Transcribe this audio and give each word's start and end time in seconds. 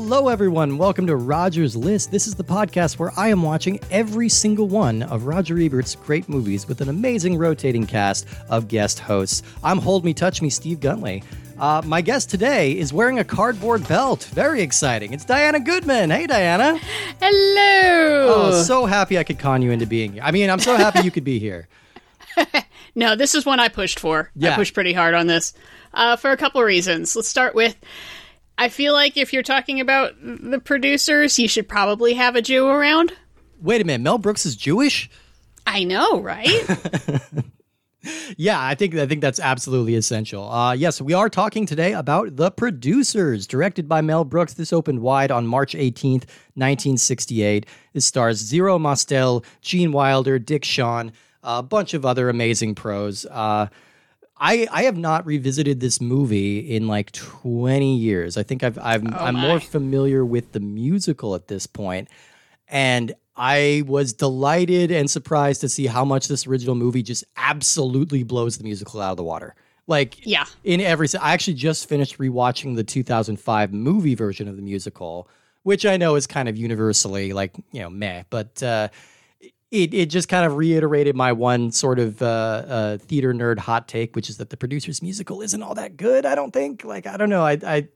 Hello, 0.00 0.28
everyone. 0.28 0.78
Welcome 0.78 1.08
to 1.08 1.16
Roger's 1.16 1.74
List. 1.74 2.12
This 2.12 2.28
is 2.28 2.36
the 2.36 2.44
podcast 2.44 3.00
where 3.00 3.10
I 3.16 3.30
am 3.30 3.42
watching 3.42 3.80
every 3.90 4.28
single 4.28 4.68
one 4.68 5.02
of 5.02 5.24
Roger 5.24 5.58
Ebert's 5.58 5.96
great 5.96 6.28
movies 6.28 6.68
with 6.68 6.80
an 6.80 6.88
amazing 6.88 7.36
rotating 7.36 7.84
cast 7.84 8.24
of 8.48 8.68
guest 8.68 9.00
hosts. 9.00 9.42
I'm 9.64 9.78
Hold 9.78 10.04
Me, 10.04 10.14
Touch 10.14 10.40
Me, 10.40 10.50
Steve 10.50 10.78
Guntley. 10.78 11.24
Uh, 11.58 11.82
my 11.84 12.00
guest 12.00 12.30
today 12.30 12.78
is 12.78 12.92
wearing 12.92 13.18
a 13.18 13.24
cardboard 13.24 13.88
belt. 13.88 14.22
Very 14.32 14.62
exciting. 14.62 15.12
It's 15.12 15.24
Diana 15.24 15.58
Goodman. 15.58 16.10
Hey, 16.10 16.28
Diana. 16.28 16.78
Hello. 17.20 18.34
Oh, 18.36 18.62
so 18.62 18.86
happy 18.86 19.18
I 19.18 19.24
could 19.24 19.40
con 19.40 19.62
you 19.62 19.72
into 19.72 19.84
being 19.84 20.12
here. 20.12 20.22
I 20.22 20.30
mean, 20.30 20.48
I'm 20.48 20.60
so 20.60 20.76
happy 20.76 21.00
you 21.00 21.10
could 21.10 21.24
be 21.24 21.40
here. 21.40 21.66
no, 22.94 23.16
this 23.16 23.34
is 23.34 23.44
one 23.44 23.58
I 23.58 23.66
pushed 23.66 23.98
for. 23.98 24.30
Yeah. 24.36 24.52
I 24.52 24.54
pushed 24.54 24.74
pretty 24.74 24.92
hard 24.92 25.14
on 25.14 25.26
this 25.26 25.54
uh, 25.92 26.14
for 26.14 26.30
a 26.30 26.36
couple 26.36 26.62
reasons. 26.62 27.16
Let's 27.16 27.26
start 27.26 27.56
with 27.56 27.76
I 28.58 28.68
feel 28.68 28.92
like 28.92 29.16
if 29.16 29.32
you're 29.32 29.42
talking 29.42 29.80
about 29.80 30.14
the 30.20 30.58
producers, 30.58 31.38
you 31.38 31.48
should 31.48 31.68
probably 31.68 32.14
have 32.14 32.36
a 32.36 32.42
Jew 32.42 32.66
around. 32.66 33.12
Wait 33.60 33.80
a 33.80 33.84
minute. 33.84 34.02
Mel 34.02 34.18
Brooks 34.18 34.44
is 34.44 34.56
Jewish? 34.56 35.08
I 35.66 35.84
know, 35.84 36.20
right? 36.20 36.48
Yeah, 38.36 38.62
I 38.62 38.74
think 38.74 38.94
I 38.94 39.06
think 39.06 39.20
that's 39.20 39.40
absolutely 39.40 39.96
essential. 39.96 40.48
Uh, 40.48 40.72
yes, 40.72 41.00
we 41.00 41.14
are 41.14 41.28
talking 41.28 41.66
today 41.66 41.92
about 41.92 42.36
The 42.36 42.50
Producers, 42.50 43.46
directed 43.46 43.88
by 43.88 44.00
Mel 44.00 44.24
Brooks. 44.24 44.54
This 44.54 44.72
opened 44.72 45.00
wide 45.00 45.30
on 45.30 45.46
March 45.46 45.74
18th, 45.74 46.24
1968. 46.54 47.66
It 47.94 48.00
stars 48.00 48.38
Zero 48.38 48.78
Mostel, 48.78 49.44
Gene 49.62 49.92
Wilder, 49.92 50.38
Dick 50.38 50.64
Shawn, 50.64 51.12
a 51.42 51.62
bunch 51.62 51.92
of 51.92 52.06
other 52.06 52.28
amazing 52.28 52.76
pros. 52.76 53.26
Uh, 53.26 53.66
I 54.40 54.66
I 54.70 54.82
have 54.84 54.96
not 54.96 55.26
revisited 55.26 55.80
this 55.80 56.00
movie 56.00 56.58
in 56.58 56.86
like 56.86 57.12
20 57.12 57.96
years. 57.96 58.36
I 58.36 58.42
think 58.42 58.62
I've, 58.62 58.78
I've 58.78 59.02
I'm 59.14 59.34
my. 59.34 59.48
more 59.48 59.60
familiar 59.60 60.24
with 60.24 60.52
the 60.52 60.60
musical 60.60 61.34
at 61.34 61.48
this 61.48 61.66
point, 61.66 62.08
and 62.68 63.14
I 63.36 63.84
was 63.86 64.12
delighted 64.12 64.90
and 64.90 65.10
surprised 65.10 65.60
to 65.60 65.68
see 65.68 65.86
how 65.86 66.04
much 66.04 66.28
this 66.28 66.46
original 66.46 66.74
movie 66.74 67.02
just 67.02 67.24
absolutely 67.36 68.22
blows 68.24 68.58
the 68.58 68.64
musical 68.64 69.00
out 69.00 69.12
of 69.12 69.16
the 69.16 69.24
water. 69.24 69.54
Like 69.86 70.26
Yeah. 70.26 70.44
in 70.64 70.80
every 70.80 71.08
I 71.20 71.32
actually 71.32 71.54
just 71.54 71.88
finished 71.88 72.18
rewatching 72.18 72.76
the 72.76 72.84
2005 72.84 73.72
movie 73.72 74.14
version 74.14 74.46
of 74.48 74.56
the 74.56 74.62
musical, 74.62 75.28
which 75.62 75.86
I 75.86 75.96
know 75.96 76.14
is 76.16 76.26
kind 76.26 76.48
of 76.48 76.56
universally 76.58 77.32
like, 77.32 77.56
you 77.72 77.80
know, 77.80 77.90
meh, 77.90 78.24
but 78.28 78.62
uh 78.62 78.88
it, 79.70 79.92
it 79.92 80.06
just 80.06 80.28
kind 80.28 80.46
of 80.46 80.56
reiterated 80.56 81.14
my 81.14 81.32
one 81.32 81.70
sort 81.72 81.98
of 81.98 82.22
uh, 82.22 82.26
uh, 82.26 82.98
theater 82.98 83.34
nerd 83.34 83.58
hot 83.58 83.86
take, 83.86 84.16
which 84.16 84.30
is 84.30 84.38
that 84.38 84.50
the 84.50 84.56
producer's 84.56 85.02
musical 85.02 85.42
isn't 85.42 85.62
all 85.62 85.74
that 85.74 85.96
good. 85.96 86.24
I 86.24 86.34
don't 86.34 86.52
think. 86.52 86.84
Like 86.84 87.06
I 87.06 87.16
don't 87.16 87.28
know. 87.28 87.44
I 87.44 87.58
I, 87.62 87.88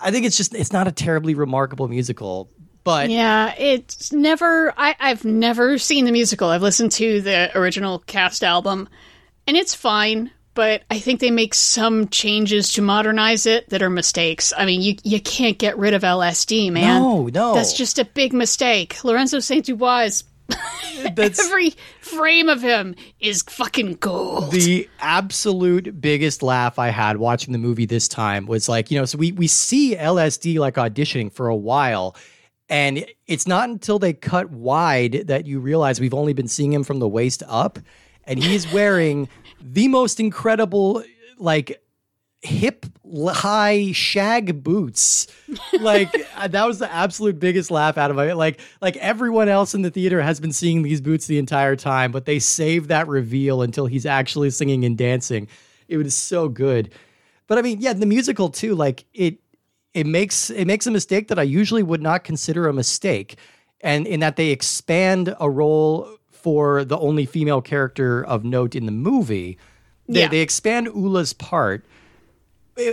I 0.00 0.10
think 0.10 0.26
it's 0.26 0.36
just 0.36 0.54
it's 0.54 0.72
not 0.72 0.88
a 0.88 0.92
terribly 0.92 1.34
remarkable 1.34 1.88
musical. 1.88 2.50
But 2.82 3.10
yeah, 3.10 3.54
it's 3.58 4.12
never. 4.12 4.72
I, 4.76 4.96
I've 4.98 5.24
never 5.24 5.78
seen 5.78 6.04
the 6.04 6.12
musical. 6.12 6.48
I've 6.48 6.62
listened 6.62 6.92
to 6.92 7.20
the 7.20 7.56
original 7.58 7.98
cast 8.00 8.42
album, 8.42 8.88
and 9.46 9.56
it's 9.56 9.74
fine. 9.74 10.30
But 10.52 10.82
I 10.90 10.98
think 10.98 11.20
they 11.20 11.30
make 11.30 11.54
some 11.54 12.08
changes 12.08 12.72
to 12.72 12.82
modernize 12.82 13.46
it 13.46 13.68
that 13.70 13.82
are 13.82 13.90
mistakes. 13.90 14.52
I 14.56 14.66
mean, 14.66 14.82
you 14.82 14.96
you 15.04 15.20
can't 15.20 15.58
get 15.58 15.78
rid 15.78 15.94
of 15.94 16.02
LSD, 16.02 16.72
man. 16.72 17.02
no, 17.02 17.26
no, 17.26 17.54
That's 17.54 17.72
just 17.72 17.98
a 17.98 18.04
big 18.04 18.32
mistake. 18.32 19.02
Lorenzo 19.04 19.38
Saint 19.38 19.64
Dubois 19.66 20.00
is 20.00 20.24
that's 21.14 21.44
every 21.44 21.74
frame 22.00 22.48
of 22.48 22.62
him 22.62 22.94
is 23.20 23.42
fucking 23.42 23.94
gold. 23.94 24.50
the 24.52 24.88
absolute 25.00 26.00
biggest 26.00 26.42
laugh 26.42 26.78
I 26.78 26.88
had 26.88 27.16
watching 27.18 27.52
the 27.52 27.58
movie 27.58 27.86
this 27.86 28.08
time 28.08 28.46
was 28.46 28.68
like, 28.68 28.90
you 28.90 28.98
know, 28.98 29.04
so 29.04 29.18
we 29.18 29.32
we 29.32 29.46
see 29.46 29.96
LSD 29.96 30.58
like 30.58 30.74
auditioning 30.74 31.32
for 31.32 31.48
a 31.48 31.56
while. 31.56 32.16
And 32.68 33.04
it's 33.26 33.48
not 33.48 33.68
until 33.68 33.98
they 33.98 34.12
cut 34.12 34.50
wide 34.50 35.24
that 35.26 35.44
you 35.44 35.58
realize 35.58 36.00
we've 36.00 36.14
only 36.14 36.32
been 36.32 36.46
seeing 36.46 36.72
him 36.72 36.84
from 36.84 37.00
the 37.00 37.08
waist 37.08 37.42
up. 37.48 37.80
And 38.24 38.42
he's 38.42 38.72
wearing 38.72 39.28
the 39.60 39.88
most 39.88 40.20
incredible, 40.20 41.02
like, 41.36 41.82
hip 42.42 42.86
high 43.26 43.92
shag 43.92 44.62
boots. 44.62 45.26
Like 45.78 46.08
uh, 46.36 46.48
that 46.48 46.66
was 46.66 46.78
the 46.78 46.90
absolute 46.92 47.38
biggest 47.38 47.70
laugh 47.70 47.98
out 47.98 48.10
of 48.10 48.18
it. 48.18 48.34
Like 48.36 48.60
like 48.80 48.96
everyone 48.98 49.48
else 49.48 49.74
in 49.74 49.82
the 49.82 49.90
theater 49.90 50.22
has 50.22 50.40
been 50.40 50.52
seeing 50.52 50.82
these 50.82 51.00
boots 51.00 51.26
the 51.26 51.38
entire 51.38 51.76
time, 51.76 52.12
but 52.12 52.24
they 52.24 52.38
save 52.38 52.88
that 52.88 53.08
reveal 53.08 53.62
until 53.62 53.86
he's 53.86 54.06
actually 54.06 54.50
singing 54.50 54.84
and 54.84 54.96
dancing. 54.96 55.48
It 55.88 55.96
was 55.96 56.14
so 56.14 56.48
good. 56.48 56.92
But 57.46 57.58
I 57.58 57.62
mean, 57.62 57.80
yeah, 57.80 57.92
the 57.92 58.06
musical 58.06 58.48
too, 58.48 58.74
like 58.74 59.04
it 59.12 59.38
it 59.92 60.06
makes 60.06 60.50
it 60.50 60.66
makes 60.66 60.86
a 60.86 60.90
mistake 60.90 61.28
that 61.28 61.38
I 61.38 61.42
usually 61.42 61.82
would 61.82 62.02
not 62.02 62.24
consider 62.24 62.68
a 62.68 62.72
mistake. 62.72 63.36
And 63.82 64.06
in 64.06 64.20
that 64.20 64.36
they 64.36 64.50
expand 64.50 65.34
a 65.40 65.50
role 65.50 66.16
for 66.30 66.84
the 66.84 66.98
only 66.98 67.26
female 67.26 67.60
character 67.60 68.24
of 68.24 68.44
note 68.44 68.74
in 68.74 68.86
the 68.86 68.92
movie. 68.92 69.58
They, 70.08 70.20
Yeah. 70.20 70.28
they 70.28 70.40
expand 70.40 70.88
Ulla's 70.88 71.32
part 71.32 71.84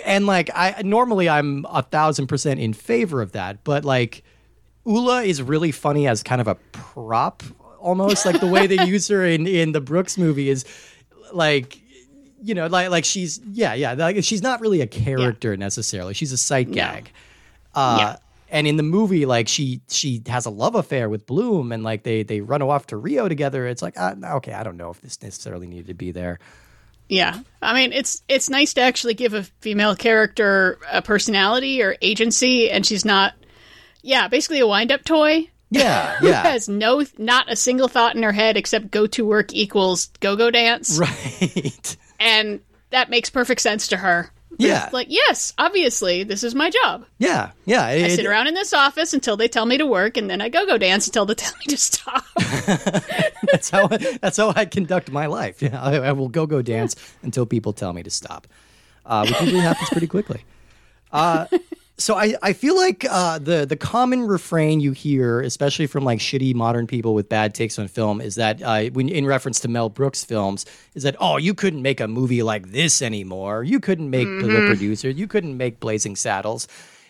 and 0.06 0.26
like 0.26 0.50
I 0.54 0.82
normally 0.84 1.30
I'm 1.30 1.66
a 1.70 1.82
thousand 1.82 2.28
percent 2.28 2.60
in 2.60 2.74
favor 2.74 3.22
of 3.22 3.32
that, 3.34 3.64
but 3.64 3.86
like 3.86 4.24
Ulla 4.86 5.24
is 5.24 5.42
really 5.42 5.72
funny 5.72 6.08
as 6.08 6.24
kind 6.24 6.40
of 6.42 6.48
a 6.48 6.56
prop 6.72 7.44
almost. 7.80 8.26
Like 8.26 8.40
the 8.40 8.48
way 8.48 8.68
they 8.68 8.86
use 8.86 9.08
her 9.10 9.26
in 9.26 9.48
in 9.48 9.72
the 9.72 9.82
Brooks 9.82 10.18
movie 10.18 10.50
is 10.50 10.66
like 11.34 11.80
you 12.42 12.54
know 12.54 12.68
like 12.68 12.90
like 12.90 13.06
she's 13.06 13.40
yeah 13.52 13.74
yeah 13.74 13.94
like 13.94 14.24
she's 14.24 14.42
not 14.42 14.62
really 14.62 14.82
a 14.82 14.88
character 14.88 15.58
necessarily. 15.58 16.14
She's 16.14 16.32
a 16.32 16.38
sight 16.38 16.72
gag. 16.72 17.12
Uh 17.76 17.98
Yeah. 18.00 18.16
and 18.50 18.66
in 18.68 18.78
the 18.78 18.84
movie 18.84 19.26
like 19.26 19.48
she 19.48 19.82
she 19.90 20.22
has 20.28 20.46
a 20.46 20.50
love 20.50 20.76
affair 20.76 21.10
with 21.10 21.26
Bloom 21.26 21.72
and 21.72 21.84
like 21.84 22.04
they 22.04 22.24
they 22.24 22.42
run 22.42 22.62
off 22.62 22.88
to 22.88 22.98
Rio 22.98 23.28
together. 23.28 23.68
It's 23.68 23.82
like 23.82 23.98
uh, 23.98 24.16
okay 24.36 24.54
I 24.54 24.64
don't 24.64 24.78
know 24.78 24.90
if 24.92 25.02
this 25.02 25.22
necessarily 25.22 25.68
needed 25.68 25.88
to 25.88 25.94
be 25.94 26.12
there 26.12 26.40
Yeah, 27.10 27.40
I 27.62 27.74
mean 27.74 27.94
it's 27.94 28.22
it's 28.28 28.50
nice 28.50 28.74
to 28.76 28.82
actually 28.82 29.14
give 29.14 29.34
a 29.34 29.44
female 29.62 29.96
character 29.96 30.78
a 30.92 31.02
personality 31.02 31.82
or 31.82 31.96
agency, 32.02 32.70
and 32.70 32.86
she's 32.86 33.06
not, 33.06 33.34
yeah, 34.02 34.28
basically 34.28 34.60
a 34.60 34.68
wind 34.68 34.92
up 34.92 35.04
toy. 35.04 35.50
yeah 35.70 36.16
who 36.20 36.28
yeah 36.28 36.44
has 36.44 36.68
no 36.70 37.04
not 37.18 37.52
a 37.52 37.56
single 37.56 37.88
thought 37.88 38.16
in 38.16 38.24
her 38.24 38.32
head 38.32 38.58
except 38.58 38.92
go 38.92 39.06
to 39.08 39.26
work 39.26 39.54
equals 39.54 40.08
go 40.20 40.36
go 40.36 40.52
dance, 40.52 40.98
right 41.00 41.98
and 42.20 42.60
that 42.90 43.10
makes 43.10 43.30
perfect 43.30 43.62
sense 43.62 43.88
to 43.88 43.98
her. 43.98 44.32
Yeah. 44.60 44.86
It's 44.86 44.94
like 44.94 45.08
yes, 45.10 45.54
obviously 45.58 46.24
this 46.24 46.44
is 46.44 46.56
my 46.56 46.70
job. 46.70 47.06
Yeah, 47.20 47.52
yeah. 47.66 47.86
I 47.86 47.92
it- 47.94 48.16
sit 48.16 48.26
around 48.26 48.48
in 48.48 48.54
this 48.56 48.74
office 48.74 49.14
until 49.14 49.38
they 49.38 49.48
tell 49.48 49.66
me 49.66 49.78
to 49.78 49.86
work, 49.86 50.18
and 50.18 50.30
then 50.30 50.42
I 50.42 50.50
go 50.50 50.66
go 50.66 50.78
dance 50.78 51.06
until 51.08 51.26
they 51.26 51.34
tell 51.36 51.54
me 51.60 51.66
to 51.68 51.78
stop. 51.78 52.24
that's 53.52 53.70
how 53.70 53.88
that's 53.88 54.38
how 54.38 54.54
I 54.56 54.66
conduct 54.66 55.12
my 55.12 55.28
life. 55.28 55.62
Yeah, 55.62 55.82
I, 55.82 55.96
I 55.98 56.12
will 56.14 56.30
go 56.30 56.46
go 56.46 56.62
dance 56.62 56.96
until 57.24 57.46
people 57.46 57.74
tell 57.74 57.94
me 57.94 58.04
to 58.04 58.10
stop, 58.10 58.48
uh, 59.06 59.26
which 59.28 59.40
usually 59.42 59.62
happens 59.62 59.90
pretty 59.90 60.08
quickly. 60.08 60.44
Uh, 61.12 61.46
so 62.00 62.16
I, 62.16 62.36
I 62.44 62.54
feel 62.54 62.76
like 62.76 63.06
uh, 63.10 63.40
the 63.40 63.66
the 63.66 63.76
common 63.76 64.28
refrain 64.28 64.80
you 64.80 64.92
hear, 64.92 65.42
especially 65.42 65.88
from 65.88 66.04
like 66.04 66.20
shitty 66.20 66.54
modern 66.54 66.86
people 66.86 67.16
with 67.16 67.28
bad 67.28 67.56
takes 67.56 67.80
on 67.80 67.88
film, 67.88 68.22
is 68.22 68.36
that 68.36 68.62
uh, 68.62 68.86
when 68.92 69.10
in 69.10 69.26
reference 69.26 69.60
to 69.62 69.68
Mel 69.68 69.90
Brooks 69.90 70.24
films, 70.24 70.66
is 70.94 71.02
that 71.04 71.16
oh 71.20 71.38
you 71.38 71.56
couldn't 71.56 71.82
make 71.82 72.00
a 72.00 72.08
movie 72.08 72.44
like 72.44 72.72
this 72.72 73.02
anymore. 73.02 73.64
You 73.64 73.80
couldn't 73.80 74.12
make 74.12 74.28
the 74.28 74.66
producer. 74.68 75.10
You 75.10 75.28
couldn't 75.28 75.58
make 75.58 75.80
Blazing 75.80 76.16
Saddles, 76.16 76.68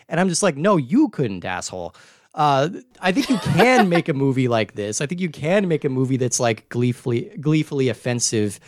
and 0.08 0.18
I'm 0.18 0.30
just 0.30 0.42
like 0.42 0.56
no, 0.56 0.78
you 0.78 1.10
couldn't, 1.10 1.44
asshole. 1.44 1.94
Uh, 2.34 2.70
I 3.00 3.12
think 3.12 3.28
you 3.28 3.38
can 3.38 3.88
make 3.90 4.08
a 4.08 4.14
movie 4.14 4.48
like 4.48 4.74
this. 4.74 5.02
I 5.02 5.06
think 5.06 5.20
you 5.20 5.28
can 5.28 5.68
make 5.68 5.84
a 5.84 5.88
movie 5.90 6.16
that's 6.16 6.40
like 6.40 6.66
gleefully 6.70 7.36
gleefully 7.38 7.90
offensive, 7.90 8.58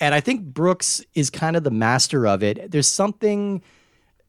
and 0.00 0.14
I 0.14 0.20
think 0.20 0.44
Brooks 0.44 1.04
is 1.14 1.28
kind 1.28 1.56
of 1.56 1.64
the 1.64 1.70
master 1.70 2.26
of 2.26 2.42
it. 2.42 2.70
There's 2.70 2.88
something 2.88 3.62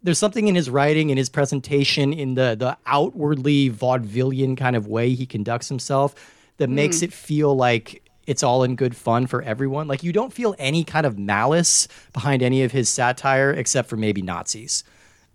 there's 0.04 0.20
something 0.20 0.48
in 0.48 0.56
his 0.56 0.70
writing, 0.70 1.10
in 1.10 1.18
his 1.18 1.30
presentation, 1.30 2.14
in 2.14 2.36
the 2.36 2.56
the 2.58 2.78
outwardly 2.86 3.70
vaudevillian 3.70 4.58
kind 4.58 4.76
of 4.76 4.88
way 4.88 5.14
he 5.14 5.26
conducts 5.26 5.68
himself 5.70 6.16
that 6.58 6.70
makes 6.70 7.02
it 7.02 7.14
feel 7.14 7.56
like 7.56 8.04
it's 8.28 8.44
all 8.44 8.64
in 8.64 8.76
good 8.76 8.96
fun 8.96 9.26
for 9.28 9.42
everyone. 9.42 9.88
Like 9.88 10.04
you 10.04 10.14
don't 10.14 10.32
feel 10.32 10.56
any 10.60 10.84
kind 10.84 11.06
of 11.06 11.18
malice 11.18 11.88
behind 12.14 12.44
any 12.44 12.64
of 12.64 12.72
his 12.72 12.88
satire 12.88 13.52
except 13.52 13.90
for 13.90 13.98
maybe 13.98 14.22
Nazis. 14.22 14.84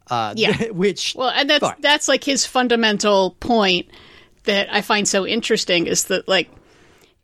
Uh, 0.08 0.32
Yeah. 0.37 0.69
which 0.70 1.14
Well, 1.16 1.31
and 1.31 1.50
that's 1.50 1.61
Fine. 1.61 1.76
that's 1.81 2.08
like 2.08 2.22
his 2.22 2.46
fundamental 2.46 3.32
point 3.40 3.88
that 4.44 4.72
I 4.72 4.81
find 4.82 5.08
so 5.08 5.26
interesting 5.26 5.87
is 5.87 6.05
that 6.05 6.28
like 6.28 6.50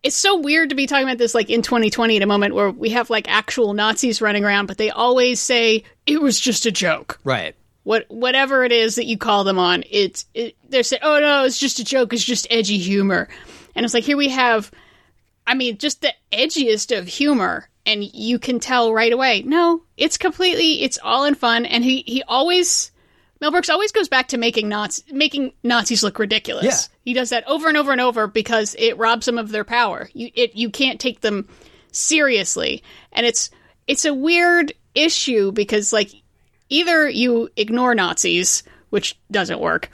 it's 0.02 0.16
so 0.16 0.38
weird 0.38 0.70
to 0.70 0.74
be 0.74 0.86
talking 0.86 1.06
about 1.06 1.18
this 1.18 1.34
like 1.34 1.50
in 1.50 1.62
2020 1.62 2.16
at 2.16 2.22
a 2.22 2.26
moment 2.26 2.54
where 2.54 2.70
we 2.70 2.90
have 2.90 3.10
like 3.10 3.30
actual 3.30 3.74
Nazis 3.74 4.22
running 4.22 4.44
around, 4.44 4.66
but 4.66 4.78
they 4.78 4.90
always 4.90 5.40
say 5.40 5.84
it 6.06 6.20
was 6.20 6.40
just 6.40 6.66
a 6.66 6.70
joke. 6.72 7.18
right. 7.24 7.54
What 7.82 8.04
whatever 8.08 8.62
it 8.62 8.72
is 8.72 8.96
that 8.96 9.06
you 9.06 9.16
call 9.16 9.42
them 9.42 9.58
on, 9.58 9.84
it's 9.90 10.26
it, 10.34 10.54
they're 10.68 10.82
saying, 10.82 11.00
"Oh 11.02 11.18
no, 11.18 11.44
it's 11.44 11.58
just 11.58 11.78
a 11.78 11.84
joke. 11.84 12.12
It's 12.12 12.22
just 12.22 12.46
edgy 12.50 12.76
humor," 12.76 13.26
and 13.74 13.84
it's 13.84 13.94
like 13.94 14.04
here 14.04 14.18
we 14.18 14.28
have, 14.28 14.70
I 15.46 15.54
mean, 15.54 15.78
just 15.78 16.02
the 16.02 16.12
edgiest 16.30 16.96
of 16.96 17.08
humor, 17.08 17.70
and 17.86 18.04
you 18.04 18.38
can 18.38 18.60
tell 18.60 18.92
right 18.92 19.12
away. 19.12 19.42
No, 19.46 19.82
it's 19.96 20.18
completely, 20.18 20.82
it's 20.82 20.98
all 21.02 21.24
in 21.24 21.34
fun, 21.34 21.64
and 21.64 21.82
he 21.82 22.02
he 22.06 22.22
always 22.24 22.92
Mel 23.40 23.50
Brooks 23.50 23.70
always 23.70 23.92
goes 23.92 24.08
back 24.08 24.28
to 24.28 24.38
making 24.38 24.68
Nazis, 24.68 25.04
making 25.10 25.52
Nazis 25.62 26.02
look 26.02 26.18
ridiculous. 26.18 26.64
Yeah. 26.64 26.96
He 27.04 27.14
does 27.14 27.30
that 27.30 27.46
over 27.48 27.68
and 27.68 27.76
over 27.76 27.90
and 27.90 28.00
over 28.00 28.26
because 28.26 28.76
it 28.78 28.98
robs 28.98 29.26
them 29.26 29.38
of 29.38 29.50
their 29.50 29.64
power. 29.64 30.10
You 30.12 30.30
it 30.34 30.56
you 30.56 30.70
can't 30.70 31.00
take 31.00 31.20
them 31.20 31.48
seriously, 31.90 32.82
and 33.12 33.24
it's 33.24 33.50
it's 33.86 34.04
a 34.04 34.14
weird 34.14 34.72
issue 34.94 35.52
because 35.52 35.92
like 35.92 36.10
either 36.68 37.08
you 37.08 37.48
ignore 37.56 37.94
Nazis, 37.94 38.62
which 38.90 39.18
doesn't 39.30 39.60
work. 39.60 39.90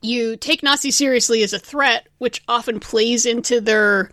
You 0.00 0.36
take 0.36 0.62
Nazis 0.62 0.96
seriously 0.96 1.42
as 1.42 1.52
a 1.52 1.58
threat, 1.58 2.08
which 2.18 2.42
often 2.48 2.80
plays 2.80 3.26
into 3.26 3.60
their 3.60 4.10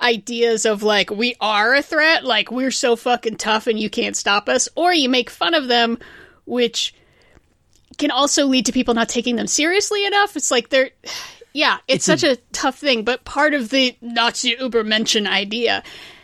ideas 0.00 0.64
of 0.64 0.82
like 0.82 1.10
we 1.10 1.36
are 1.40 1.74
a 1.74 1.82
threat, 1.82 2.24
like 2.24 2.50
we're 2.50 2.70
so 2.72 2.96
fucking 2.96 3.36
tough 3.36 3.68
and 3.68 3.78
you 3.78 3.90
can't 3.90 4.16
stop 4.16 4.48
us, 4.48 4.68
or 4.74 4.92
you 4.92 5.08
make 5.08 5.30
fun 5.30 5.54
of 5.54 5.68
them, 5.68 5.98
which 6.46 6.94
can 8.00 8.10
also 8.10 8.46
lead 8.46 8.66
to 8.66 8.72
people 8.72 8.94
not 8.94 9.08
taking 9.08 9.36
them 9.36 9.46
seriously 9.46 10.04
enough. 10.04 10.36
It's 10.36 10.50
like 10.50 10.70
they're 10.70 10.90
yeah, 11.52 11.78
it's, 11.88 12.08
It's 12.08 12.22
such 12.22 12.24
a, 12.24 12.40
tough 12.52 12.78
thing, 12.78 13.04
but 13.04 13.24
part 13.24 13.54
of 13.54 13.70
the 13.70 13.96
Nazi 14.00 14.54
Übermenschen 14.56 15.26
idea, 15.26 15.82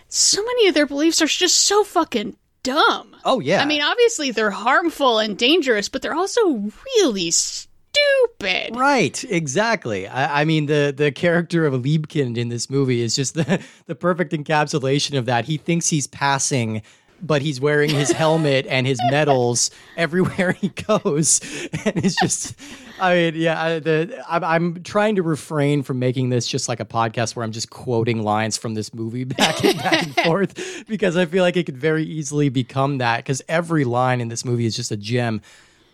so 0.08 0.43
many 0.44 0.69
of 0.69 0.75
their 0.75 0.87
beliefs 0.87 1.20
are 1.20 1.26
just 1.26 1.61
so 1.61 1.82
fucking 1.84 2.37
dumb. 2.62 3.17
Oh 3.25 3.40
yeah. 3.40 3.61
I 3.61 3.64
mean, 3.64 3.82
obviously 3.82 4.31
they're 4.31 4.50
harmful 4.50 5.19
and 5.19 5.37
dangerous, 5.37 5.88
but 5.88 6.02
they're 6.02 6.14
also 6.14 6.70
really 6.99 7.31
stupid. 7.31 8.76
Right, 8.76 9.22
exactly. 9.25 10.06
I, 10.06 10.43
I 10.43 10.44
mean, 10.44 10.67
the 10.67 10.94
the 10.96 11.11
character 11.11 11.67
of 11.67 11.75
Liebkind 11.82 12.37
in 12.37 12.49
this 12.49 12.70
movie 12.70 13.02
is 13.02 13.17
just 13.17 13.34
the 13.34 13.62
the 13.87 13.94
perfect 13.94 14.32
encapsulation 14.32 15.19
of 15.19 15.26
that. 15.26 15.44
He 15.44 15.56
thinks 15.56 15.88
he's 15.88 16.06
passing, 16.06 16.82
but 17.22 17.42
he's 17.42 17.60
wearing 17.60 17.90
his 17.90 18.10
helmet 18.10 18.66
and 18.68 18.86
his 18.86 19.00
medals 19.10 19.70
everywhere 19.96 20.52
he 20.52 20.68
goes, 20.68 21.40
and 21.84 21.96
it's 22.04 22.16
just. 22.20 22.58
I 22.98 23.14
mean, 23.14 23.34
yeah. 23.34 23.62
I, 23.62 23.78
the 23.78 24.24
I'm, 24.28 24.44
I'm 24.44 24.82
trying 24.82 25.16
to 25.16 25.22
refrain 25.22 25.82
from 25.82 25.98
making 25.98 26.30
this 26.30 26.46
just 26.46 26.66
like 26.66 26.80
a 26.80 26.84
podcast 26.84 27.36
where 27.36 27.44
I'm 27.44 27.52
just 27.52 27.68
quoting 27.68 28.22
lines 28.22 28.56
from 28.56 28.72
this 28.74 28.94
movie 28.94 29.24
back 29.24 29.62
and 29.62 29.78
back 29.78 30.02
and 30.02 30.14
forth 30.14 30.84
because 30.88 31.16
I 31.16 31.26
feel 31.26 31.42
like 31.42 31.56
it 31.56 31.64
could 31.64 31.76
very 31.76 32.04
easily 32.04 32.48
become 32.48 32.98
that 32.98 33.19
because 33.19 33.42
every 33.48 33.84
line 33.84 34.20
in 34.20 34.28
this 34.28 34.44
movie 34.44 34.64
is 34.64 34.74
just 34.74 34.90
a 34.90 34.96
gem. 34.96 35.42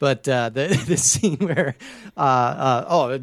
But 0.02 0.26
uh, 0.26 0.48
the 0.48 0.66
the 0.88 0.96
scene 0.96 1.36
where, 1.36 1.76
uh, 2.16 2.20
uh, 2.20 2.84
oh, 2.88 3.18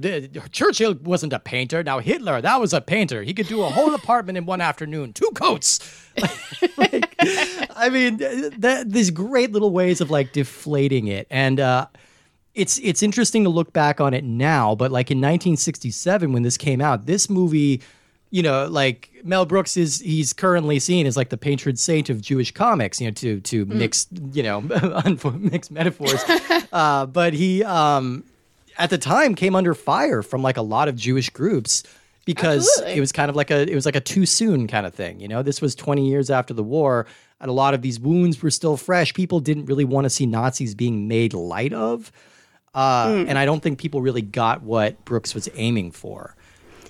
Churchill 0.50 0.96
wasn't 1.04 1.34
a 1.34 1.40
painter. 1.40 1.84
Now 1.84 2.00
Hitler, 2.00 2.40
that 2.40 2.62
was 2.62 2.72
a 2.72 2.80
painter. 2.80 3.22
He 3.22 3.34
could 3.34 3.48
do 3.48 3.64
a 3.64 3.70
whole 3.70 3.94
apartment 4.02 4.38
in 4.38 4.46
one 4.46 4.62
afternoon, 4.62 5.12
two 5.12 5.30
coats. 5.34 5.82
like, 6.78 7.14
I 7.76 7.90
mean, 7.92 8.16
that 8.60 8.86
these 8.88 9.12
great 9.12 9.52
little 9.52 9.72
ways 9.72 10.00
of 10.00 10.10
like 10.10 10.32
deflating 10.32 11.08
it, 11.08 11.28
and 11.30 11.60
uh, 11.60 11.88
it's 12.56 12.78
it's 12.78 13.04
interesting 13.04 13.44
to 13.44 13.50
look 13.50 13.74
back 13.74 14.00
on 14.00 14.14
it 14.14 14.24
now. 14.24 14.74
But 14.74 14.90
like 14.90 15.12
in 15.12 15.18
1967, 15.18 16.32
when 16.32 16.44
this 16.44 16.56
came 16.56 16.80
out, 16.80 17.08
this 17.08 17.30
movie 17.30 17.82
you 18.32 18.44
know, 18.44 18.68
like 18.68 19.10
Mel 19.24 19.46
Brooks 19.46 19.76
is 19.76 20.00
he's 20.00 20.34
currently 20.34 20.80
seen 20.80 21.08
as 21.08 21.18
like 21.18 21.30
the 21.30 21.38
patron 21.38 21.76
saint 21.76 22.10
of 22.10 22.22
Jewish 22.22 22.52
comics, 22.52 23.02
you 23.02 23.08
know, 23.08 23.14
to 23.14 23.40
to 23.42 23.66
mix, 23.66 24.08
you 24.34 24.44
know, 24.44 24.62
mix 25.40 25.72
metaphors. 25.72 26.24
uh, 26.72 27.06
but 27.06 27.34
he 27.34 27.64
um 27.64 28.24
at 28.78 28.90
the 28.90 28.98
time 28.98 29.36
came 29.36 29.56
under 29.56 29.74
fire 29.74 30.22
from 30.22 30.42
like 30.42 30.58
a 30.58 30.62
lot 30.62 30.88
of 30.88 30.96
Jewish 30.96 31.30
groups 31.30 31.84
because 32.26 32.68
Absolutely. 32.68 32.98
it 32.98 33.00
was 33.00 33.12
kind 33.12 33.30
of 33.30 33.36
like 33.36 33.50
a 33.50 33.70
it 33.70 33.76
was 33.76 33.86
like 33.86 33.96
a 33.96 34.02
too 34.02 34.26
soon 34.26 34.68
kind 34.68 34.86
of 34.86 34.94
thing, 34.94 35.20
you 35.20 35.28
know. 35.28 35.42
This 35.42 35.62
was 35.62 35.74
20 35.74 36.08
years 36.08 36.30
after 36.30 36.54
the 36.54 36.64
war 36.64 37.08
and 37.42 37.50
a 37.50 37.54
lot 37.54 37.74
of 37.74 37.82
these 37.82 38.00
wounds 38.00 38.42
were 38.42 38.52
still 38.52 38.78
fresh. 38.78 39.14
People 39.14 39.40
didn't 39.40 39.66
really 39.66 39.86
want 39.86 40.06
to 40.06 40.10
see 40.10 40.26
Nazis 40.26 40.76
being 40.76 41.08
made 41.08 41.34
light 41.34 41.74
of. 41.74 42.12
Uh, 42.76 43.26
and 43.28 43.38
I 43.38 43.46
don't 43.46 43.64
think 43.64 43.80
people 43.80 44.02
really 44.02 44.22
got 44.22 44.62
what 44.62 45.04
Brooks 45.06 45.34
was 45.34 45.50
aiming 45.56 45.92
for. 45.92 46.36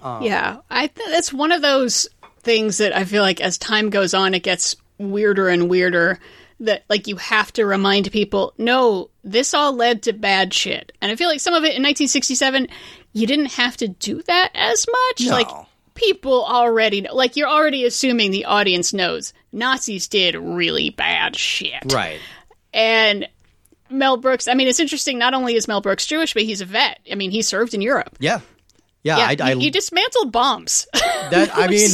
Um, 0.02 0.24
yeah, 0.24 0.58
I 0.70 0.88
th- 0.88 1.10
that's 1.10 1.34
one 1.34 1.52
of 1.52 1.62
those 1.62 2.08
things 2.42 2.78
that 2.78 2.96
I 2.96 3.04
feel 3.04 3.22
like 3.22 3.42
as 3.42 3.58
time 3.58 3.90
goes 3.90 4.14
on, 4.14 4.34
it 4.34 4.44
gets 4.44 4.76
weirder 4.98 5.50
and 5.50 5.70
weirder. 5.70 6.20
That 6.62 6.84
like 6.90 7.08
you 7.08 7.16
have 7.16 7.54
to 7.54 7.66
remind 7.66 8.12
people, 8.12 8.54
no, 8.58 9.10
this 9.24 9.54
all 9.54 9.74
led 9.74 10.04
to 10.04 10.14
bad 10.14 10.54
shit. 10.54 10.92
And 11.02 11.10
I 11.10 11.16
feel 11.16 11.30
like 11.30 11.40
some 11.40 11.54
of 11.54 11.64
it 11.64 11.76
in 11.76 11.84
1967, 11.84 12.68
you 13.14 13.28
didn't 13.28 13.54
have 13.54 13.78
to 13.78 13.88
do 13.88 14.22
that 14.24 14.52
as 14.54 14.86
much. 14.88 15.26
No. 15.26 15.32
Like 15.32 15.48
people 15.96 16.44
already 16.44 17.02
know. 17.02 17.16
Like 17.16 17.38
you're 17.38 17.48
already 17.48 17.86
assuming 17.86 18.32
the 18.32 18.46
audience 18.46 18.94
knows 18.94 19.34
Nazis 19.52 20.08
did 20.08 20.36
really 20.36 20.90
bad 20.90 21.36
shit. 21.36 21.94
Right. 21.94 22.20
And 22.74 23.28
Mel 23.90 24.18
Brooks, 24.18 24.48
I 24.48 24.54
mean, 24.54 24.68
it's 24.68 24.80
interesting. 24.80 25.18
Not 25.18 25.34
only 25.34 25.56
is 25.56 25.68
Mel 25.68 25.82
Brooks 25.82 26.06
Jewish, 26.06 26.34
but 26.34 26.44
he's 26.44 26.62
a 26.62 26.66
vet. 26.66 27.00
I 27.12 27.16
mean, 27.16 27.32
he 27.32 27.42
served 27.42 27.74
in 27.74 27.82
Europe. 27.82 28.18
Yeah. 28.20 28.40
Yeah, 29.04 29.18
Yeah, 29.18 29.44
I, 29.46 29.52
I, 29.52 29.56
he, 29.56 29.62
he 29.62 29.70
dismantled 29.70 30.32
bombs. 30.32 30.88
that 30.94 31.50
I 31.56 31.68
mean, 31.70 31.90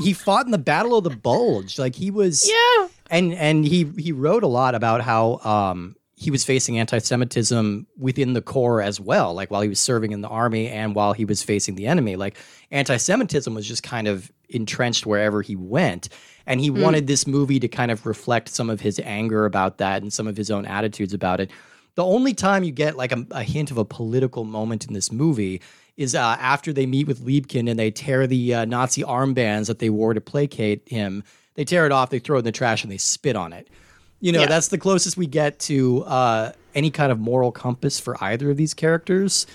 he 0.00 0.12
fought 0.12 0.46
in 0.46 0.52
the 0.52 0.58
Battle 0.58 0.96
of 0.96 1.04
the 1.04 1.10
Bulge. 1.10 1.78
Like 1.78 1.94
he 1.94 2.10
was, 2.10 2.48
Yeah. 2.48 2.88
and 3.10 3.34
and 3.34 3.64
he 3.66 3.84
he 3.98 4.12
wrote 4.12 4.42
a 4.42 4.48
lot 4.48 4.74
about 4.74 5.02
how 5.02 5.38
um 5.44 5.94
he 6.20 6.32
was 6.32 6.42
facing 6.44 6.78
anti-Semitism 6.80 7.86
within 7.96 8.32
the 8.32 8.42
Corps 8.42 8.82
as 8.82 8.98
well. 9.00 9.34
Like 9.34 9.52
while 9.52 9.60
he 9.60 9.68
was 9.68 9.78
serving 9.78 10.10
in 10.10 10.20
the 10.20 10.26
army 10.28 10.66
and 10.68 10.92
while 10.94 11.12
he 11.12 11.24
was 11.24 11.44
facing 11.44 11.76
the 11.76 11.86
enemy, 11.86 12.16
like 12.16 12.36
anti-Semitism 12.72 13.54
was 13.54 13.66
just 13.68 13.82
kind 13.82 14.08
of 14.08 14.30
entrenched 14.48 15.06
wherever 15.06 15.42
he 15.42 15.54
went. 15.56 16.08
And 16.46 16.60
he 16.60 16.70
wanted 16.70 17.06
this 17.06 17.26
movie 17.26 17.60
to 17.60 17.68
kind 17.68 17.90
of 17.90 18.06
reflect 18.06 18.48
some 18.48 18.70
of 18.70 18.80
his 18.80 18.98
anger 19.04 19.44
about 19.44 19.78
that 19.78 20.00
and 20.02 20.10
some 20.12 20.26
of 20.26 20.36
his 20.36 20.50
own 20.50 20.64
attitudes 20.64 21.12
about 21.12 21.40
it. 21.40 21.50
The 21.94 22.04
only 22.04 22.32
time 22.32 22.64
you 22.64 22.72
get 22.72 22.96
like 22.96 23.12
a, 23.12 23.26
a 23.32 23.42
hint 23.42 23.70
of 23.70 23.76
a 23.78 23.84
political 23.84 24.44
moment 24.44 24.86
in 24.86 24.94
this 24.94 25.12
movie 25.12 25.60
is 25.98 26.14
uh, 26.14 26.20
after 26.40 26.72
they 26.72 26.86
meet 26.86 27.06
with 27.06 27.20
Liebkin 27.26 27.68
and 27.68 27.78
they 27.78 27.90
tear 27.90 28.26
the 28.26 28.54
uh, 28.54 28.64
Nazi 28.64 29.02
armbands 29.02 29.66
that 29.66 29.80
they 29.80 29.90
wore 29.90 30.14
to 30.14 30.20
placate 30.22 30.82
him. 30.88 31.22
They 31.56 31.64
tear 31.64 31.84
it 31.84 31.92
off, 31.92 32.08
they 32.08 32.20
throw 32.20 32.36
it 32.36 32.40
in 32.40 32.44
the 32.46 32.52
trash, 32.52 32.84
and 32.84 32.90
they 32.90 32.96
spit 32.98 33.34
on 33.36 33.52
it. 33.52 33.68
You 34.20 34.32
know, 34.32 34.40
Yeah. 34.42 34.46
that's 34.46 34.68
the 34.68 34.78
closest 34.78 35.16
we 35.16 35.26
get 35.26 35.58
to 35.60 36.04
uh, 36.04 36.52
any 36.74 36.90
kind 36.90 37.12
of 37.12 37.18
moral 37.18 37.50
compass 37.52 37.98
for 38.00 38.16
either 38.22 38.50
of 38.50 38.56
these 38.56 38.74
characters. 38.74 39.46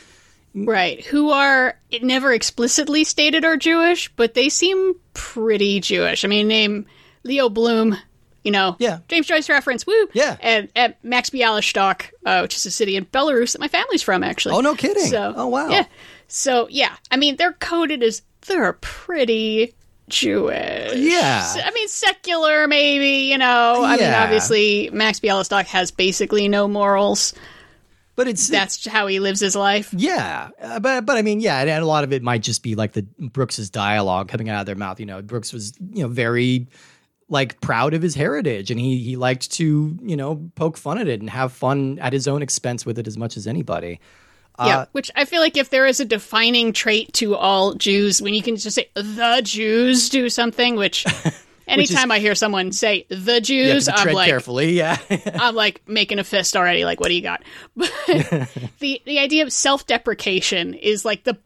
Right. 0.54 1.04
Who 1.06 1.32
are 1.32 1.80
it 1.90 2.04
never 2.04 2.32
explicitly 2.34 3.04
stated 3.06 3.44
are 3.46 3.58
Jewish, 3.58 4.10
but 4.16 4.34
they 4.36 4.50
seem 4.50 4.94
pretty 5.14 5.80
Jewish. 5.80 6.24
I 6.24 6.28
mean, 6.28 6.48
name 6.48 6.86
Leo 7.24 7.50
Bloom, 7.50 7.98
you 8.44 8.52
know, 8.52 8.76
Yeah. 8.80 9.00
James 9.08 9.26
Joyce 9.26 9.50
reference, 9.50 9.88
woo, 9.88 10.08
Yeah. 10.14 10.38
and, 10.42 10.68
and 10.76 10.94
Max 11.04 11.30
Bialystok, 11.32 12.04
uh, 12.26 12.42
which 12.42 12.56
is 12.56 12.66
a 12.68 12.72
city 12.72 12.96
in 12.98 13.06
Belarus 13.06 13.54
that 13.54 13.62
my 13.62 13.68
family's 13.70 14.02
from, 14.04 14.24
actually. 14.24 14.56
Oh, 14.56 14.62
no 14.62 14.76
kidding. 14.76 15.06
So, 15.06 15.34
Oh, 15.36 15.48
wow. 15.48 15.70
Yeah. 15.70 15.86
So 16.36 16.68
yeah, 16.72 16.96
I 17.12 17.18
mean, 17.18 17.36
they're 17.36 17.54
coded 17.54 18.02
as 18.02 18.24
they're 18.48 18.74
pretty 18.74 19.76
Jewish. 20.10 20.96
Yeah. 20.96 21.54
I 21.64 21.70
mean, 21.72 21.88
secular, 21.88 22.68
maybe. 22.68 23.30
You 23.32 23.38
know, 23.38 23.84
I 23.84 23.98
mean, 23.98 24.12
obviously, 24.12 24.90
Max 24.92 25.20
Bialystok 25.20 25.66
has 25.66 25.92
basically 25.92 26.48
no 26.48 26.68
morals. 26.68 27.36
But 28.16 28.28
it's 28.28 28.48
That's 28.48 28.88
how 28.88 29.06
he 29.06 29.20
lives 29.20 29.40
his 29.40 29.56
life. 29.56 29.94
Yeah, 29.96 30.50
uh, 30.60 30.80
but 30.80 31.06
but 31.06 31.18
I 31.18 31.22
mean, 31.22 31.40
yeah, 31.40 31.62
and, 31.62 31.70
and 31.70 31.84
a 31.84 31.88
lot 31.88 32.04
of 32.04 32.12
it 32.14 32.22
might 32.24 32.42
just 32.42 32.64
be 32.64 32.74
like 32.76 32.94
the 32.94 33.04
Brooks's 33.20 33.70
dialogue 33.70 34.28
coming 34.28 34.50
out 34.50 34.60
of 34.60 34.66
their 34.66 34.76
mouth. 34.76 35.00
You 35.00 35.06
know, 35.06 35.22
Brooks 35.22 35.54
was 35.54 35.74
you 35.92 36.04
know 36.04 36.10
very 36.10 36.68
like 37.30 37.60
proud 37.62 37.94
of 37.96 38.02
his 38.02 38.14
heritage, 38.14 38.70
and 38.70 38.80
he 38.80 38.98
he 38.98 39.16
liked 39.18 39.52
to 39.54 39.98
you 40.02 40.16
know 40.16 40.50
poke 40.56 40.78
fun 40.78 41.00
at 41.00 41.08
it 41.08 41.22
and 41.22 41.30
have 41.30 41.54
fun 41.54 41.98
at 42.00 42.14
his 42.14 42.28
own 42.28 42.42
expense 42.44 42.86
with 42.86 43.00
it 43.00 43.08
as 43.08 43.18
much 43.18 43.36
as 43.36 43.48
anybody. 43.48 44.00
Yeah, 44.60 44.80
Uh, 44.80 44.86
which 44.92 45.10
I 45.16 45.26
feel 45.26 45.42
like 45.42 45.58
if 45.58 45.70
there 45.72 45.86
is 45.88 46.00
a 46.00 46.06
defining 46.06 46.74
trait 46.74 47.12
to 47.14 47.36
all 47.36 47.74
Jews, 47.74 48.22
when 48.22 48.34
you 48.36 48.44
can 48.44 48.56
just 48.56 48.76
say 48.76 48.90
the 48.94 49.42
Jews 49.44 50.10
do 50.10 50.30
something, 50.30 50.76
which 50.76 51.06
anytime 51.68 52.12
I 52.12 52.20
hear 52.20 52.36
someone 52.36 52.72
say 52.72 53.06
the 53.10 53.42
Jews, 53.42 53.90
I'm 53.90 54.14
like, 54.14 54.28
carefully. 54.28 54.74
Yeah, 54.74 54.98
I'm 55.40 55.56
like 55.56 55.82
making 55.88 56.20
a 56.20 56.24
fist 56.24 56.56
already. 56.56 56.86
Like, 56.86 57.00
what 57.00 57.08
do 57.10 57.16
you 57.16 57.22
got? 57.24 57.44
But 57.76 57.92
the 58.80 59.02
the 59.06 59.20
idea 59.20 59.44
of 59.44 59.52
self 59.52 59.88
deprecation 59.88 60.76
is 60.76 61.04
like 61.04 61.24
the 61.24 61.38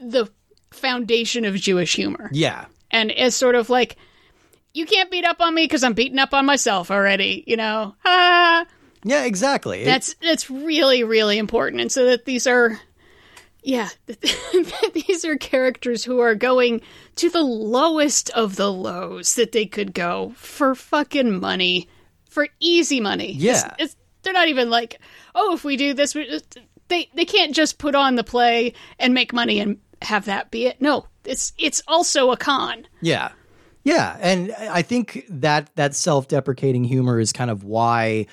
the 0.00 0.30
foundation 0.70 1.44
of 1.44 1.54
Jewish 1.56 1.94
humor, 1.96 2.30
yeah, 2.32 2.64
and 2.90 3.10
it's 3.10 3.36
sort 3.36 3.56
of 3.56 3.68
like 3.68 3.96
you 4.72 4.86
can't 4.86 5.10
beat 5.10 5.24
up 5.26 5.40
on 5.40 5.54
me 5.54 5.64
because 5.64 5.84
I'm 5.84 5.92
beating 5.94 6.18
up 6.18 6.32
on 6.32 6.46
myself 6.46 6.90
already. 6.90 7.44
You 7.46 7.56
know, 7.58 7.94
ah. 8.06 8.64
Yeah, 9.04 9.24
exactly. 9.24 9.84
That's 9.84 10.14
that's 10.22 10.50
really 10.50 11.04
really 11.04 11.38
important, 11.38 11.80
and 11.80 11.90
so 11.92 12.06
that 12.06 12.24
these 12.24 12.46
are, 12.46 12.80
yeah, 13.62 13.88
these 14.94 15.24
are 15.24 15.36
characters 15.36 16.04
who 16.04 16.20
are 16.20 16.34
going 16.34 16.80
to 17.16 17.30
the 17.30 17.42
lowest 17.42 18.30
of 18.30 18.56
the 18.56 18.72
lows 18.72 19.34
that 19.34 19.52
they 19.52 19.66
could 19.66 19.94
go 19.94 20.32
for 20.36 20.74
fucking 20.74 21.40
money, 21.40 21.88
for 22.28 22.48
easy 22.60 23.00
money. 23.00 23.30
It's- 23.30 23.42
Yeah. 23.64 23.74
it's, 23.78 23.96
they're 24.22 24.32
not 24.32 24.48
even 24.48 24.68
like, 24.70 25.00
oh, 25.34 25.54
if 25.54 25.64
we 25.64 25.76
do 25.76 25.94
this, 25.94 26.14
we, 26.14 26.28
uh, 26.28 26.40
they 26.88 27.08
they 27.14 27.24
can't 27.24 27.54
just 27.54 27.78
put 27.78 27.94
on 27.94 28.14
the 28.16 28.24
play 28.24 28.74
and 28.98 29.14
make 29.14 29.32
money 29.32 29.60
and 29.60 29.78
have 30.02 30.24
that 30.26 30.50
be 30.50 30.66
it. 30.66 30.80
No, 30.80 31.06
it's 31.24 31.52
it's 31.58 31.82
also 31.88 32.30
a 32.30 32.36
con. 32.36 32.86
Yeah. 33.00 33.30
Yeah, 33.84 34.18
and 34.20 34.52
I 34.52 34.82
think 34.82 35.24
that 35.30 35.70
that 35.76 35.94
self-deprecating 35.94 36.84
humor 36.84 37.18
is 37.20 37.32
kind 37.32 37.50
of 37.50 37.64
why 37.64 38.26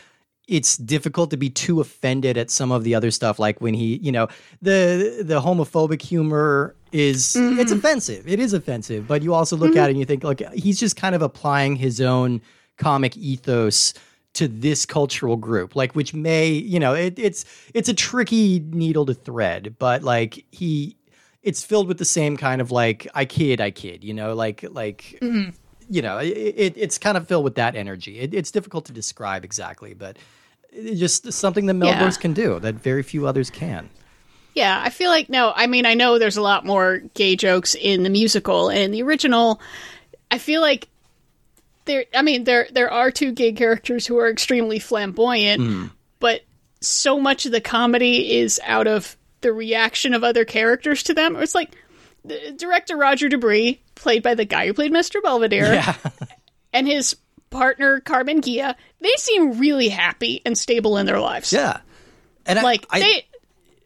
it's 0.47 0.77
difficult 0.77 1.31
to 1.31 1.37
be 1.37 1.49
too 1.49 1.81
offended 1.81 2.37
at 2.37 2.51
some 2.51 2.71
of 2.71 2.83
the 2.83 2.93
other 2.93 3.11
stuff 3.11 3.39
like 3.39 3.59
when 3.61 3.73
he 3.73 3.97
you 3.97 4.11
know 4.11 4.27
the 4.61 5.23
the 5.23 5.41
homophobic 5.41 6.01
humor 6.01 6.75
is 6.91 7.35
mm-hmm. 7.37 7.59
it's 7.59 7.71
offensive 7.71 8.27
it 8.27 8.39
is 8.39 8.53
offensive 8.53 9.07
but 9.07 9.21
you 9.21 9.33
also 9.33 9.55
look 9.55 9.71
mm-hmm. 9.71 9.79
at 9.79 9.89
it 9.89 9.91
and 9.91 9.99
you 9.99 10.05
think 10.05 10.23
like 10.23 10.41
he's 10.53 10.79
just 10.79 10.95
kind 10.95 11.15
of 11.15 11.21
applying 11.21 11.75
his 11.75 11.99
own 11.99 12.41
comic 12.77 13.15
ethos 13.17 13.93
to 14.33 14.47
this 14.47 14.85
cultural 14.85 15.37
group 15.37 15.75
like 15.75 15.95
which 15.95 16.13
may 16.13 16.47
you 16.47 16.79
know 16.79 16.93
it, 16.93 17.17
it's 17.17 17.45
it's 17.73 17.89
a 17.89 17.93
tricky 17.93 18.59
needle 18.71 19.05
to 19.05 19.13
thread 19.13 19.75
but 19.79 20.03
like 20.03 20.45
he 20.51 20.95
it's 21.41 21.63
filled 21.63 21.87
with 21.87 21.97
the 21.97 22.05
same 22.05 22.37
kind 22.37 22.61
of 22.61 22.69
like 22.71 23.07
i 23.15 23.23
kid 23.23 23.61
i 23.61 23.71
kid 23.71 24.03
you 24.03 24.13
know 24.13 24.33
like 24.35 24.63
like 24.71 25.17
mm-hmm 25.21 25.49
you 25.89 26.01
know, 26.01 26.17
it, 26.17 26.27
it, 26.27 26.73
it's 26.77 26.97
kind 26.97 27.17
of 27.17 27.27
filled 27.27 27.43
with 27.43 27.55
that 27.55 27.75
energy. 27.75 28.19
It, 28.19 28.33
it's 28.33 28.51
difficult 28.51 28.85
to 28.85 28.93
describe 28.93 29.43
exactly, 29.43 29.93
but 29.93 30.17
just 30.93 31.31
something 31.31 31.65
that 31.67 31.73
Mel 31.73 31.89
yeah. 31.89 32.11
Can 32.11 32.33
do 32.33 32.59
that 32.59 32.75
very 32.75 33.03
few 33.03 33.27
others 33.27 33.49
can. 33.49 33.89
Yeah, 34.53 34.81
I 34.81 34.89
feel 34.89 35.09
like 35.09 35.29
no. 35.29 35.51
I 35.55 35.67
mean, 35.67 35.85
I 35.85 35.95
know 35.95 36.17
there's 36.17 36.37
a 36.37 36.41
lot 36.41 36.65
more 36.65 36.99
gay 37.13 37.35
jokes 37.35 37.75
in 37.75 38.03
the 38.03 38.09
musical 38.09 38.69
and 38.69 38.93
the 38.93 39.03
original. 39.03 39.59
I 40.31 40.37
feel 40.37 40.61
like 40.61 40.87
there. 41.85 42.05
I 42.13 42.21
mean, 42.21 42.45
there 42.45 42.67
there 42.71 42.89
are 42.89 43.11
two 43.11 43.33
gay 43.33 43.51
characters 43.51 44.07
who 44.07 44.17
are 44.17 44.29
extremely 44.29 44.79
flamboyant, 44.79 45.61
mm. 45.61 45.91
but 46.19 46.41
so 46.79 47.19
much 47.19 47.45
of 47.45 47.51
the 47.51 47.61
comedy 47.61 48.37
is 48.37 48.61
out 48.63 48.87
of 48.87 49.17
the 49.41 49.51
reaction 49.51 50.13
of 50.13 50.23
other 50.23 50.45
characters 50.45 51.03
to 51.03 51.13
them. 51.13 51.35
It's 51.35 51.55
like 51.55 51.75
director 52.55 52.97
Roger 52.97 53.29
De 53.29 53.37
Bris, 53.37 53.75
played 53.95 54.23
by 54.23 54.35
the 54.35 54.45
guy 54.45 54.67
who 54.67 54.73
played 54.73 54.91
Mr. 54.91 55.21
Belvedere, 55.21 55.73
yeah. 55.73 55.95
and 56.73 56.87
his 56.87 57.15
partner 57.49 57.99
Carmen 57.99 58.41
Ghia, 58.41 58.75
they 58.99 59.13
seem 59.17 59.59
really 59.59 59.89
happy 59.89 60.41
and 60.45 60.57
stable 60.57 60.97
in 60.97 61.05
their 61.05 61.19
lives. 61.19 61.53
Yeah, 61.53 61.79
and 62.45 62.61
like 62.61 62.85
I, 62.89 62.99
they 62.99 63.25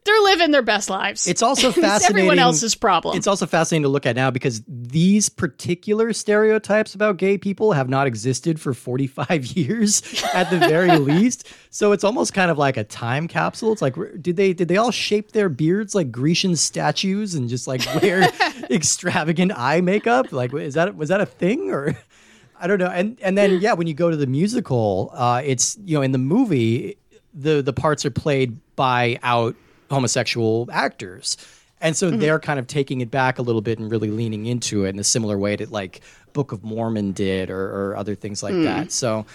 they're 0.10 0.24
living 0.24 0.52
their 0.52 0.64
best 0.64 0.90
lives. 0.90 1.28
It's 1.28 1.42
also 1.44 1.72
fascinating. 1.72 2.18
everyone 2.18 2.40
else's 2.40 2.74
problem. 2.76 3.16
It's 3.16 3.28
also 3.28 3.46
fascinating 3.46 3.84
to 3.84 3.90
look 3.90 4.06
at 4.06 4.16
now 4.16 4.32
because 4.32 4.64
these 4.68 5.30
particular 5.30 6.14
stereotypes 6.14 6.96
about 6.96 7.18
gay 7.18 7.38
people 7.38 7.74
have 7.74 7.90
not 7.90 8.08
existed 8.08 8.60
for 8.60 8.74
45 8.74 9.46
years 9.58 10.02
at 10.34 10.50
the 10.50 10.58
very 10.58 10.98
least. 10.98 11.48
So 11.70 11.92
it's 11.92 12.04
almost 12.04 12.34
kind 12.34 12.50
of 12.50 12.58
like 12.58 12.78
a 12.78 12.84
time 12.84 13.28
capsule. 13.28 13.72
It's 13.72 13.82
like 13.82 13.96
did 14.22 14.36
they 14.36 14.54
did 14.54 14.68
they 14.68 14.78
all 14.78 14.92
shape 14.92 15.32
their 15.32 15.50
beards 15.50 15.94
like 15.94 16.12
Grecian 16.12 16.56
statues 16.56 17.36
and 17.36 17.48
just 17.48 17.68
like 17.68 17.82
wear 18.02 18.28
extravagant 18.72 19.52
eye 19.56 19.82
makeup? 19.82 20.32
Like 20.32 20.54
is 20.54 20.74
that 20.74 20.96
was 20.96 21.10
that 21.10 21.22
a 21.22 21.26
thing 21.26 21.70
or 21.70 21.96
I 22.60 22.66
don't 22.68 22.80
know. 22.80 22.88
And 22.88 23.20
and 23.22 23.38
then 23.38 23.62
yeah, 23.62 23.74
when 23.74 23.86
you 23.86 23.94
go 23.94 24.10
to 24.10 24.18
the 24.18 24.28
musical, 24.28 25.12
uh, 25.14 25.42
it's 25.46 25.78
you 25.86 25.96
know 25.96 26.02
in 26.02 26.12
the 26.14 26.18
movie 26.18 26.98
the 27.34 27.62
the 27.62 27.74
parts 27.74 28.06
are 28.06 28.12
played 28.12 28.58
by 28.76 29.20
out 29.22 29.56
homosexual 29.90 30.70
actors. 30.72 31.38
And 31.82 31.96
so 31.96 32.10
mm-hmm. 32.10 32.20
they're 32.20 32.40
kind 32.40 32.60
of 32.60 32.68
taking 32.68 33.02
it 33.02 33.10
back 33.10 33.40
a 33.40 33.42
little 33.42 33.62
bit 33.62 33.80
and 33.80 33.90
really 33.90 34.12
leaning 34.12 34.46
into 34.46 34.86
it 34.86 34.90
in 34.90 35.00
a 35.00 35.04
similar 35.04 35.38
way 35.38 35.56
that 35.56 35.72
like 35.72 36.02
Book 36.34 36.52
of 36.52 36.64
Mormon 36.64 37.14
did 37.14 37.50
or, 37.50 37.90
or 37.92 37.96
other 37.96 38.16
things 38.16 38.44
like 38.44 38.54
mm. 38.54 38.64
that. 38.64 38.92
So, 38.92 39.26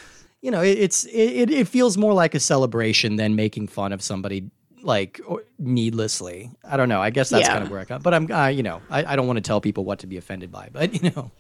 you 0.43 0.51
know, 0.51 0.61
it, 0.61 0.79
it's 0.79 1.05
it, 1.07 1.51
it 1.51 1.69
feels 1.69 1.97
more 1.97 2.13
like 2.13 2.35
a 2.35 2.41
celebration 2.41 3.17
than 3.17 3.35
making 3.35 3.69
fun 3.69 3.93
of 3.93 4.03
somebody 4.03 4.51
like 4.83 5.21
needlessly. 5.59 6.51
I 6.63 6.77
don't 6.77 6.91
know. 6.91 7.01
I 7.01 7.09
guess 7.11 7.31
that's 7.31 7.47
yeah. 7.47 7.53
kind 7.53 7.65
of 7.65 7.71
where 7.71 7.81
I 7.81 7.87
come. 7.87 8.03
But 8.03 8.13
I'm, 8.13 8.31
uh, 8.31 8.49
you 8.49 8.63
know, 8.63 8.83
I, 8.91 9.13
I 9.13 9.17
don't 9.17 9.27
want 9.27 9.39
to 9.39 9.43
tell 9.43 9.63
people 9.63 9.85
what 9.85 10.01
to 10.01 10.07
be 10.07 10.19
offended 10.19 10.53
by. 10.53 10.69
But 10.71 11.03
you 11.03 11.11
know, 11.11 11.31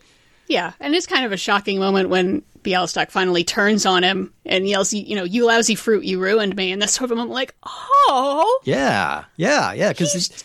yeah, 0.48 0.72
and 0.80 0.94
it's 0.94 1.06
kind 1.06 1.24
of 1.24 1.32
a 1.32 1.36
shocking 1.36 1.78
moment 1.78 2.08
when 2.08 2.42
Bialystok 2.62 3.10
finally 3.10 3.44
turns 3.44 3.86
on 3.86 4.02
him 4.02 4.32
and 4.44 4.68
yells, 4.68 4.92
"You 4.92 5.16
know, 5.16 5.24
you 5.24 5.46
lousy 5.46 5.74
fruit, 5.74 6.04
you 6.04 6.20
ruined 6.20 6.56
me!" 6.56 6.72
And 6.72 6.80
that's 6.80 6.94
sort 6.94 7.10
of 7.10 7.12
a 7.12 7.16
moment 7.16 7.34
like, 7.34 7.54
"Oh, 7.64 8.60
yeah, 8.64 9.24
yeah, 9.36 9.72
yeah," 9.72 9.90
because 9.90 10.44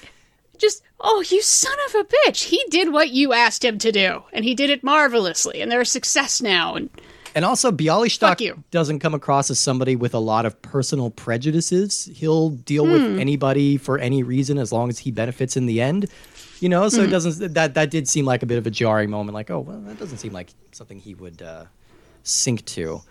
just, 0.57 0.83
"Oh, 0.99 1.23
you 1.29 1.41
son 1.41 1.77
of 1.87 1.95
a 1.95 2.03
bitch! 2.03 2.43
He 2.45 2.63
did 2.69 2.91
what 2.91 3.09
you 3.09 3.33
asked 3.33 3.63
him 3.63 3.77
to 3.79 3.91
do, 3.91 4.23
and 4.33 4.45
he 4.45 4.53
did 4.53 4.69
it 4.69 4.83
marvelously, 4.83 5.61
and 5.61 5.71
they're 5.71 5.81
a 5.81 5.85
success 5.85 6.41
now." 6.41 6.75
And 6.75 6.89
and 7.35 7.45
also, 7.45 7.71
Bialystok 7.71 8.63
doesn't 8.71 8.99
come 8.99 9.13
across 9.13 9.49
as 9.49 9.59
somebody 9.59 9.95
with 9.95 10.13
a 10.13 10.19
lot 10.19 10.45
of 10.45 10.61
personal 10.61 11.09
prejudices. 11.11 12.09
He'll 12.15 12.49
deal 12.49 12.85
hmm. 12.85 12.91
with 12.91 13.19
anybody 13.19 13.77
for 13.77 13.97
any 13.97 14.23
reason 14.23 14.57
as 14.57 14.71
long 14.71 14.89
as 14.89 14.99
he 14.99 15.11
benefits 15.11 15.55
in 15.55 15.65
the 15.65 15.81
end 15.81 16.09
you 16.59 16.69
know. 16.69 16.89
So 16.89 16.99
mm-hmm. 16.99 17.07
it 17.07 17.11
doesn't 17.11 17.53
that 17.53 17.73
that 17.73 17.89
did 17.89 18.07
seem 18.07 18.25
like 18.25 18.43
a 18.43 18.45
bit 18.45 18.57
of 18.57 18.67
a 18.67 18.71
jarring 18.71 19.09
moment. 19.09 19.33
Like, 19.33 19.49
oh, 19.49 19.59
well, 19.59 19.79
that 19.81 19.99
doesn't 19.99 20.17
seem 20.17 20.33
like 20.33 20.49
something 20.71 20.99
he 20.99 21.15
would 21.15 21.41
uh, 21.41 21.65
sink 22.23 22.65
to. 22.65 23.01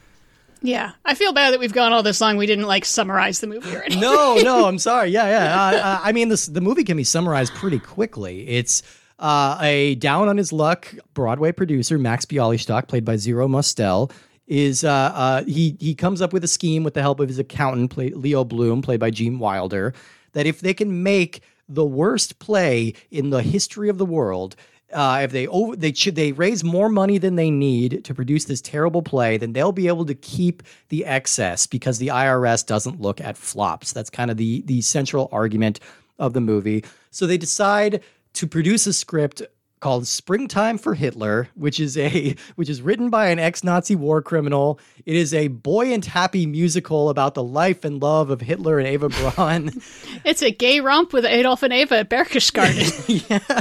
Yeah, 0.60 0.92
I 1.04 1.14
feel 1.14 1.32
bad 1.32 1.52
that 1.52 1.60
we've 1.60 1.72
gone 1.72 1.92
all 1.92 2.02
this 2.02 2.20
long. 2.20 2.36
We 2.36 2.46
didn't 2.46 2.66
like 2.66 2.84
summarize 2.84 3.38
the 3.40 3.46
movie 3.46 3.74
or 3.74 3.82
anything. 3.82 4.00
no, 4.00 4.36
no, 4.42 4.66
I'm 4.66 4.78
sorry. 4.90 5.10
Yeah, 5.10 5.26
yeah. 5.26 5.62
Uh, 5.62 5.76
uh, 5.76 6.00
I 6.02 6.12
mean, 6.12 6.28
this 6.28 6.46
the 6.46 6.60
movie 6.60 6.84
can 6.84 6.96
be 6.96 7.04
summarized 7.04 7.54
pretty 7.54 7.78
quickly. 7.78 8.48
It's 8.48 8.82
uh, 9.18 9.58
a 9.60 9.94
down 9.96 10.28
on 10.28 10.36
his 10.36 10.52
luck 10.52 10.92
Broadway 11.14 11.52
producer 11.52 11.98
Max 11.98 12.24
Bialystock, 12.24 12.88
played 12.88 13.04
by 13.04 13.16
Zero 13.16 13.46
Mostel, 13.46 14.10
is 14.48 14.82
uh, 14.82 14.90
uh, 14.90 15.44
he 15.44 15.76
he 15.78 15.94
comes 15.94 16.20
up 16.20 16.32
with 16.32 16.42
a 16.42 16.48
scheme 16.48 16.82
with 16.82 16.94
the 16.94 17.02
help 17.02 17.20
of 17.20 17.28
his 17.28 17.38
accountant, 17.38 17.90
play, 17.90 18.10
Leo 18.10 18.44
Bloom, 18.44 18.82
played 18.82 19.00
by 19.00 19.10
Gene 19.10 19.38
Wilder, 19.38 19.94
that 20.32 20.46
if 20.46 20.60
they 20.60 20.74
can 20.74 21.02
make 21.02 21.42
the 21.68 21.84
worst 21.84 22.38
play 22.38 22.94
in 23.10 23.30
the 23.30 23.42
history 23.42 23.88
of 23.88 23.98
the 23.98 24.06
world. 24.06 24.56
Uh, 24.92 25.20
if 25.22 25.32
they 25.32 25.46
over, 25.48 25.76
they 25.76 25.92
should 25.92 26.14
they 26.14 26.32
raise 26.32 26.64
more 26.64 26.88
money 26.88 27.18
than 27.18 27.36
they 27.36 27.50
need 27.50 28.02
to 28.04 28.14
produce 28.14 28.46
this 28.46 28.62
terrible 28.62 29.02
play, 29.02 29.36
then 29.36 29.52
they'll 29.52 29.70
be 29.70 29.86
able 29.86 30.06
to 30.06 30.14
keep 30.14 30.62
the 30.88 31.04
excess 31.04 31.66
because 31.66 31.98
the 31.98 32.08
IRS 32.08 32.64
doesn't 32.64 33.00
look 33.00 33.20
at 33.20 33.36
flops. 33.36 33.92
That's 33.92 34.08
kind 34.08 34.30
of 34.30 34.38
the 34.38 34.62
the 34.62 34.80
central 34.80 35.28
argument 35.30 35.80
of 36.18 36.32
the 36.32 36.40
movie. 36.40 36.84
So 37.10 37.26
they 37.26 37.36
decide 37.36 38.02
to 38.34 38.46
produce 38.46 38.86
a 38.86 38.92
script 38.92 39.42
called 39.80 40.06
Springtime 40.06 40.78
for 40.78 40.94
Hitler, 40.94 41.48
which 41.54 41.80
is 41.80 41.96
a 41.96 42.34
which 42.56 42.68
is 42.68 42.82
written 42.82 43.10
by 43.10 43.28
an 43.28 43.38
ex-Nazi 43.38 43.96
war 43.96 44.22
criminal. 44.22 44.78
It 45.06 45.16
is 45.16 45.32
a 45.34 45.48
buoyant, 45.48 46.06
happy 46.06 46.46
musical 46.46 47.10
about 47.10 47.34
the 47.34 47.42
life 47.42 47.84
and 47.84 48.00
love 48.00 48.30
of 48.30 48.40
Hitler 48.40 48.78
and 48.78 48.88
Eva 48.88 49.08
Braun. 49.08 49.70
it's 50.24 50.42
a 50.42 50.50
gay 50.50 50.80
romp 50.80 51.12
with 51.12 51.24
Adolf 51.24 51.62
and 51.62 51.72
Eva 51.72 51.98
at 51.98 52.10
Berchtesgaden. 52.10 53.28
yeah. 53.30 53.60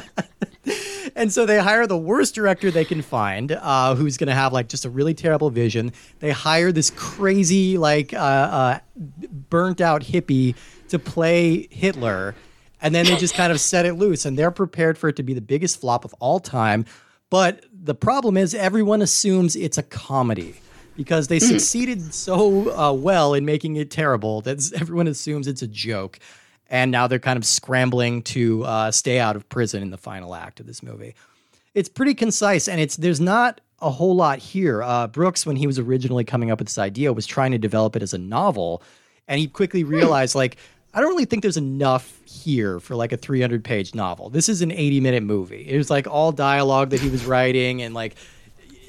And 1.16 1.32
so 1.32 1.46
they 1.46 1.60
hire 1.60 1.88
the 1.88 1.98
worst 1.98 2.36
director 2.36 2.70
they 2.70 2.86
can 2.86 3.02
find, 3.02 3.54
uh, 3.54 3.96
who's 3.96 4.18
going 4.18 4.28
to 4.28 4.36
have 4.36 4.54
like 4.54 4.68
just 4.68 4.86
a 4.86 4.90
really 4.90 5.14
terrible 5.14 5.50
vision. 5.50 5.94
They 6.20 6.32
hire 6.32 6.72
this 6.72 6.92
crazy, 6.92 7.78
like, 7.78 8.14
uh, 8.14 8.18
uh, 8.18 8.80
burnt 9.50 9.82
out 9.82 10.04
hippie 10.04 10.56
to 10.90 11.00
play 11.00 11.68
Hitler 11.72 12.36
and 12.82 12.94
then 12.94 13.06
they 13.06 13.16
just 13.16 13.36
kind 13.36 13.52
of 13.52 13.60
set 13.60 13.86
it 13.86 13.94
loose 13.94 14.26
and 14.26 14.38
they're 14.38 14.52
prepared 14.52 14.98
for 14.98 15.10
it 15.10 15.16
to 15.16 15.24
be 15.24 15.34
the 15.34 15.42
biggest 15.42 15.80
flop 15.80 16.06
of 16.06 16.14
all 16.16 16.40
time. 16.40 16.86
But 17.30 17.66
the 17.72 17.96
problem 17.96 18.38
is 18.38 18.54
everyone 18.54 19.02
assumes 19.02 19.56
it's 19.56 19.78
a 19.78 19.84
comedy 19.84 20.56
because 20.96 21.28
they 21.28 21.38
mm. 21.38 21.48
succeeded 21.48 22.14
so 22.14 22.72
uh, 22.78 22.94
well 22.94 23.34
in 23.34 23.46
making 23.46 23.76
it 23.76 23.92
terrible 23.92 24.42
that 24.42 24.72
everyone 24.80 25.08
assumes 25.08 25.48
it's 25.48 25.62
a 25.62 25.68
joke. 25.68 26.20
And 26.70 26.92
now 26.92 27.08
they're 27.08 27.20
kind 27.20 27.38
of 27.38 27.46
scrambling 27.46 28.24
to 28.24 28.64
uh, 28.66 28.92
stay 28.92 29.20
out 29.20 29.38
of 29.38 29.48
prison 29.48 29.82
in 29.82 29.90
the 29.90 29.98
final 29.98 30.36
act 30.36 30.60
of 30.60 30.66
this 30.66 30.84
movie. 30.84 31.16
It's 31.74 31.88
pretty 31.88 32.14
concise, 32.14 32.68
and 32.68 32.82
it's 32.82 32.98
there's 32.98 33.22
not 33.22 33.62
a 33.82 33.90
whole 33.90 34.16
lot 34.16 34.40
here. 34.40 34.84
Uh, 34.84 35.08
Brooks, 35.08 35.46
when 35.46 35.56
he 35.56 35.68
was 35.68 35.80
originally 35.80 36.26
coming 36.26 36.52
up 36.52 36.60
with 36.60 36.68
this 36.68 36.78
idea, 36.78 37.14
was 37.14 37.26
trying 37.26 37.52
to 37.52 37.58
develop 37.58 37.96
it 37.96 38.02
as 38.02 38.14
a 38.14 38.18
novel, 38.18 38.82
and 39.30 39.40
he 39.40 39.48
quickly 39.48 39.82
hmm. 39.82 39.92
realized 39.92 40.36
like 40.36 40.58
I 40.94 41.02
don't 41.02 41.10
really 41.10 41.26
think 41.26 41.42
there's 41.44 41.58
enough 41.58 42.20
here 42.26 42.80
for 42.80 42.96
like 42.96 43.12
a 43.12 43.18
300 43.18 43.64
page 43.64 43.94
novel. 43.94 44.30
This 44.30 44.50
is 44.50 44.62
an 44.62 44.72
80 44.72 45.00
minute 45.02 45.24
movie. 45.24 45.68
It 45.68 45.78
was 45.78 45.90
like 45.90 46.08
all 46.08 46.32
dialogue 46.32 46.90
that 46.92 47.00
he 47.00 47.10
was 47.10 47.26
writing 47.26 47.82
and 47.82 47.94
like 47.94 48.16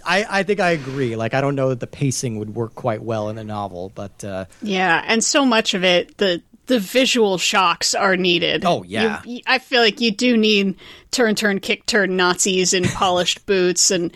I, 0.09 0.41
I 0.41 0.43
think 0.43 0.59
I 0.59 0.71
agree. 0.71 1.17
Like 1.17 1.35
I 1.35 1.41
don't 1.41 1.55
know 1.55 1.69
that 1.69 1.81
the 1.81 1.87
pacing 1.87 2.39
would 2.39 2.55
work 2.55 2.75
quite 2.75 3.03
well 3.03 3.29
in 3.29 3.37
the 3.37 3.45
novel, 3.45 3.93
but 3.95 4.25
uh, 4.25 4.47
yeah, 4.63 5.05
and 5.07 5.23
so 5.23 5.45
much 5.45 5.75
of 5.75 5.85
it 5.85 6.17
the 6.17 6.43
the 6.67 6.79
visual 6.79 7.37
shocks 7.37 7.95
are 7.95 8.17
needed. 8.17 8.65
Oh 8.65 8.83
yeah, 8.85 9.21
you, 9.27 9.41
I 9.47 9.59
feel 9.59 9.83
like 9.83 10.01
you 10.01 10.11
do 10.11 10.37
need 10.37 10.77
turn 11.11 11.35
turn 11.35 11.61
kick 11.61 11.85
turn 11.85 12.17
Nazis 12.17 12.73
in 12.73 12.85
polished 12.85 13.45
boots 13.47 13.91
and 13.91 14.15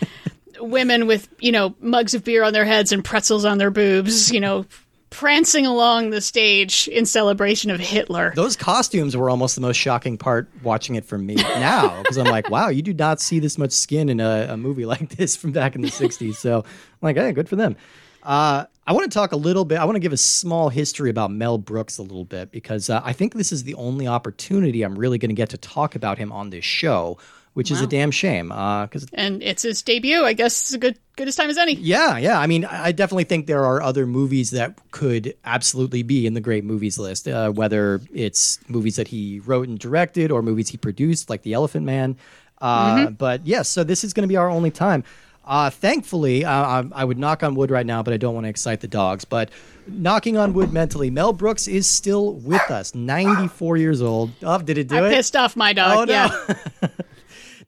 women 0.61 1.07
with 1.07 1.29
you 1.41 1.53
know 1.53 1.75
mugs 1.81 2.15
of 2.15 2.25
beer 2.25 2.43
on 2.43 2.55
their 2.55 2.65
heads 2.65 2.93
and 2.93 3.05
pretzels 3.05 3.45
on 3.45 3.59
their 3.59 3.71
boobs. 3.71 4.33
You 4.33 4.41
know 4.41 4.67
prancing 5.13 5.67
along 5.67 6.11
the 6.11 6.21
stage 6.21 6.89
in 6.89 7.07
celebration 7.07 7.71
of 7.71 7.79
Hitler. 7.79 8.33
Those 8.35 8.57
costumes 8.57 9.17
were 9.17 9.31
almost 9.31 9.55
the 9.55 9.61
most 9.61 9.77
shocking 9.77 10.19
part 10.19 10.49
watching 10.63 10.97
it 10.97 11.05
for 11.05 11.19
me 11.19 11.35
now 11.35 12.03
because 12.03 12.17
I'm 12.17 12.27
like, 12.27 12.51
wow, 12.51 12.69
you 12.69 12.83
do 12.83 12.95
not 12.95 13.21
see 13.21 13.39
this 13.39 13.59
much 13.59 13.73
skin 13.73 14.09
in 14.09 14.21
a, 14.21 14.49
a 14.51 14.57
movie 14.57 14.87
like 14.87 15.11
this 15.17 15.37
from 15.37 15.53
back 15.53 15.75
in 15.75 15.83
the 15.83 15.89
60s. 15.89 16.37
So 16.37 16.61
I'm 16.61 16.99
like, 17.03 17.17
hey, 17.17 17.33
good 17.33 17.49
for 17.49 17.57
them. 17.57 17.77
Uh, 18.23 18.65
I 18.87 18.93
want 18.93 19.11
to 19.11 19.15
talk 19.15 19.33
a 19.33 19.37
little 19.37 19.65
bit. 19.65 19.79
I 19.79 19.85
want 19.85 19.97
to 19.97 20.01
give 20.01 20.13
a 20.13 20.17
small 20.17 20.69
history 20.69 21.11
about 21.11 21.31
Mel 21.31 21.59
Brooks 21.59 21.99
a 21.99 22.03
little 22.03 22.25
bit 22.25 22.51
because 22.51 22.89
uh, 22.91 23.01
I 23.05 23.13
think 23.13 23.35
this 23.35 23.53
is 23.53 23.65
the 23.65 23.75
only 23.75 24.07
opportunity 24.07 24.83
I'm 24.83 24.99
really 24.99 25.19
going 25.19 25.29
to 25.29 25.35
get 25.35 25.51
to 25.51 25.57
talk 25.59 25.95
about 25.95 26.19
him 26.19 26.33
on 26.33 26.51
this 26.51 26.65
show. 26.65 27.19
Which 27.55 27.71
is 27.71 27.81
a 27.81 27.87
damn 27.87 28.11
shame. 28.11 28.49
Because 28.49 29.07
And 29.13 29.43
it's 29.43 29.63
his 29.63 29.83
debut. 29.83 30.25
I 30.25 30.33
guess 30.33 30.61
it's 30.63 30.73
a 30.73 30.79
good 30.79 30.99
good 31.17 31.29
as 31.29 31.37
time 31.37 31.51
as 31.51 31.59
any. 31.59 31.75
yeah, 31.75 32.17
yeah. 32.17 32.39
I 32.39 32.47
mean, 32.47 32.65
I 32.65 32.93
definitely 32.93 33.25
think 33.25 33.47
there 33.47 33.65
are 33.67 33.83
other 33.83 34.07
movies 34.07 34.51
that 34.53 34.79
could 34.93 35.35
absolutely 35.45 36.03
be 36.03 36.27
in 36.27 36.33
the 36.35 36.41
great 36.41 36.65
movies 36.65 36.99
list, 36.99 37.29
uh, 37.29 37.51
whether 37.51 38.01
it's 38.15 38.59
movies 38.69 38.97
that 38.97 39.09
he 39.09 39.41
wrote 39.41 39.69
and 39.69 39.79
directed 39.79 40.31
or 40.31 40.41
movies 40.43 40.71
he 40.71 40.79
produced, 40.79 41.29
like 41.29 41.43
The 41.43 41.53
Elephant 41.53 41.85
Man. 41.85 42.17
Uh, 42.61 43.11
But 43.11 43.47
yes, 43.47 43.69
so 43.69 43.85
this 43.85 44.05
is 44.05 44.13
going 44.15 44.23
to 44.23 44.29
be 44.29 44.37
our 44.37 44.49
only 44.49 44.71
time. 44.71 45.05
Uh, 45.45 45.69
thankfully, 45.71 46.45
uh, 46.45 46.51
I, 46.53 46.85
I 46.95 47.05
would 47.05 47.19
knock 47.19 47.43
on 47.43 47.57
wood 47.57 47.73
right 47.73 47.85
now, 47.85 48.01
but 48.05 48.15
I 48.15 48.17
don't 48.17 48.33
want 48.33 48.45
to 48.45 48.49
excite 48.49 48.81
the 48.81 48.87
dogs. 48.89 49.25
But 49.25 49.51
knocking 49.89 50.37
on 50.37 50.53
wood 50.55 50.73
mentally, 50.73 51.11
Mel 51.11 51.33
Brooks 51.33 51.67
is 51.67 51.89
still 51.89 52.35
with 52.35 52.71
us, 52.71 52.95
94 52.95 53.77
years 53.77 54.01
old. 54.01 54.31
Oh, 54.45 54.59
did 54.59 54.79
it 54.79 54.87
do 54.87 54.97
I 54.99 55.09
it? 55.09 55.15
pissed 55.15 55.35
off 55.35 55.57
my 55.57 55.73
dog. 55.73 55.99
Oh, 55.99 56.05
no. 56.05 56.13
Yeah. 56.13 56.89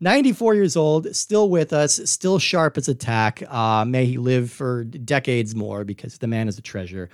94 0.04 0.54
years 0.54 0.76
old, 0.76 1.16
still 1.16 1.48
with 1.48 1.72
us, 1.72 1.98
still 2.04 2.38
sharp 2.38 2.76
as 2.76 2.88
a 2.88 2.94
tack. 2.94 3.42
Uh, 3.48 3.86
may 3.86 4.04
he 4.04 4.18
live 4.18 4.50
for 4.50 4.84
decades 4.84 5.54
more 5.54 5.82
because 5.82 6.18
the 6.18 6.26
man 6.26 6.46
is 6.46 6.58
a 6.58 6.62
treasure. 6.62 7.08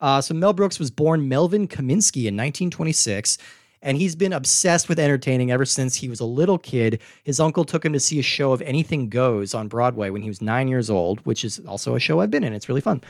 Uh, 0.00 0.20
so 0.20 0.34
Mel 0.34 0.52
Brooks 0.52 0.78
was 0.78 0.88
born 0.88 1.28
Melvin 1.28 1.66
Kaminsky 1.66 2.26
in 2.26 2.36
1926, 2.36 3.38
and 3.82 3.96
he's 3.96 4.14
been 4.14 4.32
obsessed 4.32 4.88
with 4.88 5.00
entertaining 5.00 5.50
ever 5.50 5.64
since 5.64 5.96
he 5.96 6.08
was 6.08 6.20
a 6.20 6.24
little 6.24 6.58
kid. 6.58 7.02
His 7.24 7.40
uncle 7.40 7.64
took 7.64 7.84
him 7.84 7.92
to 7.92 7.98
see 7.98 8.20
a 8.20 8.22
show 8.22 8.52
of 8.52 8.62
Anything 8.62 9.08
Goes 9.08 9.52
on 9.52 9.66
Broadway 9.66 10.10
when 10.10 10.22
he 10.22 10.28
was 10.28 10.40
nine 10.40 10.68
years 10.68 10.88
old, 10.88 11.18
which 11.26 11.44
is 11.44 11.58
also 11.66 11.96
a 11.96 12.00
show 12.00 12.20
I've 12.20 12.30
been 12.30 12.44
in. 12.44 12.52
It's 12.52 12.68
really 12.68 12.80
fun. 12.80 13.02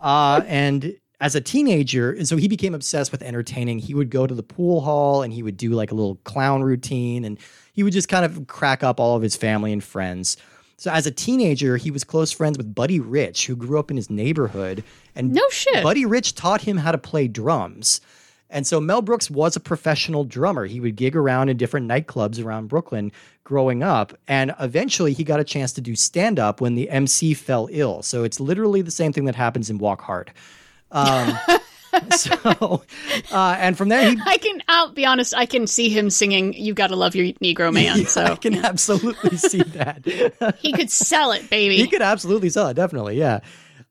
Uh, 0.00 0.40
and 0.48 0.96
as 1.22 1.36
a 1.36 1.40
teenager, 1.40 2.12
And 2.12 2.26
so 2.26 2.36
he 2.36 2.48
became 2.48 2.74
obsessed 2.74 3.12
with 3.12 3.22
entertaining. 3.22 3.78
He 3.78 3.94
would 3.94 4.10
go 4.10 4.26
to 4.26 4.34
the 4.34 4.42
pool 4.42 4.80
hall 4.80 5.22
and 5.22 5.32
he 5.32 5.44
would 5.44 5.56
do 5.56 5.70
like 5.70 5.92
a 5.92 5.94
little 5.94 6.16
clown 6.24 6.64
routine 6.64 7.24
and 7.24 7.38
he 7.72 7.84
would 7.84 7.92
just 7.92 8.08
kind 8.08 8.24
of 8.24 8.48
crack 8.48 8.82
up 8.82 8.98
all 8.98 9.14
of 9.14 9.22
his 9.22 9.36
family 9.36 9.72
and 9.72 9.84
friends. 9.84 10.36
So 10.76 10.90
as 10.90 11.06
a 11.06 11.12
teenager, 11.12 11.76
he 11.76 11.92
was 11.92 12.02
close 12.02 12.32
friends 12.32 12.58
with 12.58 12.74
Buddy 12.74 12.98
Rich, 12.98 13.46
who 13.46 13.54
grew 13.54 13.78
up 13.78 13.88
in 13.88 13.96
his 13.96 14.10
neighborhood. 14.10 14.82
And 15.14 15.32
No 15.32 15.48
shit. 15.50 15.84
Buddy 15.84 16.04
Rich 16.04 16.34
taught 16.34 16.62
him 16.62 16.76
how 16.76 16.90
to 16.90 16.98
play 16.98 17.28
drums. 17.28 18.00
And 18.50 18.66
so 18.66 18.80
Mel 18.80 19.00
Brooks 19.00 19.30
was 19.30 19.54
a 19.54 19.60
professional 19.60 20.24
drummer. 20.24 20.66
He 20.66 20.80
would 20.80 20.96
gig 20.96 21.14
around 21.14 21.50
in 21.50 21.56
different 21.56 21.88
nightclubs 21.88 22.44
around 22.44 22.66
Brooklyn 22.66 23.12
growing 23.44 23.84
up. 23.84 24.12
And 24.26 24.56
eventually 24.58 25.12
he 25.12 25.22
got 25.22 25.38
a 25.38 25.44
chance 25.44 25.72
to 25.74 25.80
do 25.80 25.94
stand 25.94 26.40
up 26.40 26.60
when 26.60 26.74
the 26.74 26.90
MC 26.90 27.32
fell 27.32 27.68
ill. 27.70 28.02
So 28.02 28.24
it's 28.24 28.40
literally 28.40 28.82
the 28.82 28.90
same 28.90 29.12
thing 29.12 29.26
that 29.26 29.36
happens 29.36 29.70
in 29.70 29.78
Walk 29.78 30.00
Hard. 30.00 30.32
Um, 30.92 31.38
so, 32.16 32.82
uh, 33.32 33.56
and 33.58 33.76
from 33.76 33.88
there, 33.88 34.10
he, 34.10 34.18
I 34.24 34.36
can. 34.38 34.62
I'll 34.68 34.92
be 34.92 35.04
honest. 35.04 35.34
I 35.34 35.46
can 35.46 35.66
see 35.66 35.88
him 35.88 36.10
singing 36.10 36.52
"You 36.54 36.74
Gotta 36.74 36.96
Love 36.96 37.14
Your 37.14 37.26
Negro 37.34 37.72
Man." 37.74 38.00
I 38.00 38.04
So 38.04 38.24
I 38.24 38.36
can 38.36 38.64
absolutely 38.64 39.36
see 39.36 39.62
that. 39.62 40.56
he 40.58 40.72
could 40.72 40.90
sell 40.90 41.32
it, 41.32 41.48
baby. 41.50 41.76
he 41.76 41.86
could 41.88 42.02
absolutely 42.02 42.50
sell 42.50 42.68
it, 42.68 42.74
definitely. 42.74 43.18
Yeah. 43.18 43.40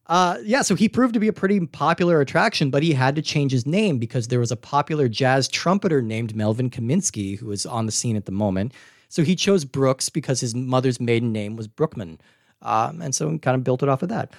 Uh, 0.08 0.38
yeah, 0.44 0.62
so 0.62 0.76
he 0.76 0.90
proved 0.90 1.14
to 1.14 1.22
be 1.22 1.30
a 1.30 1.34
pretty 1.34 1.66
popular 1.68 2.20
attraction, 2.20 2.70
but 2.70 2.84
he 2.84 2.92
had 2.92 3.16
to 3.16 3.22
change 3.22 3.52
his 3.54 3.66
name 3.66 3.98
because 3.98 4.28
there 4.28 4.40
was 4.42 4.52
a 4.52 4.58
popular 4.58 5.08
jazz 5.08 5.48
trumpeter 5.48 6.02
named 6.02 6.36
Melvin 6.36 6.70
Kaminsky 6.70 7.38
who 7.38 7.46
was 7.46 7.66
on 7.66 7.86
the 7.86 7.94
scene 7.94 8.18
at 8.18 8.26
the 8.26 8.32
moment. 8.34 8.74
So 9.08 9.24
he 9.24 9.36
chose 9.38 9.64
Brooks 9.64 10.10
because 10.10 10.42
his 10.42 10.54
mother's 10.54 11.00
maiden 11.00 11.32
name 11.32 11.56
was 11.56 11.68
Brookman. 11.68 12.20
Um, 12.62 13.02
and 13.02 13.16
so 13.16 13.30
he 13.30 13.38
kind 13.38 13.56
of 13.56 13.64
built 13.64 13.84
it 13.84 13.90
off 13.90 14.04
of 14.04 14.10
that. 14.10 14.34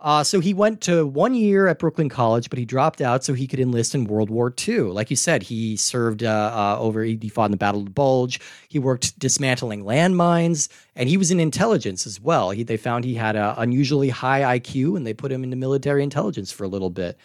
Uh, 0.00 0.22
so 0.22 0.38
he 0.38 0.54
went 0.54 0.80
to 0.80 1.04
one 1.04 1.34
year 1.34 1.66
at 1.66 1.80
Brooklyn 1.80 2.08
College, 2.08 2.50
but 2.50 2.58
he 2.58 2.64
dropped 2.64 3.00
out 3.00 3.24
so 3.24 3.34
he 3.34 3.48
could 3.48 3.58
enlist 3.58 3.96
in 3.96 4.04
World 4.04 4.30
War 4.30 4.54
II. 4.66 4.82
Like 4.82 5.10
you 5.10 5.16
said, 5.16 5.42
he 5.42 5.76
served 5.76 6.22
uh, 6.22 6.52
uh, 6.54 6.76
over, 6.78 7.02
he 7.02 7.28
fought 7.28 7.46
in 7.46 7.50
the 7.50 7.56
Battle 7.56 7.80
of 7.80 7.86
the 7.86 7.90
Bulge. 7.90 8.40
He 8.68 8.78
worked 8.78 9.18
dismantling 9.18 9.82
landmines, 9.82 10.68
and 10.94 11.08
he 11.08 11.16
was 11.16 11.32
in 11.32 11.40
intelligence 11.40 12.06
as 12.06 12.20
well. 12.20 12.50
He, 12.50 12.62
they 12.62 12.76
found 12.76 13.04
he 13.04 13.14
had 13.14 13.34
an 13.34 13.54
unusually 13.56 14.10
high 14.10 14.58
IQ, 14.58 14.96
and 14.96 15.04
they 15.04 15.14
put 15.14 15.32
him 15.32 15.42
into 15.42 15.56
military 15.56 16.04
intelligence 16.04 16.52
for 16.52 16.62
a 16.62 16.68
little 16.68 16.90
bit. 16.90 17.18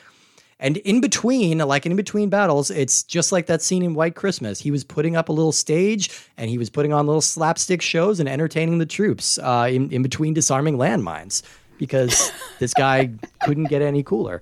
And 0.60 0.78
in 0.78 1.02
between, 1.02 1.58
like 1.58 1.86
in 1.86 1.95
between 1.95 2.30
battles, 2.30 2.71
it's 2.71 3.04
just 3.04 3.32
like 3.32 3.47
that 3.47 3.62
scene 3.62 3.84
in 3.84 3.95
White 3.95 4.15
Christmas. 4.15 4.62
He 4.62 4.71
was 4.71 4.84
putting 4.86 5.15
up 5.15 5.28
a 5.28 5.34
little 5.34 5.52
stage 5.52 6.10
and 6.38 6.50
he 6.50 6.58
was 6.58 6.69
putting 6.69 6.93
on 6.93 7.06
little 7.06 7.21
slapstick 7.21 7.82
shows 7.82 8.21
and 8.21 8.30
entertaining 8.30 8.78
the 8.78 8.86
troops 8.86 9.38
uh, 9.39 9.67
in, 9.69 9.91
in 9.91 10.02
between 10.02 10.34
disarming 10.34 10.78
landmines 10.78 11.41
because 11.77 12.31
this 12.59 12.73
guy 12.73 13.12
couldn't 13.43 13.65
get 13.65 13.81
any 13.81 14.03
cooler. 14.03 14.41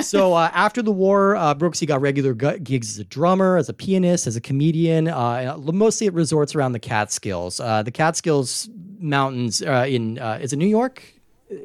so 0.00 0.32
uh, 0.32 0.50
after 0.54 0.82
the 0.82 0.92
war, 0.92 1.36
uh, 1.36 1.54
Brooksy 1.54 1.86
got 1.86 2.00
regular 2.00 2.34
gu- 2.34 2.58
gigs 2.58 2.92
as 2.92 2.98
a 2.98 3.04
drummer, 3.04 3.56
as 3.56 3.68
a 3.68 3.74
pianist, 3.74 4.26
as 4.26 4.36
a 4.36 4.40
comedian, 4.40 5.08
uh, 5.08 5.56
mostly 5.58 6.06
at 6.06 6.14
resorts 6.14 6.54
around 6.54 6.72
the 6.72 6.78
Catskills. 6.78 7.60
Uh, 7.60 7.82
the 7.82 7.90
Catskills 7.90 8.68
Mountains 8.98 9.62
uh, 9.62 9.84
in 9.88 10.18
uh, 10.18 10.38
is 10.40 10.52
it 10.52 10.56
New 10.56 10.66
York? 10.66 11.02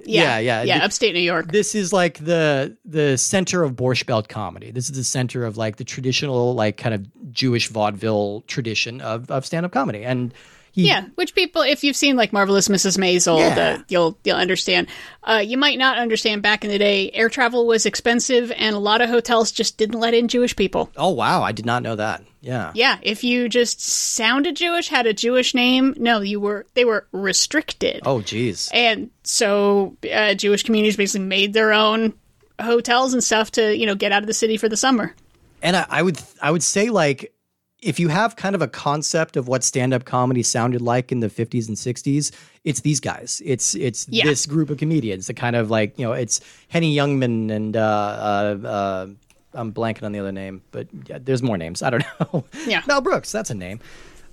yeah, 0.05 0.37
yeah. 0.37 0.61
yeah. 0.63 0.79
The- 0.79 0.85
upstate 0.85 1.13
New 1.13 1.21
York. 1.21 1.51
this 1.51 1.73
is 1.73 1.93
like 1.93 2.23
the 2.23 2.75
the 2.85 3.17
center 3.17 3.63
of 3.63 3.73
Borscht 3.73 4.05
Belt 4.05 4.27
comedy. 4.27 4.71
This 4.71 4.89
is 4.89 4.97
the 4.97 5.03
center 5.03 5.45
of 5.45 5.57
like 5.57 5.77
the 5.77 5.85
traditional 5.85 6.53
like 6.53 6.77
kind 6.77 6.93
of 6.93 7.31
Jewish 7.31 7.69
vaudeville 7.69 8.43
tradition 8.47 8.99
of 9.01 9.31
of 9.31 9.45
stand 9.45 9.65
up 9.65 9.71
comedy. 9.71 10.03
And 10.03 10.33
he 10.71 10.87
Yeah, 10.87 11.05
which 11.15 11.33
people, 11.35 11.61
if 11.61 11.83
you've 11.83 11.95
seen 11.95 12.15
like 12.15 12.31
Marvelous 12.33 12.67
Mrs. 12.67 12.97
Maisel, 12.97 13.39
Yeah. 13.39 13.75
uh, 13.79 13.83
you'll 13.89 14.17
you'll 14.23 14.37
understand. 14.37 14.87
Uh, 15.23 15.43
you 15.45 15.57
might 15.57 15.77
not 15.77 15.97
understand. 15.97 16.41
Back 16.41 16.63
in 16.63 16.69
the 16.71 16.77
day, 16.77 17.11
air 17.13 17.29
travel 17.29 17.65
was 17.67 17.85
expensive, 17.85 18.51
and 18.55 18.75
a 18.75 18.79
lot 18.79 19.01
of 19.01 19.09
hotels 19.09 19.51
just 19.51 19.77
didn't 19.77 19.99
let 19.99 20.13
in 20.13 20.27
Jewish 20.27 20.55
people. 20.55 20.89
oh 20.97 21.09
wow, 21.11 21.41
I 21.43 21.51
did 21.51 21.65
not 21.65 21.83
know 21.83 21.95
that. 21.95 22.23
Yeah. 22.41 22.71
Yeah, 22.73 22.97
if 23.01 23.23
you 23.25 23.49
just 23.49 23.81
sounded 23.81 24.55
Jewish, 24.55 24.87
had 24.87 25.05
a 25.07 25.13
Jewish 25.13 25.53
name, 25.53 25.93
no, 25.97 26.21
you 26.21 26.39
were 26.39 26.65
they 26.73 26.85
were 26.85 27.05
restricted. 27.11 28.01
Oh 28.05 28.21
geez. 28.21 28.69
And 28.73 29.09
so 29.23 29.97
uh, 30.11 30.33
Jewish 30.35 30.63
communities 30.63 30.95
basically 30.97 31.25
made 31.27 31.53
their 31.53 31.73
own 31.73 32.13
hotels 32.61 33.13
and 33.13 33.23
stuff 33.23 33.51
to 33.51 33.75
you 33.75 33.85
know 33.85 33.95
get 33.95 34.11
out 34.11 34.21
of 34.23 34.27
the 34.27 34.33
city 34.33 34.57
for 34.57 34.69
the 34.69 34.77
summer. 34.77 35.13
And 35.61 35.75
I, 35.75 35.85
I 35.89 36.01
would 36.01 36.19
I 36.41 36.51
would 36.51 36.63
say 36.63 36.89
like 36.89 37.33
if 37.81 37.99
you 37.99 38.09
have 38.09 38.35
kind 38.35 38.55
of 38.55 38.61
a 38.61 38.67
concept 38.67 39.37
of 39.37 39.47
what 39.47 39.63
stand 39.63 39.93
up 39.93 40.03
comedy 40.05 40.43
sounded 40.43 40.81
like 40.81 41.11
in 41.11 41.19
the 41.21 41.29
50s 41.29 41.67
and 41.67 41.77
60s, 41.77 42.31
it's 42.65 42.81
these 42.81 42.99
guys. 42.99 43.41
It's 43.45 43.73
it's 43.75 44.05
Yeah. 44.09 44.25
this 44.25 44.45
group 44.45 44.69
of 44.69 44.77
comedians. 44.77 45.27
The 45.27 45.33
kind 45.33 45.55
of 45.55 45.69
like 45.71 45.97
you 45.97 46.05
know 46.05 46.11
it's 46.13 46.41
Henny 46.67 46.93
Youngman 46.95 47.49
and 47.51 47.77
uh, 47.77 47.79
uh, 47.81 48.67
uh, 48.67 49.07
I'm 49.53 49.71
blanking 49.73 50.03
on 50.03 50.11
the 50.11 50.19
other 50.19 50.31
name, 50.31 50.61
but 50.71 50.87
yeah, 51.07 51.19
there's 51.21 51.41
more 51.41 51.57
names. 51.57 51.81
I 51.81 51.89
don't 51.89 52.03
know. 52.33 52.43
Yeah. 52.67 52.81
Mel 52.87 53.01
Brooks, 53.01 53.31
that's 53.31 53.49
a 53.49 53.55
name. 53.55 53.79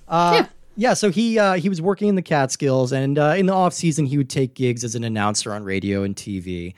Uh, 0.07 0.43
yeah. 0.75 0.93
so 0.93 1.09
he 1.09 1.39
uh, 1.39 1.53
he 1.55 1.69
was 1.69 1.81
working 1.81 2.07
in 2.09 2.15
the 2.15 2.21
Catskills, 2.21 2.91
and 2.91 3.17
uh, 3.17 3.33
in 3.37 3.45
the 3.45 3.53
off 3.53 3.73
season, 3.73 4.05
he 4.05 4.17
would 4.17 4.29
take 4.29 4.53
gigs 4.55 4.83
as 4.83 4.93
an 4.95 5.03
announcer 5.03 5.53
on 5.53 5.63
radio 5.63 6.03
and 6.03 6.15
TV. 6.15 6.73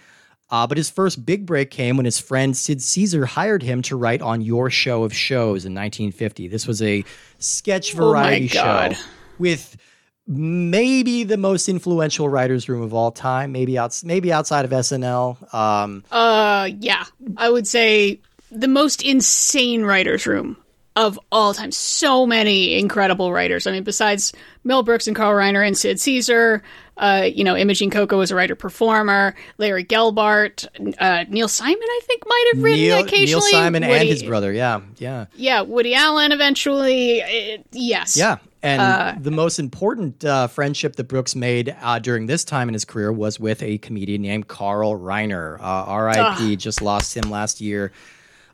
Uh, 0.52 0.66
but 0.66 0.78
his 0.78 0.90
first 0.90 1.26
big 1.26 1.46
break 1.46 1.70
came 1.70 1.96
when 1.98 2.06
his 2.06 2.20
friend 2.20 2.58
Sid 2.58 2.82
Caesar 2.82 3.26
hired 3.26 3.62
him 3.62 3.82
to 3.84 3.96
write 3.96 4.22
on 4.22 4.42
Your 4.42 4.70
Show 4.70 5.04
of 5.04 5.14
Shows 5.14 5.66
in 5.66 5.74
1950. 5.76 6.48
This 6.48 6.66
was 6.66 6.82
a 6.82 7.06
sketch 7.38 7.94
Oh 7.94 7.98
variety 7.98 8.48
show 8.48 8.92
with 9.38 9.78
maybe 10.26 11.24
the 11.24 11.38
most 11.38 11.70
influential 11.70 12.30
writers' 12.30 12.70
room 12.70 12.82
of 12.82 12.94
all 12.94 13.12
time. 13.12 13.52
Maybe 13.52 13.78
outs 13.78 14.04
maybe 14.04 14.32
outside 14.32 14.66
of 14.66 14.72
SNL. 14.72 15.54
Um, 15.54 16.04
Uh, 16.12 16.70
yeah, 16.80 17.06
I 17.38 17.50
would 17.50 17.68
say 17.68 18.20
the 18.52 18.68
most 18.68 19.04
insane 19.04 19.84
writers' 19.84 20.26
room 20.26 20.58
of 20.96 21.20
all 21.32 21.54
time. 21.54 21.72
So 21.72 22.26
many 22.26 22.78
incredible 22.78 23.32
writers. 23.32 23.66
I 23.68 23.72
mean, 23.72 23.84
besides 23.84 24.34
Mel 24.64 24.84
Brooks 24.84 25.08
and 25.08 25.16
Carl 25.16 25.34
Reiner 25.34 25.66
and 25.66 25.78
Sid 25.78 26.00
Caesar, 26.02 26.62
uh, 27.00 27.24
you 27.34 27.44
know, 27.44 27.56
Imogene 27.56 27.90
Coca 27.90 28.16
was 28.16 28.30
a 28.30 28.36
writer 28.36 28.56
performer. 28.56 29.34
Larry 29.58 29.84
Gelbart, 29.86 30.68
uh, 31.00 31.26
Neil 31.30 31.48
Simon, 31.48 31.82
I 31.82 32.00
think, 32.04 32.24
might 32.28 32.52
have 32.54 32.64
written 32.64 32.80
Neil, 32.80 32.96
Neil 32.98 33.06
occasionally. 33.06 33.52
Simon 33.52 33.84
and 33.84 34.08
his 34.08 34.22
brother. 34.22 34.52
Yeah, 34.52 34.82
yeah. 34.98 35.26
Yeah, 35.36 35.62
Woody 35.62 35.96
Allen 35.96 36.32
eventually. 36.32 37.24
uh, 37.24 37.64
yes. 37.72 38.16
Yeah. 38.18 38.38
And 38.62 39.24
the 39.24 39.32
most 39.32 39.58
important 39.58 40.26
uh, 40.26 40.48
friendship 40.48 40.98
that 40.98 41.06
Brooks 41.06 41.34
made 41.34 41.74
uh, 41.82 42.00
during 42.00 42.26
this 42.26 42.44
time 42.44 42.68
in 42.68 42.74
his 42.74 42.84
career 42.84 43.12
was 43.12 43.40
with 43.40 43.64
a 43.64 43.78
comedian 43.78 44.22
named 44.22 44.50
Carl 44.50 45.00
Reiner. 45.00 45.58
Uh, 45.62 46.38
RIP, 46.42 46.60
just 46.60 46.82
lost 46.82 47.16
him 47.16 47.30
last 47.32 47.62
year. 47.62 47.94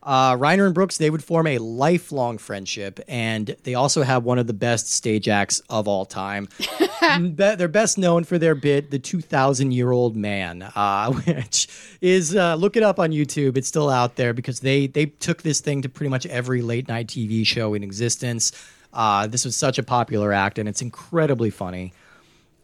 Uh, 0.06 0.36
Reiner 0.36 0.68
and 0.68 0.76
Brooks, 0.76 0.98
they 0.98 1.10
would 1.10 1.24
form 1.24 1.48
a 1.48 1.58
lifelong 1.58 2.38
friendship, 2.38 3.00
and 3.08 3.56
they 3.64 3.74
also 3.74 4.04
have 4.04 4.24
one 4.24 4.38
of 4.38 4.46
the 4.46 4.54
best 4.54 4.92
stage 4.92 5.28
acts 5.28 5.62
of 5.68 5.88
all 5.88 6.06
time. 6.06 6.48
They're 7.20 7.68
best 7.68 7.98
known 7.98 8.24
for 8.24 8.38
their 8.38 8.54
bit, 8.54 8.92
The 8.92 9.00
2,000 9.00 9.72
Year 9.72 9.92
Old 9.92 10.16
Man, 10.16 10.62
uh, 10.62 11.12
which 11.26 11.68
is, 12.02 12.36
uh, 12.36 12.54
look 12.54 12.78
it 12.78 12.84
up 12.84 13.00
on 13.00 13.10
YouTube. 13.10 13.58
It's 13.58 13.68
still 13.68 13.90
out 13.90 14.16
there 14.16 14.34
because 14.34 14.60
they, 14.60 14.86
they 14.86 15.08
took 15.08 15.42
this 15.42 15.60
thing 15.60 15.82
to 15.82 15.90
pretty 15.90 16.10
much 16.10 16.28
every 16.28 16.62
late 16.62 16.88
night 16.88 17.08
TV 17.08 17.46
show 17.46 17.74
in 17.74 17.84
existence. 17.84 18.52
Uh, 18.94 19.26
this 19.26 19.44
was 19.44 19.56
such 19.58 19.80
a 19.80 19.84
popular 19.84 20.32
act, 20.32 20.60
and 20.60 20.70
it's 20.70 20.84
incredibly 20.84 21.50
funny. 21.50 21.94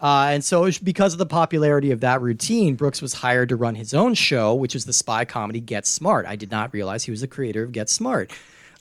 Uh, 0.01 0.29
and 0.31 0.43
so, 0.43 0.69
because 0.83 1.13
of 1.13 1.19
the 1.19 1.27
popularity 1.27 1.91
of 1.91 1.99
that 1.99 2.21
routine, 2.21 2.75
Brooks 2.75 3.01
was 3.01 3.13
hired 3.13 3.49
to 3.49 3.55
run 3.55 3.75
his 3.75 3.93
own 3.93 4.15
show, 4.15 4.55
which 4.55 4.73
was 4.73 4.85
the 4.85 4.93
spy 4.93 5.25
comedy 5.25 5.59
Get 5.59 5.85
Smart. 5.85 6.25
I 6.25 6.35
did 6.35 6.49
not 6.49 6.73
realize 6.73 7.03
he 7.03 7.11
was 7.11 7.21
the 7.21 7.27
creator 7.27 7.63
of 7.63 7.71
Get 7.71 7.87
Smart. 7.87 8.31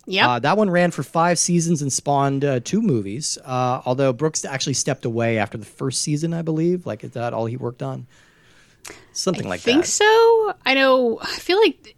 Yep. 0.07 0.27
Uh, 0.27 0.39
that 0.39 0.57
one 0.57 0.71
ran 0.71 0.91
for 0.91 1.03
five 1.03 1.39
seasons 1.39 1.83
and 1.83 1.93
spawned 1.93 2.45
uh, 2.45 2.61
two 2.61 2.81
movies. 2.81 3.37
Uh, 3.45 3.83
although 3.85 4.15
Brooks 4.15 4.47
actually 4.47 4.75
stepped 4.75 5.05
away 5.05 5.39
after 5.39 5.59
the 5.59 5.67
first 5.67 6.01
season, 6.01 6.33
I 6.33 6.41
believe. 6.41 6.87
Like, 6.87 7.05
is 7.05 7.11
that 7.13 7.35
all 7.35 7.45
he 7.45 7.59
worked 7.59 7.83
on? 7.83 8.07
Something 9.13 9.47
like 9.47 9.61
that. 9.61 9.71
I 9.71 9.75
think 9.75 9.85
so. 9.85 10.55
I 10.65 10.75
know. 10.75 11.19
I 11.21 11.37
feel 11.37 11.61
like 11.61 11.97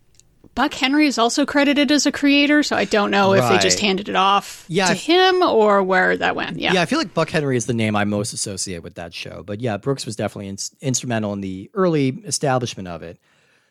Buck 0.54 0.74
Henry 0.74 1.06
is 1.06 1.16
also 1.16 1.46
credited 1.46 1.90
as 1.90 2.04
a 2.04 2.12
creator, 2.12 2.62
so 2.62 2.76
I 2.76 2.84
don't 2.84 3.10
know 3.10 3.32
if 3.32 3.48
they 3.48 3.58
just 3.58 3.80
handed 3.80 4.08
it 4.10 4.16
off 4.16 4.66
Yeah, 4.68 4.88
to 4.88 4.94
him 4.94 5.42
or 5.42 5.82
where 5.82 6.14
that 6.16 6.36
went. 6.36 6.58
Yeah. 6.58 6.74
Yeah, 6.74 6.82
I 6.82 6.86
feel 6.86 6.98
like 6.98 7.14
Buck 7.14 7.30
Henry 7.30 7.56
is 7.56 7.64
the 7.64 7.72
name 7.72 7.96
I 7.96 8.04
most 8.04 8.34
associate 8.34 8.82
with 8.82 8.94
that 8.96 9.14
show. 9.14 9.42
But 9.42 9.62
yeah, 9.62 9.78
Brooks 9.78 10.04
was 10.04 10.14
definitely 10.14 10.48
ins- 10.48 10.74
instrumental 10.82 11.32
in 11.32 11.40
the 11.40 11.70
early 11.72 12.08
establishment 12.26 12.86
of 12.86 13.02
it. 13.02 13.18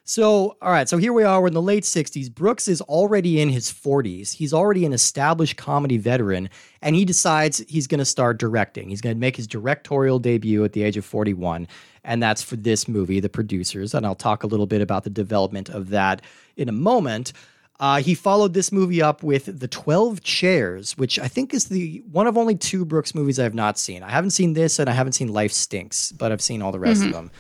So, 0.03 0.57
all 0.61 0.71
right, 0.71 0.89
so 0.89 0.97
here 0.97 1.13
we 1.13 1.23
are. 1.23 1.39
We're 1.41 1.47
in 1.47 1.53
the 1.53 1.61
late 1.61 1.83
60s. 1.83 2.33
Brooks 2.33 2.67
is 2.67 2.81
already 2.81 3.39
in 3.39 3.49
his 3.49 3.71
40s. 3.71 4.33
He's 4.33 4.51
already 4.51 4.83
an 4.85 4.93
established 4.93 5.57
comedy 5.57 5.97
veteran, 5.97 6.49
and 6.81 6.95
he 6.95 7.05
decides 7.05 7.59
he's 7.69 7.85
going 7.85 7.99
to 7.99 8.05
start 8.05 8.39
directing. 8.39 8.89
He's 8.89 8.99
going 8.99 9.15
to 9.15 9.19
make 9.19 9.35
his 9.35 9.45
directorial 9.45 10.17
debut 10.17 10.63
at 10.63 10.73
the 10.73 10.81
age 10.81 10.97
of 10.97 11.05
41, 11.05 11.67
and 12.03 12.21
that's 12.21 12.41
for 12.41 12.55
this 12.55 12.87
movie, 12.87 13.19
The 13.19 13.29
Producers. 13.29 13.93
And 13.93 14.05
I'll 14.05 14.15
talk 14.15 14.43
a 14.43 14.47
little 14.47 14.65
bit 14.65 14.81
about 14.81 15.03
the 15.03 15.11
development 15.11 15.69
of 15.69 15.89
that 15.89 16.23
in 16.57 16.67
a 16.67 16.73
moment. 16.73 17.31
Uh, 17.79 18.01
he 18.01 18.15
followed 18.15 18.53
this 18.53 18.71
movie 18.71 19.01
up 19.01 19.21
with 19.23 19.59
The 19.59 19.67
12 19.67 20.21
Chairs, 20.23 20.97
which 20.97 21.19
I 21.19 21.27
think 21.27 21.53
is 21.53 21.65
the 21.65 22.03
one 22.11 22.27
of 22.27 22.37
only 22.37 22.55
two 22.55 22.85
Brooks 22.85 23.13
movies 23.13 23.39
I 23.39 23.43
have 23.43 23.55
not 23.55 23.77
seen. 23.77 24.01
I 24.03 24.09
haven't 24.09 24.31
seen 24.31 24.53
this 24.53 24.77
and 24.79 24.89
I 24.89 24.93
haven't 24.93 25.13
seen 25.13 25.29
Life 25.29 25.51
Stinks, 25.51 26.11
but 26.11 26.31
I've 26.31 26.41
seen 26.41 26.61
all 26.61 26.71
the 26.71 26.79
rest 26.79 27.03
of 27.03 27.11
them. 27.13 27.31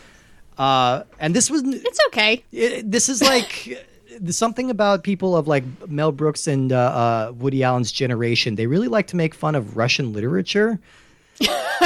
Uh, 0.61 1.03
and 1.19 1.35
this 1.35 1.49
was 1.49 1.63
It's 1.65 1.99
okay. 2.09 2.43
it, 2.51 2.89
this 2.91 3.09
is 3.09 3.21
like 3.21 3.51
something 4.29 4.69
about 4.69 5.03
people 5.03 5.35
of 5.35 5.47
like 5.47 5.63
Mel 5.89 6.11
Brooks 6.11 6.45
and 6.47 6.71
uh, 6.71 6.77
uh, 6.77 7.33
Woody 7.35 7.63
Allen's 7.63 7.91
generation. 7.91 8.55
They 8.55 8.67
really 8.67 8.87
like 8.87 9.07
to 9.07 9.15
make 9.15 9.33
fun 9.33 9.55
of 9.55 9.75
Russian 9.75 10.13
literature. 10.13 10.79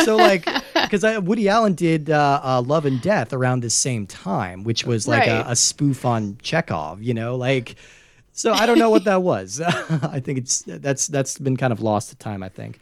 so 0.04 0.18
like 0.18 0.44
because 0.74 1.06
Woody 1.24 1.48
Allen 1.48 1.74
did 1.74 2.10
uh, 2.10 2.42
uh, 2.44 2.62
Love 2.62 2.86
and 2.86 3.02
Death 3.02 3.32
around 3.32 3.62
the 3.62 3.70
same 3.70 4.06
time, 4.08 4.64
which 4.66 4.86
was 4.86 5.08
like 5.08 5.22
Right. 5.28 5.30
a, 5.48 5.52
a 5.52 5.56
spoof 5.56 6.04
on 6.04 6.38
Chekhov. 6.42 7.02
You 7.02 7.14
know, 7.14 7.36
like 7.38 7.76
so 8.34 8.52
I 8.52 8.66
don't 8.66 8.80
know 8.80 8.90
what 8.90 9.06
that 9.06 9.22
was. 9.22 9.62
I 10.18 10.20
think 10.20 10.40
it's 10.40 10.64
that's 10.68 11.08
that's 11.08 11.38
been 11.40 11.56
kind 11.56 11.72
of 11.72 11.80
lost 11.82 12.10
to 12.10 12.18
time. 12.18 12.44
I 12.44 12.50
think. 12.50 12.80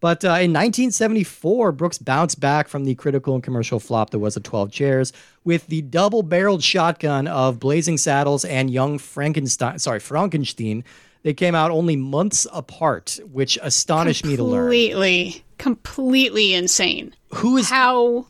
But 0.00 0.24
uh, 0.24 0.28
in 0.40 0.52
1974, 0.52 1.72
Brooks 1.72 1.98
bounced 1.98 2.40
back 2.40 2.68
from 2.68 2.84
the 2.84 2.94
critical 2.94 3.34
and 3.34 3.42
commercial 3.42 3.78
flop 3.78 4.10
that 4.10 4.18
was 4.18 4.34
the 4.34 4.40
12 4.40 4.72
Chairs 4.72 5.12
with 5.44 5.66
the 5.66 5.82
double-barreled 5.82 6.62
shotgun 6.62 7.26
of 7.28 7.60
Blazing 7.60 7.98
Saddles 7.98 8.44
and 8.46 8.70
Young 8.70 8.98
Frankenstein. 8.98 9.78
Sorry, 9.78 10.00
Fronkensteen. 10.00 10.84
They 11.22 11.34
came 11.34 11.54
out 11.54 11.70
only 11.70 11.96
months 11.96 12.46
apart, 12.50 13.18
which 13.30 13.58
astonished 13.60 14.24
me 14.24 14.36
to 14.36 14.42
learn. 14.42 14.64
Completely, 14.64 15.44
completely 15.58 16.54
insane. 16.54 17.14
Who 17.34 17.58
is 17.58 17.68
How 17.68 18.26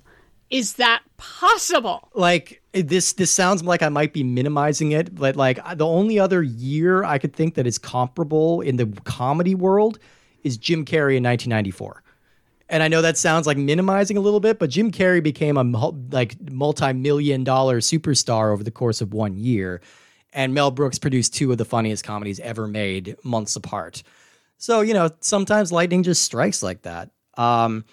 is 0.51 0.73
that 0.75 1.03
possible? 1.17 2.09
like 2.15 2.61
this? 2.73 3.13
This 3.13 3.31
sounds 3.31 3.63
like 3.63 3.83
I 3.83 3.91
might 3.91 4.13
be 4.13 4.25
minimizing 4.25 4.91
it, 4.91 5.15
but 5.15 5.37
like 5.37 5.61
the 5.77 5.87
only 5.87 6.19
other 6.19 6.43
year 6.43 7.05
I 7.05 7.19
could 7.19 7.33
think 7.33 7.55
that 7.55 7.67
is 7.69 7.79
comparable 7.79 8.61
in 8.61 8.75
the 8.75 8.87
comedy 9.05 9.55
world 9.55 10.01
is 10.45 10.57
Jim 10.57 10.85
Carrey 10.85 11.17
in 11.17 11.25
1994. 11.25 12.03
And 12.69 12.83
I 12.83 12.89
know 12.89 13.03
that 13.03 13.19
sounds 13.19 13.47
like 13.47 13.57
minimizing 13.57 14.17
a 14.17 14.21
little 14.21 14.39
bit, 14.39 14.59
but 14.59 14.71
Jim 14.71 14.93
Carrey 14.93 15.23
became 15.23 15.57
a 15.57 15.65
like 16.13 16.37
multi-million 16.51 17.43
dollar 17.43 17.81
superstar 17.81 18.53
over 18.53 18.63
the 18.63 18.71
course 18.71 19.01
of 19.01 19.13
one 19.13 19.37
year, 19.37 19.81
and 20.33 20.55
Mel 20.55 20.71
Brooks 20.71 20.99
produced 20.99 21.35
two 21.35 21.51
of 21.51 21.59
the 21.59 21.65
funniest 21.65 22.05
comedies 22.05 22.39
ever 22.39 22.69
made 22.69 23.17
months 23.25 23.57
apart. 23.57 24.05
So 24.57 24.83
you 24.83 24.95
know, 24.95 25.11
sometimes 25.21 25.73
lightning 25.73 26.05
just 26.05 26.23
strikes 26.23 26.63
like 26.63 26.83
that. 26.83 27.11
Um, 27.37 27.85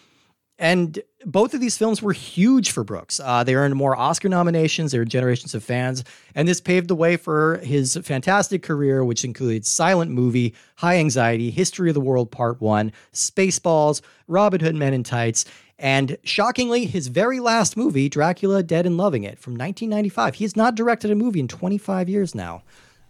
and 0.59 0.99
both 1.25 1.53
of 1.53 1.61
these 1.61 1.77
films 1.77 2.01
were 2.01 2.13
huge 2.13 2.71
for 2.71 2.83
Brooks. 2.83 3.19
Uh, 3.19 3.43
they 3.43 3.55
earned 3.55 3.75
more 3.75 3.95
Oscar 3.95 4.29
nominations. 4.29 4.91
They 4.91 4.97
were 4.97 5.05
generations 5.05 5.53
of 5.53 5.63
fans. 5.63 6.03
And 6.33 6.47
this 6.47 6.61
paved 6.61 6.87
the 6.87 6.95
way 6.95 7.17
for 7.17 7.57
his 7.57 7.97
fantastic 8.03 8.63
career, 8.63 9.03
which 9.03 9.23
includes 9.23 9.69
Silent 9.69 10.11
Movie, 10.11 10.55
High 10.77 10.95
Anxiety, 10.97 11.51
History 11.51 11.89
of 11.89 11.93
the 11.93 12.01
World 12.01 12.31
Part 12.31 12.59
1, 12.61 12.91
Spaceballs, 13.13 14.01
Robin 14.27 14.59
Hood 14.59 14.75
Men 14.75 14.93
in 14.93 15.03
Tights, 15.03 15.45
and 15.79 16.17
shockingly, 16.23 16.85
his 16.85 17.07
very 17.07 17.39
last 17.39 17.77
movie, 17.77 18.09
Dracula 18.09 18.63
Dead 18.63 18.87
and 18.87 18.97
Loving 18.97 19.23
It, 19.23 19.37
from 19.37 19.53
1995. 19.53 20.35
He 20.35 20.43
has 20.43 20.55
not 20.55 20.73
directed 20.73 21.11
a 21.11 21.15
movie 21.15 21.39
in 21.39 21.47
25 21.47 22.09
years 22.09 22.33
now, 22.33 22.63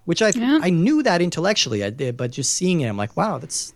which 0.04 0.22
I, 0.22 0.34
I 0.36 0.70
knew 0.70 1.02
that 1.04 1.22
intellectually, 1.22 1.84
I 1.84 1.92
did, 1.92 2.18
but 2.18 2.32
just 2.32 2.54
seeing 2.54 2.82
it, 2.82 2.88
I'm 2.88 2.98
like, 2.98 3.16
wow, 3.16 3.38
that's 3.38 3.74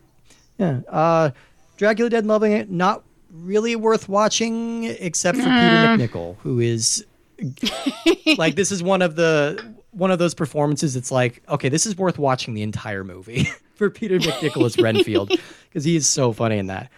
yeah. 0.58 0.82
Uh, 0.90 1.32
Dracula 1.78 2.10
Dead 2.10 2.20
and 2.20 2.28
Loving 2.28 2.52
It, 2.52 2.70
not 2.70 3.04
really 3.32 3.76
worth 3.76 4.10
watching 4.10 4.84
except 4.84 5.38
for 5.38 5.44
Peter 5.44 5.52
MacNicol, 5.52 6.38
who 6.40 6.60
is 6.60 7.06
like 8.38 8.56
this 8.56 8.72
is 8.72 8.84
one 8.84 9.02
of 9.02 9.16
the 9.16 9.74
one 9.92 10.12
of 10.12 10.20
those 10.20 10.34
performances. 10.34 10.96
It's 10.96 11.12
like, 11.12 11.42
okay, 11.50 11.70
this 11.70 11.86
is 11.86 11.98
worth 11.98 12.18
watching 12.18 12.54
the 12.54 12.62
entire 12.62 13.04
movie 13.04 13.50
for 13.76 13.90
Peter 13.90 14.20
MacNicol 14.20 14.66
as 14.66 14.78
Renfield 14.78 15.30
because 15.70 15.84
he 15.84 15.96
is 15.96 16.08
so 16.08 16.32
funny 16.32 16.58
in 16.58 16.68
that. 16.68 16.90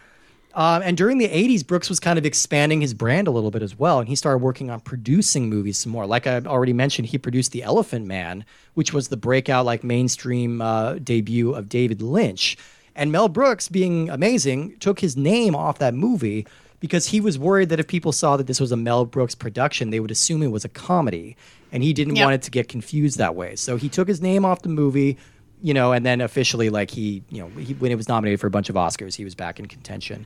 Um, 0.55 0.83
and 0.83 0.95
during 0.95 1.17
the 1.17 1.27
80s, 1.27 1.65
Brooks 1.65 1.89
was 1.89 1.99
kind 1.99 2.19
of 2.19 2.25
expanding 2.27 2.81
his 2.81 2.93
brand 2.93 3.27
a 3.27 3.31
little 3.31 3.49
bit 3.49 3.63
as 3.63 3.77
well. 3.77 3.97
And 3.97 4.07
he 4.07 4.15
started 4.15 4.37
working 4.37 4.69
on 4.69 4.81
producing 4.81 5.49
movies 5.49 5.79
some 5.79 5.91
more. 5.91 6.05
Like 6.05 6.27
I 6.27 6.41
already 6.41 6.73
mentioned, 6.73 7.07
he 7.07 7.17
produced 7.17 7.53
The 7.53 7.63
Elephant 7.63 8.05
Man, 8.05 8.45
which 8.75 8.93
was 8.93 9.07
the 9.07 9.17
breakout, 9.17 9.65
like 9.65 9.83
mainstream 9.83 10.61
uh, 10.61 10.95
debut 10.95 11.53
of 11.53 11.69
David 11.69 12.03
Lynch. 12.03 12.55
And 12.95 13.11
Mel 13.11 13.27
Brooks, 13.29 13.69
being 13.69 14.09
amazing, 14.09 14.77
took 14.79 14.99
his 14.99 15.17
name 15.17 15.55
off 15.55 15.79
that 15.79 15.93
movie 15.93 16.45
because 16.79 17.07
he 17.07 17.19
was 17.21 17.39
worried 17.39 17.69
that 17.69 17.79
if 17.79 17.87
people 17.87 18.11
saw 18.11 18.37
that 18.37 18.45
this 18.47 18.59
was 18.59 18.71
a 18.71 18.77
Mel 18.77 19.05
Brooks 19.05 19.35
production, 19.35 19.89
they 19.89 19.99
would 19.99 20.11
assume 20.11 20.43
it 20.43 20.47
was 20.47 20.65
a 20.65 20.69
comedy. 20.69 21.35
And 21.71 21.81
he 21.81 21.93
didn't 21.93 22.17
Yep. 22.17 22.23
want 22.25 22.35
it 22.35 22.41
to 22.43 22.51
get 22.51 22.67
confused 22.67 23.17
that 23.17 23.35
way. 23.35 23.55
So 23.55 23.77
he 23.77 23.89
took 23.89 24.07
his 24.07 24.21
name 24.21 24.45
off 24.45 24.61
the 24.61 24.69
movie, 24.69 25.17
you 25.61 25.73
know, 25.73 25.91
and 25.91 26.05
then 26.05 26.21
officially, 26.21 26.69
like 26.69 26.91
he, 26.91 27.23
you 27.29 27.41
know, 27.41 27.47
he, 27.59 27.73
when 27.73 27.91
it 27.91 27.95
was 27.95 28.07
nominated 28.07 28.39
for 28.39 28.47
a 28.47 28.51
bunch 28.51 28.69
of 28.69 28.75
Oscars, 28.75 29.15
he 29.15 29.23
was 29.23 29.33
back 29.33 29.59
in 29.59 29.65
contention. 29.65 30.25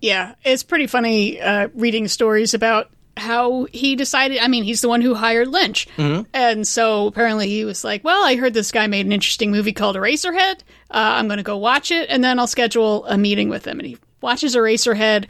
Yeah, 0.00 0.34
it's 0.44 0.62
pretty 0.62 0.86
funny 0.86 1.40
uh, 1.40 1.68
reading 1.74 2.08
stories 2.08 2.54
about 2.54 2.90
how 3.20 3.66
he 3.72 3.94
decided. 3.94 4.38
I 4.38 4.48
mean, 4.48 4.64
he's 4.64 4.80
the 4.80 4.88
one 4.88 5.00
who 5.00 5.14
hired 5.14 5.48
Lynch. 5.48 5.86
And 6.34 6.66
so 6.66 7.06
apparently 7.06 7.48
he 7.48 7.64
was 7.64 7.84
like, 7.84 8.02
well, 8.02 8.24
I 8.24 8.34
heard 8.36 8.54
this 8.54 8.72
guy 8.72 8.86
made 8.88 9.06
an 9.06 9.12
interesting 9.12 9.50
movie 9.50 9.72
called 9.72 9.94
Eraserhead. 9.96 10.60
Uh, 10.90 11.14
I'm 11.18 11.28
going 11.28 11.36
to 11.36 11.44
go 11.44 11.56
watch 11.56 11.90
it, 11.92 12.08
and 12.10 12.24
then 12.24 12.38
I'll 12.38 12.46
schedule 12.48 13.04
a 13.06 13.16
meeting 13.16 13.48
with 13.48 13.64
him. 13.66 13.78
And 13.78 13.86
he 13.86 13.98
watches 14.20 14.56
Eraserhead 14.56 15.26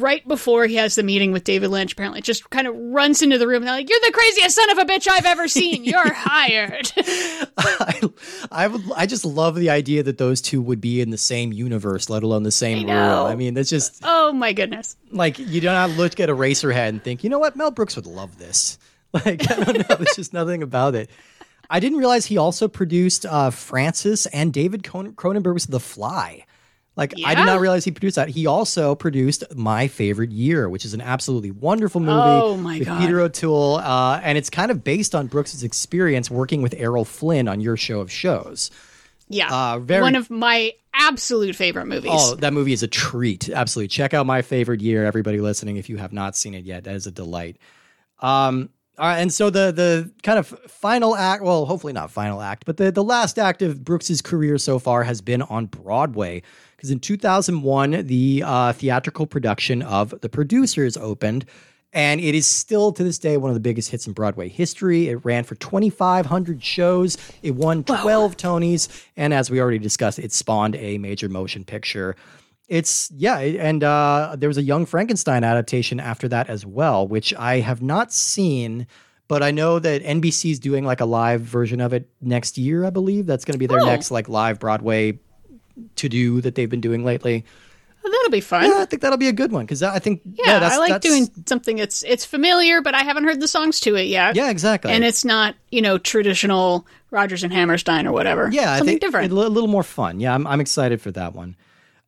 right 0.00 0.26
before 0.26 0.66
he 0.66 0.76
has 0.76 0.94
the 0.94 1.02
meeting 1.02 1.32
with 1.32 1.44
David 1.44 1.68
Lynch. 1.68 1.92
Apparently, 1.92 2.20
just 2.20 2.48
kind 2.50 2.66
of 2.66 2.74
runs 2.76 3.22
into 3.22 3.38
the 3.38 3.46
room 3.46 3.62
and 3.62 3.68
they're 3.68 3.74
like, 3.74 3.88
"You're 3.88 4.00
the 4.00 4.12
craziest 4.12 4.56
son 4.56 4.70
of 4.70 4.78
a 4.78 4.84
bitch 4.84 5.08
I've 5.10 5.26
ever 5.26 5.48
seen. 5.48 5.84
You're 5.88 6.12
hired." 6.12 6.92
I, 7.58 8.00
I 8.50 8.66
would, 8.68 8.82
I 8.96 9.06
just 9.06 9.24
love 9.24 9.54
the 9.56 9.70
idea 9.70 10.02
that 10.02 10.18
those 10.18 10.40
two 10.40 10.62
would 10.62 10.80
be 10.80 11.00
in 11.00 11.10
the 11.10 11.18
same 11.18 11.52
universe, 11.52 12.08
let 12.08 12.22
alone 12.22 12.42
the 12.42 12.50
same 12.50 12.86
room. 12.86 13.26
I 13.26 13.34
mean, 13.34 13.54
that's 13.54 13.70
just 13.70 14.00
oh 14.04 14.32
my 14.32 14.52
goodness. 14.52 14.96
like 15.10 15.38
you 15.38 15.60
do 15.60 15.66
not 15.66 15.90
look 15.90 16.20
at 16.20 16.30
a 16.30 16.34
Eraserhead 16.34 16.88
and 16.88 17.02
think, 17.02 17.24
you 17.24 17.30
know 17.30 17.38
what, 17.38 17.56
Mel 17.56 17.70
Brooks 17.70 17.96
would 17.96 18.06
love 18.06 18.38
this. 18.38 18.78
Like 19.14 19.50
I 19.50 19.64
don't 19.64 19.88
know, 19.88 19.96
there's 19.96 20.16
just 20.16 20.34
nothing 20.34 20.62
about 20.62 20.94
it. 20.94 21.08
I 21.70 21.80
didn't 21.80 21.96
realize 21.96 22.26
he 22.26 22.36
also 22.36 22.68
produced 22.68 23.24
uh, 23.24 23.48
Francis 23.48 24.26
and 24.26 24.52
David 24.52 24.82
Cronenberg's 24.82 25.66
The 25.66 25.80
Fly. 25.80 26.44
Like 26.98 27.14
I 27.24 27.34
did 27.36 27.46
not 27.46 27.60
realize 27.60 27.84
he 27.84 27.90
produced 27.92 28.16
that. 28.16 28.28
He 28.28 28.46
also 28.46 28.94
produced 28.94 29.44
My 29.56 29.86
Favorite 29.88 30.30
Year, 30.32 30.68
which 30.68 30.84
is 30.84 30.92
an 30.94 31.00
absolutely 31.00 31.52
wonderful 31.52 32.00
movie 32.00 32.12
Oh, 32.20 32.56
my 32.56 32.78
with 32.80 32.88
God. 32.88 33.00
Peter 33.00 33.20
O'Toole, 33.20 33.76
uh, 33.76 34.20
and 34.22 34.36
it's 34.36 34.50
kind 34.50 34.70
of 34.70 34.82
based 34.84 35.14
on 35.14 35.28
Brooks's 35.28 35.62
experience 35.62 36.30
working 36.30 36.60
with 36.60 36.74
Errol 36.76 37.04
Flynn 37.04 37.46
on 37.48 37.60
Your 37.60 37.76
Show 37.76 38.00
of 38.00 38.10
Shows. 38.12 38.70
Yeah, 39.28 39.48
Uh, 39.74 39.78
very- 39.78 40.02
one 40.02 40.16
of 40.16 40.28
my 40.28 40.72
absolute 40.92 41.54
favorite 41.54 41.86
movies. 41.86 42.10
Oh, 42.12 42.34
that 42.34 42.52
movie 42.52 42.72
is 42.72 42.82
a 42.82 42.88
treat. 42.88 43.48
Absolutely. 43.48 43.88
Check 43.88 44.12
out 44.12 44.26
My 44.26 44.42
Favorite 44.42 44.80
Year, 44.80 45.04
everybody 45.06 45.40
listening, 45.40 45.76
if 45.76 45.88
you 45.88 45.98
have 45.98 46.12
not 46.12 46.36
seen 46.36 46.52
it 46.54 46.64
yet. 46.64 46.84
That 46.84 46.96
is 46.96 47.06
a 47.06 47.12
delight. 47.12 47.58
Um, 48.20 48.70
all 48.98 49.06
right, 49.06 49.18
and 49.18 49.32
so 49.32 49.48
the 49.50 49.70
the 49.70 50.10
kind 50.24 50.40
of 50.40 50.48
final 50.66 51.14
act, 51.14 51.44
well, 51.44 51.66
hopefully 51.66 51.92
not 51.92 52.10
final 52.10 52.42
act, 52.42 52.64
but 52.66 52.76
the, 52.78 52.90
the 52.90 53.04
last 53.04 53.38
act 53.38 53.62
of 53.62 53.84
Brooks's 53.84 54.20
career 54.20 54.58
so 54.58 54.80
far 54.80 55.04
has 55.04 55.20
been 55.20 55.42
on 55.42 55.66
Broadway. 55.66 56.42
Because 56.78 56.92
in 56.92 57.00
2001, 57.00 58.06
the 58.06 58.44
uh, 58.46 58.72
theatrical 58.72 59.26
production 59.26 59.82
of 59.82 60.14
The 60.20 60.28
Producers 60.28 60.96
opened, 60.96 61.44
and 61.92 62.20
it 62.20 62.36
is 62.36 62.46
still 62.46 62.92
to 62.92 63.02
this 63.02 63.18
day 63.18 63.36
one 63.36 63.50
of 63.50 63.54
the 63.54 63.60
biggest 63.60 63.90
hits 63.90 64.06
in 64.06 64.12
Broadway 64.12 64.48
history. 64.48 65.08
It 65.08 65.24
ran 65.24 65.42
for 65.42 65.56
2,500 65.56 66.62
shows. 66.62 67.16
It 67.42 67.56
won 67.56 67.82
12 67.82 68.36
Tonys, 68.36 69.06
and 69.16 69.34
as 69.34 69.50
we 69.50 69.60
already 69.60 69.80
discussed, 69.80 70.20
it 70.20 70.30
spawned 70.30 70.76
a 70.76 70.98
major 70.98 71.28
motion 71.28 71.64
picture. 71.64 72.14
It's 72.68 73.10
yeah, 73.16 73.38
and 73.38 73.82
uh, 73.82 74.36
there 74.38 74.48
was 74.48 74.58
a 74.58 74.62
Young 74.62 74.86
Frankenstein 74.86 75.42
adaptation 75.42 75.98
after 75.98 76.28
that 76.28 76.48
as 76.48 76.64
well, 76.64 77.08
which 77.08 77.34
I 77.34 77.58
have 77.58 77.82
not 77.82 78.12
seen, 78.12 78.86
but 79.26 79.42
I 79.42 79.50
know 79.50 79.80
that 79.80 80.04
NBC's 80.04 80.60
doing 80.60 80.84
like 80.84 81.00
a 81.00 81.06
live 81.06 81.40
version 81.40 81.80
of 81.80 81.92
it 81.92 82.08
next 82.20 82.56
year. 82.56 82.84
I 82.84 82.90
believe 82.90 83.26
that's 83.26 83.44
going 83.44 83.54
to 83.54 83.58
be 83.58 83.66
their 83.66 83.80
Oh. 83.80 83.86
next 83.86 84.12
like 84.12 84.28
live 84.28 84.60
Broadway 84.60 85.18
to 85.96 86.08
do 86.08 86.40
that 86.40 86.54
they've 86.54 86.70
been 86.70 86.80
doing 86.80 87.04
lately. 87.04 87.44
Well, 88.02 88.12
that'll 88.12 88.30
be 88.30 88.40
fun. 88.40 88.64
Yeah, 88.64 88.78
I 88.78 88.84
think 88.84 89.02
that'll 89.02 89.18
be 89.18 89.28
a 89.28 89.32
good 89.32 89.52
one 89.52 89.64
because 89.66 89.82
I 89.82 89.98
think 89.98 90.22
Yeah, 90.24 90.44
yeah, 90.46 90.58
that's, 90.60 90.74
I 90.76 90.78
like 90.78 90.88
that's- 90.90 91.12
doing 91.12 91.44
something 91.46 91.76
that's 91.76 92.02
it's 92.04 92.24
familiar, 92.24 92.80
but 92.80 92.94
I 92.94 93.02
haven't 93.02 93.24
heard 93.24 93.40
the 93.40 93.48
songs 93.48 93.80
to 93.80 93.96
it 93.96 94.04
yet. 94.04 94.34
Yeah, 94.36 94.50
exactly. 94.50 94.92
and 94.92 95.04
it's 95.04 95.24
not 95.24 95.56
you 95.70 95.82
know 95.82 95.98
traditional 95.98 96.86
Rodgers 97.10 97.42
and 97.42 97.52
Hammerstein 97.52 98.06
or 98.06 98.12
whatever. 98.12 98.48
Yeah, 98.50 98.72
I 98.72 98.78
something 98.78 98.92
think 98.92 99.00
different. 99.02 99.32
A 99.32 99.34
little 99.34 99.68
more 99.68 99.82
fun. 99.82 100.20
Yeah, 100.20 100.34
I'm, 100.34 100.46
I'm 100.46 100.60
excited 100.60 101.00
for 101.00 101.10
that 101.12 101.34
one. 101.34 101.56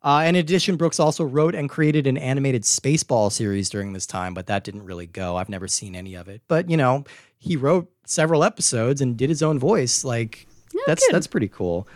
Uh, 0.03 0.25
in 0.27 0.35
addition, 0.37 0.77
Brooks 0.77 0.99
also 0.99 1.25
wrote 1.25 1.55
and 1.55 1.69
created 1.69 2.07
an 2.07 2.17
animated 2.17 2.63
Spaceball 2.63 3.31
series 3.31 3.69
during 3.69 3.93
this 3.93 4.07
time, 4.07 4.33
but 4.33 4.47
that 4.47 4.65
didn't 4.65 4.85
really 4.85 5.07
go. 5.07 5.37
I've 5.37 5.51
never 5.51 5.69
seen 5.69 5.95
any 5.95 6.15
of 6.15 6.29
it. 6.29 6.41
But 6.49 6.71
you 6.71 6.77
know, 6.79 7.05
he 7.39 7.57
wrote 7.57 7.91
several 8.07 8.43
episodes 8.43 9.03
and 9.03 9.17
did 9.19 9.29
his 9.29 9.43
own 9.43 9.59
voice. 9.59 10.03
Like 10.05 10.47
that's 10.87 11.05
good. 11.07 11.15
that's 11.15 11.27
pretty 11.27 11.49
cool. 11.49 11.87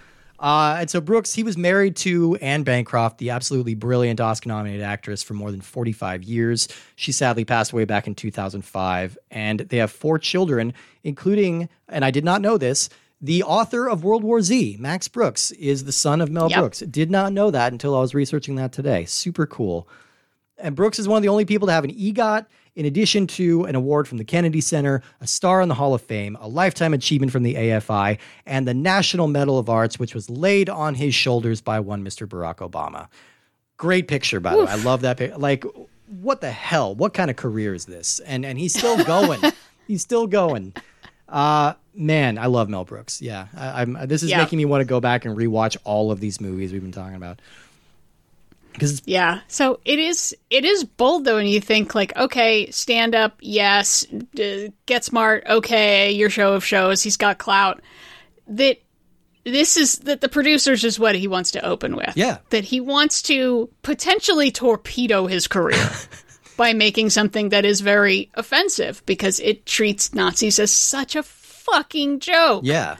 Uh, 0.45 0.77
and 0.81 0.91
so 0.91 1.01
Brooks, 1.01 1.33
he 1.33 1.43
was 1.43 1.57
married 1.57 1.97
to 1.97 2.37
Anne 2.37 2.65
Bancroft, 2.65 3.17
the 3.17 3.31
absolutely 3.31 3.75
brilliant 3.75 4.21
Oscar-nominated 4.21 4.83
actress 4.83 5.23
for 5.23 5.33
more 5.33 5.51
than 5.51 5.63
45 5.63 6.23
years. 6.23 6.69
She 6.97 7.13
sadly 7.13 7.47
passed 7.47 7.73
away 7.73 7.87
back 7.87 8.07
in 8.07 8.15
2005, 8.15 9.17
and 9.31 9.61
they 9.61 9.79
have 9.79 9.91
four 9.91 10.19
children, 10.19 10.75
including, 11.03 11.71
and 11.89 12.05
I 12.05 12.11
did 12.11 12.27
not 12.27 12.43
know 12.43 12.59
this, 12.59 12.91
the 13.23 13.43
author 13.43 13.89
of 13.89 14.05
World 14.05 14.23
War 14.23 14.43
Z, 14.43 14.77
Max 14.79 15.09
Brooks, 15.09 15.51
is 15.53 15.85
the 15.85 15.93
son 15.93 16.21
of 16.21 16.31
Mel 16.31 16.51
Yep. 16.51 16.59
Brooks. 16.59 16.81
Did 16.81 17.11
not 17.11 17.33
know 17.33 17.51
that 17.51 17.73
until 17.73 17.97
I 17.97 18.01
was 18.01 18.15
researching 18.15 18.57
that 18.57 18.71
today. 18.71 19.07
Super 19.07 19.47
cool. 19.47 19.89
And 20.59 20.77
Brooks 20.77 20.99
is 20.99 21.09
one 21.09 21.17
of 21.17 21.23
the 21.23 21.31
only 21.31 21.47
people 21.47 21.69
to 21.69 21.73
have 21.73 21.85
an 21.85 21.91
EGOT, 21.91 22.45
in 22.77 22.85
addition 22.87 23.27
to 23.29 23.65
an 23.65 23.75
award 23.75 24.09
from 24.09 24.19
the 24.19 24.25
Kennedy 24.25 24.61
Center, 24.61 25.03
a 25.21 25.27
star 25.27 25.61
in 25.61 25.69
the 25.69 25.75
Hall 25.77 25.95
of 25.95 26.03
Fame, 26.03 26.37
a 26.41 26.49
lifetime 26.49 26.93
achievement 26.93 27.31
from 27.33 27.43
the 27.45 27.55
AFI, 27.55 28.19
and 28.47 28.67
the 28.67 28.75
National 28.75 29.29
Medal 29.29 29.59
of 29.59 29.69
Arts, 29.69 29.99
which 29.99 30.15
was 30.15 30.29
laid 30.29 30.69
on 30.69 30.95
his 30.95 31.15
shoulders 31.15 31.61
by 31.61 31.79
one 31.81 32.05
Mr. 32.05 32.27
Barack 32.27 32.57
Obama. 32.57 33.09
Great 33.77 34.09
picture, 34.09 34.41
by 34.41 34.53
the 34.57 34.65
way. 34.65 34.71
I 34.71 34.77
love 34.77 35.03
that 35.03 35.17
picture. 35.19 35.37
Like, 35.39 35.65
what 36.21 36.41
the 36.41 36.51
hell? 36.51 36.95
What 36.95 37.15
kind 37.15 37.31
of 37.31 37.37
career 37.37 37.75
is 37.75 37.87
this? 37.87 38.21
And 38.21 38.45
and 38.45 38.59
he's 38.59 38.77
still 38.77 39.03
going. 39.05 39.41
he's 39.87 40.03
still 40.03 40.27
going. 40.27 40.73
Uh 41.29 41.75
man, 41.95 42.39
I 42.39 42.47
love 42.47 42.69
Mel 42.69 42.85
Brooks. 42.85 43.23
Yeah, 43.23 43.47
I, 43.57 43.83
I'm. 43.83 43.97
This 44.07 44.23
is 44.23 44.31
Yeah. 44.31 44.39
making 44.39 44.59
me 44.59 44.65
want 44.65 44.81
to 44.83 44.85
go 44.85 45.01
back 45.01 45.25
and 45.25 45.37
rewatch 45.37 45.77
all 45.85 46.11
of 46.13 46.21
these 46.21 46.41
movies 46.41 46.73
we've 46.73 46.83
been 46.83 46.93
talking 46.93 47.17
about. 47.17 47.41
Because 48.75 49.03
Yeah. 49.07 49.41
So 49.49 49.81
it 49.85 49.99
is 49.99 50.37
it 50.51 50.65
is 50.65 50.85
bold 50.85 51.25
though, 51.25 51.39
and 51.39 51.49
you 51.49 51.61
think 51.61 51.95
like, 51.95 52.15
okay, 52.17 52.71
stand 52.71 53.15
up, 53.15 53.37
yes, 53.41 54.07
d- 54.35 54.73
get 54.87 55.05
smart, 55.05 55.45
okay, 55.49 56.13
your 56.13 56.29
show 56.29 56.53
of 56.55 56.65
shows, 56.65 57.03
he's 57.03 57.17
got 57.17 57.39
clout. 57.39 57.81
That 58.49 58.79
this 59.45 59.77
is 59.77 59.99
that 60.01 60.21
the 60.21 60.29
producers 60.29 60.85
is 60.85 60.99
what 60.99 61.15
he 61.15 61.29
wants 61.29 61.51
to 61.53 61.65
open 61.65 61.97
with. 61.97 62.13
Yeah. 62.17 62.39
That 62.51 62.65
he 62.65 62.81
wants 62.81 63.23
to 63.23 63.71
potentially 63.83 64.51
torpedo 64.51 65.27
his 65.27 65.47
career 65.47 65.89
by 66.57 66.73
making 66.73 67.11
something 67.11 67.51
that 67.51 67.65
is 67.65 67.81
very 67.81 68.31
offensive 68.35 69.05
because 69.07 69.41
it 69.41 69.67
treats 69.67 70.15
Nazis 70.15 70.59
as 70.59 70.71
such 70.71 71.15
a 71.15 71.23
fucking 71.23 72.21
joke. 72.21 72.63
Yeah. 72.65 72.97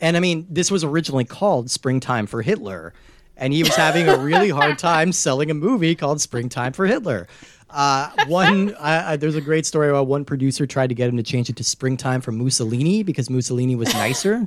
And 0.00 0.16
I 0.16 0.20
mean, 0.20 0.46
this 0.50 0.70
was 0.70 0.84
originally 0.84 1.24
called 1.24 1.70
Springtime 1.70 2.26
for 2.26 2.42
Hitler. 2.42 2.92
And 3.36 3.52
he 3.52 3.62
was 3.62 3.76
having 3.76 4.08
a 4.08 4.16
really 4.16 4.50
hard 4.50 4.78
time 4.90 5.12
selling 5.12 5.50
a 5.50 5.54
movie 5.54 5.94
called 5.94 6.20
Springtime 6.20 6.72
for 6.72 6.86
Hitler. 6.86 7.28
Uh, 7.68 8.10
one, 8.26 8.74
I, 8.76 9.12
I, 9.12 9.16
there's 9.16 9.34
a 9.34 9.40
great 9.40 9.66
story 9.66 9.90
about 9.90 10.06
one 10.06 10.24
producer 10.24 10.66
tried 10.66 10.88
to 10.88 10.94
get 10.94 11.08
him 11.08 11.16
to 11.16 11.22
change 11.22 11.50
it 11.50 11.56
to 11.56 11.64
Springtime 11.64 12.20
for 12.20 12.32
Mussolini 12.32 13.02
because 13.02 13.28
Mussolini 13.28 13.74
was 13.74 13.92
nicer. 13.92 14.46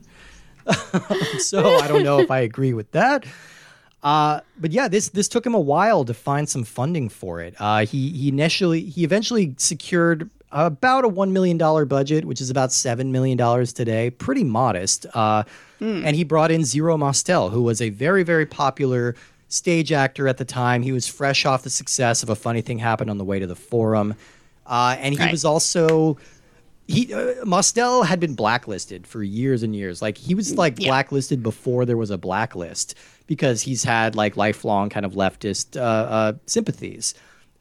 so 1.40 1.76
I 1.76 1.88
don't 1.88 2.04
know 2.04 2.20
if 2.20 2.32
I 2.32 2.40
agree 2.40 2.74
with 2.74 2.92
that. 2.92 3.26
Uh, 4.02 4.40
but 4.58 4.72
yeah, 4.72 4.88
this 4.88 5.10
this 5.10 5.28
took 5.28 5.46
him 5.46 5.54
a 5.54 5.60
while 5.60 6.06
to 6.06 6.14
find 6.14 6.48
some 6.48 6.64
funding 6.64 7.10
for 7.10 7.42
it. 7.42 7.54
Uh, 7.60 7.86
he 7.86 8.10
he 8.12 8.30
initially 8.30 8.82
he 8.82 9.04
eventually 9.04 9.56
secured 9.58 10.30
about 10.52 11.06
a 11.06 11.08
one 11.08 11.32
million 11.34 11.58
dollar 11.58 11.86
budget, 11.86 12.26
which 12.26 12.42
is 12.42 12.50
about 12.50 12.72
seven 12.72 13.12
million 13.12 13.38
dollars 13.38 13.74
today. 13.74 14.10
Pretty 14.10 14.44
modest. 14.44 15.06
Uh, 15.14 15.44
And 15.82 16.16
he 16.16 16.24
brought 16.26 16.52
in 16.52 16.66
Zero 16.66 16.98
Mostel, 16.98 17.50
who 17.50 17.62
was 17.64 17.82
a 17.82 17.90
very 17.90 18.24
very 18.24 18.46
popular 18.46 19.16
stage 19.48 19.92
actor 19.92 20.28
at 20.28 20.38
the 20.38 20.46
time. 20.46 20.82
He 20.84 20.92
was 20.92 21.08
fresh 21.08 21.46
off 21.46 21.64
the 21.64 21.70
success 21.70 22.22
of 22.24 22.30
a 22.30 22.36
funny 22.36 22.62
thing 22.62 22.80
happened 22.80 23.10
on 23.10 23.18
the 23.18 23.24
way 23.26 23.40
to 23.40 23.48
the 23.48 23.56
Forum, 23.56 24.14
uh, 24.68 24.96
and 25.00 25.14
he 25.16 25.20
Right. 25.20 25.32
was 25.32 25.46
also 25.46 26.18
he 26.88 27.14
uh, 27.14 27.46
Mostel 27.46 28.04
had 28.04 28.20
been 28.20 28.34
blacklisted 28.36 29.06
for 29.08 29.22
years 29.24 29.62
and 29.64 29.76
years. 29.76 30.02
Like 30.02 30.18
he 30.18 30.34
was 30.36 30.56
like 30.58 30.80
Yeah. 30.80 30.88
blacklisted 30.90 31.42
before 31.44 31.86
there 31.86 31.98
was 31.98 32.10
a 32.10 32.18
blacklist 32.18 32.96
because 33.28 33.62
he's 33.62 33.84
had 33.84 34.16
like 34.16 34.36
lifelong 34.36 34.90
kind 34.90 35.06
of 35.06 35.14
leftist 35.14 35.78
uh, 35.80 35.84
uh, 35.84 36.34
sympathies. 36.48 37.14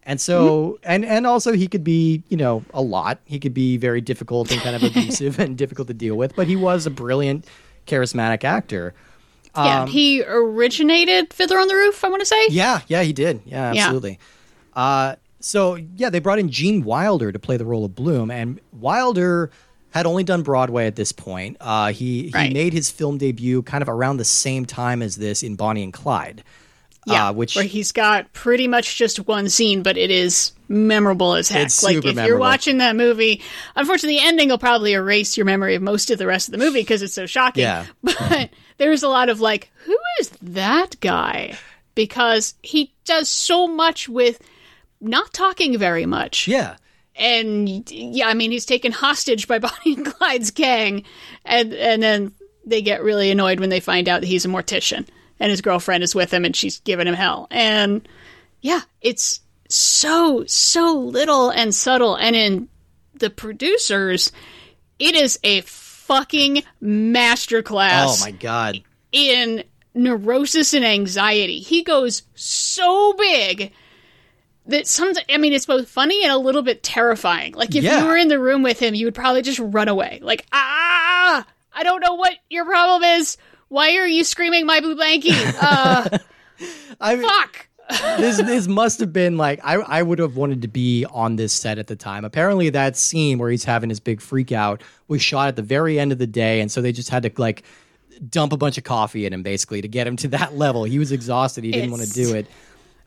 And 0.09 0.19
so, 0.19 0.79
and 0.85 1.05
and 1.05 1.27
also 1.27 1.53
he 1.53 1.69
could 1.69 1.85
be, 1.85 2.23
you 2.31 2.37
know, 2.39 2.65
a 2.73 2.81
lot. 2.81 3.21
He 3.27 3.39
could 3.39 3.53
be 3.53 3.77
very 3.77 4.01
difficult 4.01 4.51
and 4.51 4.59
kind 4.63 4.75
of 4.75 4.83
abusive 4.83 5.39
and 5.45 5.57
difficult 5.57 5.87
to 5.89 5.95
deal 5.95 6.17
with. 6.17 6.35
But 6.35 6.47
he 6.47 6.57
was 6.57 6.87
a 6.87 6.91
brilliant, 6.91 7.45
charismatic 7.87 8.43
actor. 8.43 8.95
Yeah. 9.55 9.87
he 9.87 10.23
originated 10.25 11.33
Fiddler 11.35 11.59
on 11.59 11.69
the 11.69 11.75
Roof, 11.75 12.03
I 12.05 12.09
want 12.09 12.21
to 12.21 12.27
say. 12.27 12.47
Yeah, 12.49 12.81
yeah, 12.87 13.03
he 13.03 13.13
did. 13.13 13.43
Yeah, 13.45 13.73
Yeah. 13.73 13.83
absolutely. 13.83 14.19
Uh, 14.75 15.17
so 15.41 15.75
yeah, 15.97 16.09
they 16.11 16.21
brought 16.21 16.39
in 16.39 16.49
Gene 16.51 16.85
Wilder 16.85 17.31
to 17.31 17.39
play 17.39 17.57
the 17.59 17.65
role 17.67 17.85
of 17.85 17.95
Bloom, 17.95 18.31
and 18.31 18.61
Wilder 18.73 19.51
had 19.91 20.07
only 20.07 20.23
done 20.25 20.43
Broadway 20.43 20.87
at 20.87 20.97
this 20.97 21.13
point. 21.13 21.57
Uh, 21.61 21.93
he 21.93 22.25
he 22.25 22.31
Right. 22.35 22.53
made 22.53 22.73
his 22.73 22.91
film 22.91 23.19
debut 23.19 23.63
kind 23.63 23.83
of 23.83 23.89
around 23.89 24.17
the 24.19 24.25
same 24.25 24.65
time 24.65 25.03
as 25.03 25.17
this 25.17 25.43
in 25.43 25.55
Bonnie 25.57 25.83
and 25.83 25.93
Clyde. 25.93 26.43
Yeah, 27.09 27.29
uh, 27.29 27.33
which 27.33 27.57
where 27.57 27.65
he's 27.65 27.93
got 27.93 28.33
pretty 28.33 28.69
much 28.69 28.97
just 28.97 29.27
one 29.27 29.49
scene, 29.49 29.83
but 29.83 29.97
it 29.97 30.11
is 30.11 30.53
memorable 30.69 31.35
as 31.35 31.49
heck. 31.49 31.71
Like 31.83 32.05
if 32.05 32.17
you're 32.17 32.39
watching 32.39 32.79
that 32.79 32.97
movie, 32.97 33.43
unfortunately, 33.75 34.19
the 34.19 34.27
ending 34.27 34.49
will 34.51 34.59
probably 34.59 34.93
erase 34.93 35.37
your 35.37 35.47
memory 35.47 35.75
of 35.75 35.83
most 35.83 36.11
of 36.11 36.19
the 36.19 36.27
rest 36.27 36.49
of 36.49 36.53
the 36.53 36.59
movie 36.59 36.81
because 36.81 37.03
it's 37.03 37.15
so 37.15 37.27
shocking. 37.27 37.63
Yeah. 37.63 37.87
But 38.03 38.51
there's 38.77 39.03
a 39.03 39.09
lot 39.09 39.29
of 39.29 39.41
like, 39.41 39.71
who 39.85 39.97
is 40.21 40.31
that 40.43 41.01
guy? 41.01 41.57
Because 41.95 42.55
he 42.63 42.95
does 43.05 43.29
so 43.29 43.67
much 43.67 44.09
with 44.09 44.41
not 45.01 45.33
talking 45.33 45.79
very 45.79 46.07
much. 46.07 46.47
yeah, 46.47 46.77
And 47.17 47.91
yeah, 47.91 48.29
I 48.29 48.35
mean, 48.35 48.51
he's 48.53 48.67
taken 48.67 48.93
hostage 48.93 49.49
by 49.49 49.59
Bonnie 49.59 49.95
and 49.97 50.07
Clyde's 50.07 50.51
gang, 50.53 51.05
and 51.45 51.73
and 51.75 52.03
then 52.03 52.33
they 52.67 52.83
get 52.83 53.03
really 53.03 53.31
annoyed 53.31 53.61
when 53.61 53.71
they 53.71 53.81
find 53.81 54.09
out 54.09 54.21
that 54.21 54.27
he's 54.27 54.45
a 54.45 54.49
mortician 54.49 55.09
and 55.41 55.51
his 55.51 55.61
girlfriend 55.61 56.03
is 56.05 56.15
with 56.15 56.33
him 56.33 56.45
and 56.45 56.55
she's 56.55 56.81
giving 56.81 57.07
him 57.07 57.15
hell. 57.15 57.47
And 57.51 58.07
yeah, 58.61 58.81
it's 59.01 59.41
so 59.69 60.45
so 60.47 60.95
little 60.99 61.51
and 61.51 61.75
subtle. 61.75 62.15
And 62.17 62.35
in 62.37 62.69
the 63.15 63.31
producers, 63.31 64.33
it 64.99 65.15
is 65.15 65.39
a 65.45 65.61
fucking 65.63 66.63
masterclass 66.83 68.05
oh 68.07 68.17
my 68.21 68.31
god, 68.31 68.83
in 69.13 69.65
neurosis 69.95 70.75
and 70.75 70.85
anxiety. 70.85 71.59
He 71.61 71.83
goes 71.83 72.23
so 72.35 73.13
big 73.15 73.73
that 74.67 74.87
sometimes, 74.87 75.25
I 75.31 75.39
mean, 75.39 75.53
it's 75.55 75.67
both 75.67 75.89
funny 75.89 76.23
and 76.25 76.33
a 76.33 76.37
little 76.39 76.63
bit 76.63 76.83
terrifying. 76.83 77.55
Like, 77.55 77.75
if 77.75 77.83
Yeah. 77.85 78.01
you 78.01 78.07
were 78.07 78.17
in 78.17 78.29
the 78.29 78.39
room 78.39 78.63
with 78.63 78.79
him, 78.79 78.95
you 78.95 79.07
would 79.07 79.15
probably 79.15 79.43
just 79.43 79.59
run 79.59 79.89
away. 79.89 80.19
Like, 80.23 80.45
ah, 80.53 81.47
I 81.73 81.83
don't 81.85 82.01
know 82.01 82.15
what 82.15 82.35
your 82.51 82.65
problem 82.67 83.03
is. 83.03 83.39
Why 83.69 83.97
are 83.97 84.07
you 84.07 84.25
screaming 84.25 84.67
my 84.67 84.81
blue 84.81 84.97
blankie? 84.97 85.33
Uh, 85.61 86.19
I 87.01 87.17
mean, 87.17 87.27
fuck. 87.29 87.67
this 88.19 88.37
this 88.39 88.67
must 88.69 89.01
have 89.01 89.13
been 89.13 89.37
like 89.39 89.61
I 89.65 89.75
I 89.77 90.03
would 90.03 90.19
have 90.19 90.37
wanted 90.37 90.61
to 90.63 90.69
be 90.69 91.07
on 91.11 91.37
this 91.37 91.53
set 91.53 91.79
at 91.79 91.87
the 91.87 91.97
time. 91.97 92.25
Apparently, 92.25 92.69
that 92.71 92.97
scene 92.97 93.39
where 93.39 93.51
he's 93.51 93.65
having 93.65 93.89
his 93.89 94.01
big 94.01 94.21
freak 94.21 94.53
out 94.53 94.83
was 95.09 95.23
shot 95.23 95.49
at 95.49 95.57
the 95.57 95.63
very 95.63 95.99
end 95.99 96.13
of 96.13 96.19
the 96.19 96.27
day, 96.27 96.61
and 96.61 96.71
so 96.71 96.83
they 96.83 96.93
just 96.93 97.09
had 97.09 97.23
to 97.23 97.31
like 97.39 97.63
dump 98.29 98.53
a 98.53 98.57
bunch 98.57 98.77
of 98.79 98.85
coffee 98.85 99.25
in 99.27 99.33
him 99.33 99.43
basically 99.43 99.81
to 99.81 99.89
get 99.89 100.07
him 100.07 100.17
to 100.17 100.29
that 100.37 100.57
level. 100.57 100.85
He 100.85 100.99
was 100.99 101.13
exhausted. 101.13 101.65
He 101.65 101.73
didn't 101.73 101.91
want 101.91 102.03
to 102.03 102.11
do 102.11 102.35
it. 102.35 102.47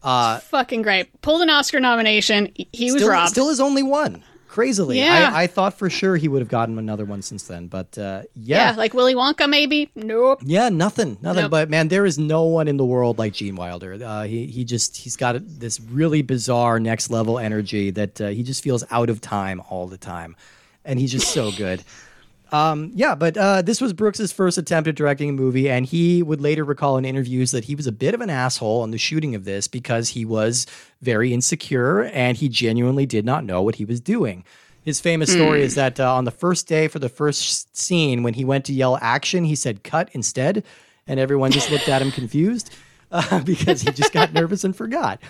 Uh, 0.01 0.39
Fucking 0.39 0.81
great. 0.81 1.21
Pulled 1.21 1.41
an 1.43 1.49
Oscar 1.51 1.79
nomination. 1.79 2.51
He- 2.55 2.91
was 2.91 3.01
Still, 3.01 3.09
robbed. 3.11 3.29
still 3.29 3.49
his 3.49 3.59
only 3.59 3.83
one. 3.83 4.23
Crazily, 4.51 4.97
Yeah. 4.99 5.31
I, 5.33 5.43
I 5.43 5.47
thought 5.47 5.77
for 5.77 5.89
sure 5.89 6.17
he 6.17 6.27
would 6.27 6.41
have 6.41 6.49
gotten 6.49 6.77
another 6.77 7.05
one 7.05 7.21
since 7.21 7.43
then, 7.43 7.67
but 7.67 7.97
uh, 7.97 8.23
yeah. 8.35 8.71
yeah, 8.71 8.75
like 8.75 8.93
Willy 8.93 9.15
Wonka, 9.15 9.49
maybe? 9.49 9.89
Nope. 9.95 10.41
Yeah, 10.43 10.67
nothing, 10.67 11.17
nothing. 11.21 11.43
Nope. 11.43 11.51
But 11.51 11.69
man, 11.69 11.87
there 11.87 12.05
is 12.05 12.19
no 12.19 12.43
one 12.43 12.67
in 12.67 12.75
the 12.75 12.83
world 12.83 13.17
like 13.17 13.31
Gene 13.31 13.55
Wilder. 13.55 13.97
Uh, 14.03 14.23
he 14.23 14.47
he 14.47 14.65
just 14.65 14.97
he's 14.97 15.15
got 15.15 15.37
this 15.39 15.79
really 15.79 16.21
bizarre 16.21 16.81
next 16.81 17.09
level 17.09 17.39
energy 17.39 17.91
that 17.91 18.19
uh, 18.19 18.27
he 18.27 18.43
just 18.43 18.61
feels 18.61 18.83
out 18.91 19.09
of 19.09 19.21
time 19.21 19.61
all 19.69 19.87
the 19.87 19.97
time, 19.97 20.35
and 20.83 20.99
he's 20.99 21.13
just 21.13 21.31
so 21.31 21.51
good. 21.53 21.81
Um, 22.51 22.91
yeah, 22.93 23.15
but 23.15 23.37
uh, 23.37 23.61
this 23.61 23.79
was 23.79 23.93
Brooks's 23.93 24.33
first 24.33 24.57
attempt 24.57 24.89
at 24.89 24.95
directing 24.95 25.29
a 25.29 25.33
movie, 25.33 25.69
and 25.69 25.85
he 25.85 26.21
would 26.21 26.41
later 26.41 26.65
recall 26.65 26.97
in 26.97 27.05
interviews 27.05 27.51
that 27.51 27.63
he 27.65 27.75
was 27.75 27.87
a 27.87 27.93
bit 27.93 28.13
of 28.13 28.19
an 28.19 28.29
asshole 28.29 28.81
on 28.81 28.91
the 28.91 28.97
shooting 28.97 29.35
of 29.35 29.45
this 29.45 29.67
because 29.69 30.09
he 30.09 30.25
was 30.25 30.67
very 31.01 31.33
insecure 31.33 32.03
and 32.03 32.37
he 32.37 32.49
genuinely 32.49 33.05
did 33.05 33.23
not 33.23 33.45
know 33.45 33.61
what 33.61 33.75
he 33.75 33.85
was 33.85 34.01
doing. 34.01 34.43
His 34.83 34.99
famous 34.99 35.31
story 35.31 35.61
is 35.61 35.75
that 35.75 35.99
uh, 35.99 36.13
on 36.13 36.25
the 36.25 36.31
first 36.31 36.67
day 36.67 36.87
for 36.87 36.97
the 36.99 37.07
first 37.07 37.75
scene, 37.77 38.23
when 38.23 38.33
he 38.33 38.43
went 38.43 38.65
to 38.65 38.73
yell 38.73 38.97
action, 38.99 39.45
he 39.45 39.55
said 39.55 39.83
cut 39.83 40.09
instead, 40.13 40.63
and 41.07 41.19
everyone 41.19 41.51
just 41.51 41.69
looked 41.69 41.87
at 41.87 42.01
him 42.01 42.11
confused 42.11 42.73
uh, 43.11 43.39
because 43.43 43.81
he 43.81 43.91
just 43.91 44.11
got 44.11 44.33
nervous 44.33 44.63
and 44.63 44.75
forgot. 44.75 45.21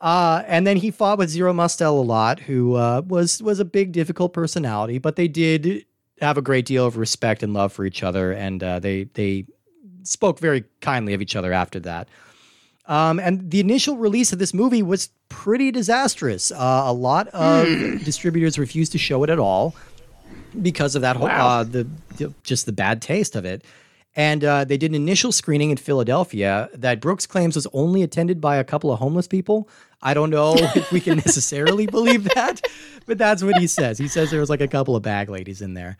Uh, 0.00 0.42
and 0.46 0.66
then 0.66 0.76
he 0.76 0.90
fought 0.90 1.18
with 1.18 1.30
Zero 1.30 1.52
Mostel 1.52 2.00
a 2.00 2.02
lot, 2.02 2.38
who 2.38 2.74
uh, 2.74 3.02
was 3.06 3.42
was 3.42 3.58
a 3.58 3.64
big, 3.64 3.92
difficult 3.92 4.32
personality, 4.32 4.98
but 4.98 5.16
they 5.16 5.26
did 5.26 5.84
have 6.20 6.38
a 6.38 6.42
great 6.42 6.66
deal 6.66 6.86
of 6.86 6.96
respect 6.96 7.42
and 7.42 7.52
love 7.52 7.72
for 7.72 7.84
each 7.84 8.02
other, 8.02 8.32
and 8.32 8.62
uh, 8.62 8.78
they 8.78 9.04
they 9.14 9.46
spoke 10.02 10.38
very 10.38 10.64
kindly 10.80 11.14
of 11.14 11.20
each 11.22 11.36
other 11.36 11.52
after 11.52 11.80
that. 11.80 12.08
Um, 12.86 13.18
and 13.18 13.50
the 13.50 13.58
initial 13.60 13.96
release 13.96 14.32
of 14.32 14.38
this 14.38 14.54
movie 14.54 14.82
was 14.82 15.08
pretty 15.28 15.72
disastrous. 15.72 16.52
Uh, 16.52 16.82
a 16.86 16.92
lot 16.92 17.26
of 17.28 17.66
distributors 18.04 18.58
refused 18.58 18.92
to 18.92 18.98
show 18.98 19.24
it 19.24 19.30
at 19.30 19.38
all 19.40 19.74
because 20.62 20.94
of 20.94 21.02
that 21.02 21.16
whole 21.16 21.26
Wow. 21.26 21.48
uh, 21.48 21.64
the, 21.64 21.86
the 22.16 22.32
just 22.44 22.64
the 22.64 22.72
bad 22.72 23.02
taste 23.02 23.34
of 23.34 23.44
it. 23.44 23.64
And 24.14 24.44
uh, 24.44 24.64
they 24.64 24.78
did 24.78 24.92
an 24.92 24.94
initial 24.94 25.30
screening 25.32 25.70
in 25.70 25.76
Philadelphia 25.76 26.70
that 26.72 27.00
Brooks 27.00 27.26
claims 27.26 27.54
was 27.56 27.66
only 27.72 28.02
attended 28.02 28.40
by 28.40 28.56
a 28.56 28.64
couple 28.64 28.90
of 28.90 28.98
homeless 28.98 29.26
people. 29.26 29.68
I 30.02 30.14
don't 30.14 30.30
know 30.30 30.54
if 30.56 30.92
we 30.92 31.00
can 31.00 31.16
necessarily 31.16 31.86
believe 31.86 32.24
that, 32.34 32.62
but 33.06 33.18
that's 33.18 33.42
what 33.42 33.56
he 33.58 33.66
says. 33.66 33.98
He 33.98 34.08
says 34.08 34.30
there 34.30 34.40
was 34.40 34.50
like 34.50 34.60
a 34.60 34.68
couple 34.68 34.96
of 34.96 35.02
bag 35.02 35.28
ladies 35.28 35.62
in 35.62 35.74
there. 35.74 35.96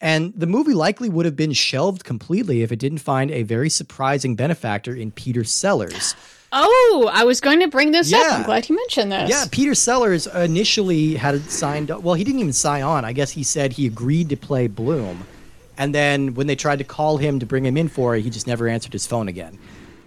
And 0.00 0.32
the 0.36 0.46
movie 0.46 0.74
likely 0.74 1.08
would 1.08 1.26
have 1.26 1.34
been 1.34 1.52
shelved 1.52 2.04
completely 2.04 2.62
if 2.62 2.70
it 2.70 2.78
didn't 2.78 2.98
find 2.98 3.30
a 3.32 3.42
very 3.42 3.68
surprising 3.68 4.36
benefactor 4.36 4.94
in 4.94 5.10
Peter 5.10 5.42
Sellers. 5.42 6.14
Oh, 6.52 7.10
I 7.12 7.24
was 7.24 7.40
going 7.40 7.60
to 7.60 7.68
bring 7.68 7.90
this 7.90 8.12
up. 8.12 8.32
I'm 8.32 8.44
glad 8.44 8.68
you 8.68 8.76
mentioned 8.76 9.12
this. 9.12 9.28
Yeah, 9.28 9.44
Peter 9.50 9.74
Sellers 9.74 10.26
initially 10.28 11.16
had 11.16 11.42
signed. 11.50 11.90
Well, 11.90 12.14
he 12.14 12.24
didn't 12.24 12.40
even 12.40 12.52
sign 12.52 12.82
on. 12.82 13.04
I 13.04 13.12
guess 13.12 13.32
he 13.32 13.42
said 13.42 13.72
he 13.72 13.86
agreed 13.86 14.30
to 14.30 14.36
play 14.36 14.66
Bloom, 14.66 15.26
and 15.76 15.94
then 15.94 16.34
when 16.34 16.46
they 16.46 16.56
tried 16.56 16.78
to 16.78 16.84
call 16.84 17.18
him 17.18 17.38
to 17.40 17.46
bring 17.46 17.66
him 17.66 17.76
in 17.76 17.88
for 17.88 18.16
it, 18.16 18.22
he 18.22 18.30
just 18.30 18.46
never 18.46 18.66
answered 18.66 18.92
his 18.94 19.06
phone 19.06 19.28
again. 19.28 19.58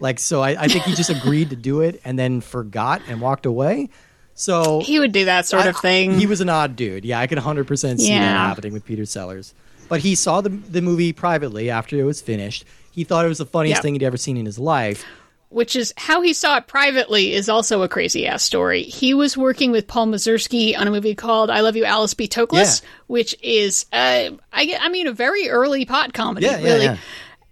Like, 0.01 0.19
so 0.19 0.41
I, 0.41 0.61
I 0.63 0.67
think 0.67 0.83
he 0.83 0.93
just 0.95 1.09
agreed 1.09 1.51
to 1.51 1.55
do 1.55 1.81
it 1.81 2.01
and 2.03 2.17
then 2.19 2.41
forgot 2.41 3.01
and 3.07 3.21
walked 3.21 3.45
away. 3.45 3.89
So 4.33 4.79
He 4.81 4.99
would 4.99 5.11
do 5.11 5.25
that 5.25 5.45
sort 5.45 5.67
of 5.67 5.77
thing. 5.77 6.17
He 6.19 6.25
was 6.25 6.41
an 6.41 6.49
odd 6.49 6.75
dude. 6.75 7.05
Yeah, 7.05 7.19
I 7.19 7.27
could 7.27 7.37
100% 7.37 7.99
see 7.99 8.09
that 8.09 8.19
happening 8.19 8.73
with 8.73 8.83
Peter 8.85 9.05
Sellers. 9.05 9.53
But 9.89 9.99
he 10.01 10.15
saw 10.15 10.39
the 10.41 10.49
the 10.49 10.81
movie 10.81 11.11
privately 11.13 11.69
after 11.69 11.97
it 11.97 12.03
was 12.03 12.21
finished. 12.21 12.63
He 12.91 13.03
thought 13.03 13.25
it 13.25 13.27
was 13.27 13.37
the 13.39 13.45
funniest 13.45 13.79
Yeah. 13.79 13.81
thing 13.81 13.93
he'd 13.95 14.03
ever 14.03 14.17
seen 14.17 14.37
in 14.37 14.45
his 14.45 14.57
life. 14.57 15.05
which 15.49 15.75
is 15.75 15.93
how 15.97 16.21
he 16.21 16.31
saw 16.31 16.55
it 16.55 16.65
privately 16.67 17.33
is 17.33 17.49
also 17.49 17.81
a 17.81 17.89
crazy 17.89 18.25
ass 18.25 18.41
story. 18.41 18.83
He 18.83 19.13
was 19.13 19.35
working 19.35 19.71
with 19.71 19.85
Paul 19.85 20.07
Mazursky 20.07 20.77
on 20.79 20.87
a 20.87 20.91
movie 20.91 21.13
called 21.13 21.49
"I 21.49 21.59
Love 21.59 21.75
You, 21.75 21.83
Alice 21.83 22.13
B. 22.13 22.25
Toklas," 22.29 22.81
Yeah. 22.81 22.87
which 23.07 23.35
is, 23.43 23.85
uh, 23.91 24.29
I, 24.53 24.77
I 24.79 24.87
mean, 24.87 25.07
a 25.07 25.11
very 25.11 25.49
early 25.49 25.83
pot 25.83 26.13
comedy, 26.13 26.45
Yeah, 26.45 26.57
yeah, 26.59 26.63
really. 26.73 26.85
yeah. 26.85 26.97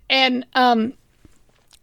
And 0.10 0.46
um, 0.56 0.94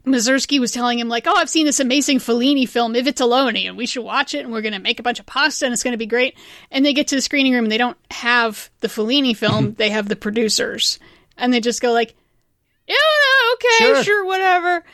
Mazursky 0.07 0.61
was 0.61 0.71
telling 0.71 0.99
him 0.99 1.09
like, 1.09 1.27
"Oh, 1.27 1.35
I've 1.37 1.51
seen 1.51 1.67
this 1.67 1.81
amazing 1.81 2.21
Fellini 2.21 2.69
film, 2.69 2.95
I 2.95 3.01
Vitelloni, 3.01 3.67
and 3.69 3.77
we 3.77 3.87
should 3.87 4.05
watch 4.05 4.35
it, 4.35 4.45
and 4.45 4.53
we're 4.53 4.63
going 4.63 4.73
to 4.73 4.79
make 4.79 5.01
a 5.01 5.03
bunch 5.03 5.19
of 5.19 5.27
pasta, 5.27 5.67
and 5.67 5.73
it's 5.73 5.83
going 5.83 5.93
to 5.93 5.99
be 5.99 6.07
great." 6.07 6.37
And 6.71 6.87
they 6.87 6.93
get 6.93 7.09
to 7.09 7.17
the 7.17 7.21
screening 7.23 7.53
room, 7.53 7.65
and 7.65 7.73
they 7.73 7.79
don't 7.79 7.99
have 8.13 8.71
the 8.81 8.89
Fellini 8.89 9.37
film; 9.37 9.75
they 9.79 9.91
have 9.91 10.09
the 10.09 10.17
producers, 10.17 11.01
and 11.37 11.53
they 11.53 11.61
just 11.61 11.83
go 11.83 11.93
like, 11.93 12.15
"Yeah, 12.87 12.95
okay, 13.55 13.85
Sure. 13.95 14.05
sure, 14.05 14.25
whatever." 14.25 14.85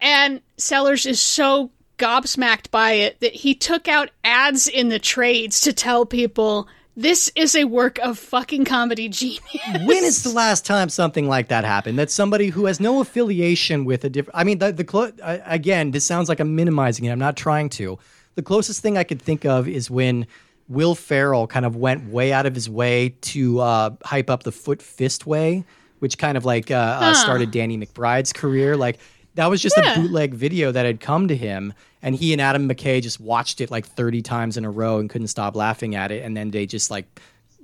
And 0.00 0.40
Sellers 0.56 1.04
is 1.04 1.20
so 1.20 1.72
gobsmacked 1.98 2.70
by 2.70 2.92
it 2.92 3.20
that 3.20 3.34
he 3.34 3.54
took 3.54 3.88
out 3.88 4.10
ads 4.24 4.66
in 4.68 4.88
the 4.88 4.98
trades 4.98 5.60
to 5.62 5.72
tell 5.72 6.06
people 6.06 6.68
this 6.96 7.30
is 7.34 7.54
a 7.54 7.64
work 7.64 7.98
of 7.98 8.18
fucking 8.18 8.64
comedy 8.64 9.08
genius. 9.08 9.42
when 9.84 10.04
is 10.04 10.22
the 10.22 10.30
last 10.30 10.66
time 10.66 10.88
something 10.88 11.28
like 11.28 11.48
that 11.48 11.64
happened? 11.64 11.98
That 11.98 12.10
somebody 12.10 12.48
who 12.48 12.66
has 12.66 12.80
no 12.80 13.00
affiliation 13.00 13.84
with 13.84 14.04
a 14.04 14.10
different. 14.10 14.36
I 14.36 14.44
mean, 14.44 14.58
the, 14.58 14.72
the 14.72 14.84
clo- 14.84 15.12
uh, 15.22 15.38
again, 15.44 15.92
this 15.92 16.04
sounds 16.04 16.28
like 16.28 16.40
I'm 16.40 16.56
minimizing 16.56 17.04
it. 17.04 17.10
I'm 17.10 17.18
not 17.18 17.36
trying 17.36 17.68
to. 17.70 17.98
The 18.34 18.42
closest 18.42 18.80
thing 18.80 18.98
I 18.98 19.04
could 19.04 19.20
think 19.20 19.44
of 19.44 19.68
is 19.68 19.90
when 19.90 20.26
Will 20.68 20.94
Ferrell 20.94 21.46
kind 21.46 21.66
of 21.66 21.76
went 21.76 22.10
way 22.10 22.32
out 22.32 22.46
of 22.46 22.54
his 22.54 22.70
way 22.70 23.14
to 23.22 23.60
uh, 23.60 23.90
hype 24.04 24.30
up 24.30 24.44
the 24.44 24.52
Foot 24.52 24.80
Fist 24.80 25.26
Way, 25.26 25.64
which 25.98 26.16
kind 26.16 26.36
of 26.36 26.44
like 26.44 26.70
uh, 26.70 26.74
uh, 27.00 27.14
started 27.14 27.50
Danny 27.50 27.76
McBride's 27.76 28.32
career. 28.32 28.76
Like 28.76 28.98
that 29.40 29.48
was 29.50 29.60
just 29.60 29.76
Yeah. 29.76 29.94
a 29.94 30.00
bootleg 30.00 30.34
video 30.34 30.70
that 30.70 30.84
had 30.86 31.00
come 31.00 31.28
to 31.28 31.36
him, 31.36 31.72
and 32.02 32.14
he 32.14 32.32
and 32.32 32.40
Adam 32.40 32.68
McKay 32.68 33.02
just 33.02 33.20
watched 33.20 33.60
it 33.60 33.70
like 33.70 33.86
30 33.86 34.22
times 34.22 34.56
in 34.56 34.64
a 34.64 34.70
row 34.70 34.98
and 34.98 35.08
couldn't 35.10 35.28
stop 35.28 35.56
laughing 35.56 35.94
at 35.94 36.10
it, 36.12 36.22
and 36.24 36.36
then 36.36 36.50
they 36.50 36.66
just 36.66 36.90
like 36.90 37.06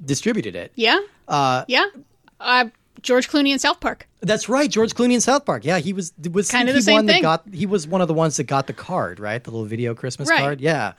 distributed 0.05 0.55
it. 0.57 0.73
yeah, 0.75 0.99
Uh, 1.29 1.65
yeah. 1.69 1.87
Uh, 2.41 2.67
George 3.03 3.29
Clooney 3.29 3.51
in 3.53 3.59
South 3.59 3.79
Park. 3.81 4.09
That's 4.21 4.49
right, 4.49 4.71
George 4.71 4.95
Clooney 4.95 5.15
in 5.15 5.21
South 5.21 5.45
Park. 5.45 5.65
Yeah, 5.65 5.79
he 5.79 5.93
was 5.93 6.13
was 6.33 6.51
Kinda 6.51 6.73
he 6.73 6.79
the 6.79 6.83
same 6.83 6.95
one 6.95 7.07
that 7.07 7.13
thing. 7.13 7.23
got 7.23 7.45
he 7.53 7.67
was 7.67 7.87
one 7.87 8.01
of 8.01 8.09
the 8.09 8.15
ones 8.15 8.37
that 8.39 8.45
got 8.45 8.67
the 8.67 8.73
card, 8.73 9.21
right? 9.21 9.43
The 9.43 9.51
little 9.51 9.67
video 9.67 9.95
Christmas 9.95 10.29
Right. 10.29 10.41
card. 10.41 10.61
Yeah. 10.61 10.93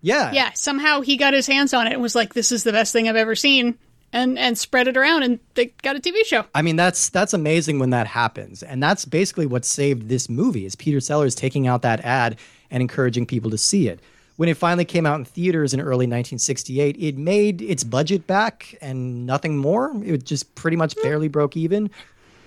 Yeah. 0.00 0.32
Yeah, 0.32 0.50
somehow 0.54 1.00
he 1.00 1.16
got 1.16 1.32
his 1.34 1.46
hands 1.46 1.74
on 1.74 1.86
it 1.86 1.92
and 1.94 2.02
was 2.02 2.14
like, 2.14 2.34
"This 2.34 2.52
is 2.52 2.62
the 2.64 2.72
best 2.72 2.92
thing 2.92 3.08
I've 3.08 3.16
ever 3.16 3.34
seen," 3.34 3.74
and 4.14 4.38
and 4.38 4.56
spread 4.56 4.88
it 4.88 4.96
around, 4.96 5.24
and 5.24 5.40
they 5.54 5.66
got 5.82 5.96
a 5.96 6.00
TV 6.00 6.24
show. 6.24 6.44
I 6.54 6.62
mean, 6.62 6.76
that's 6.76 7.10
that's 7.10 7.34
amazing 7.34 7.80
when 7.80 7.90
that 7.90 8.06
happens. 8.06 8.62
And 8.62 8.82
that's 8.82 9.04
basically 9.04 9.44
what 9.44 9.64
saved 9.64 10.08
this 10.08 10.28
movie 10.30 10.64
is 10.64 10.76
Peter 10.76 11.00
Sellers 11.00 11.34
taking 11.34 11.66
out 11.66 11.82
that 11.82 12.00
ad 12.00 12.38
and 12.70 12.80
encouraging 12.80 13.26
people 13.26 13.50
to 13.50 13.58
see 13.58 13.88
it. 13.88 14.00
When 14.36 14.48
it 14.48 14.56
finally 14.56 14.84
came 14.84 15.04
out 15.04 15.18
in 15.18 15.24
theaters 15.24 15.74
in 15.74 15.80
early 15.80 16.06
1968, 16.06 16.96
it 16.98 17.16
made 17.16 17.60
its 17.60 17.84
budget 17.84 18.26
back 18.26 18.76
and 18.80 19.26
nothing 19.26 19.58
more. 19.58 19.92
It 20.04 20.24
just 20.24 20.54
pretty 20.54 20.76
much 20.76 20.94
hmm. 20.94 21.02
barely 21.02 21.28
broke 21.28 21.56
even. 21.56 21.90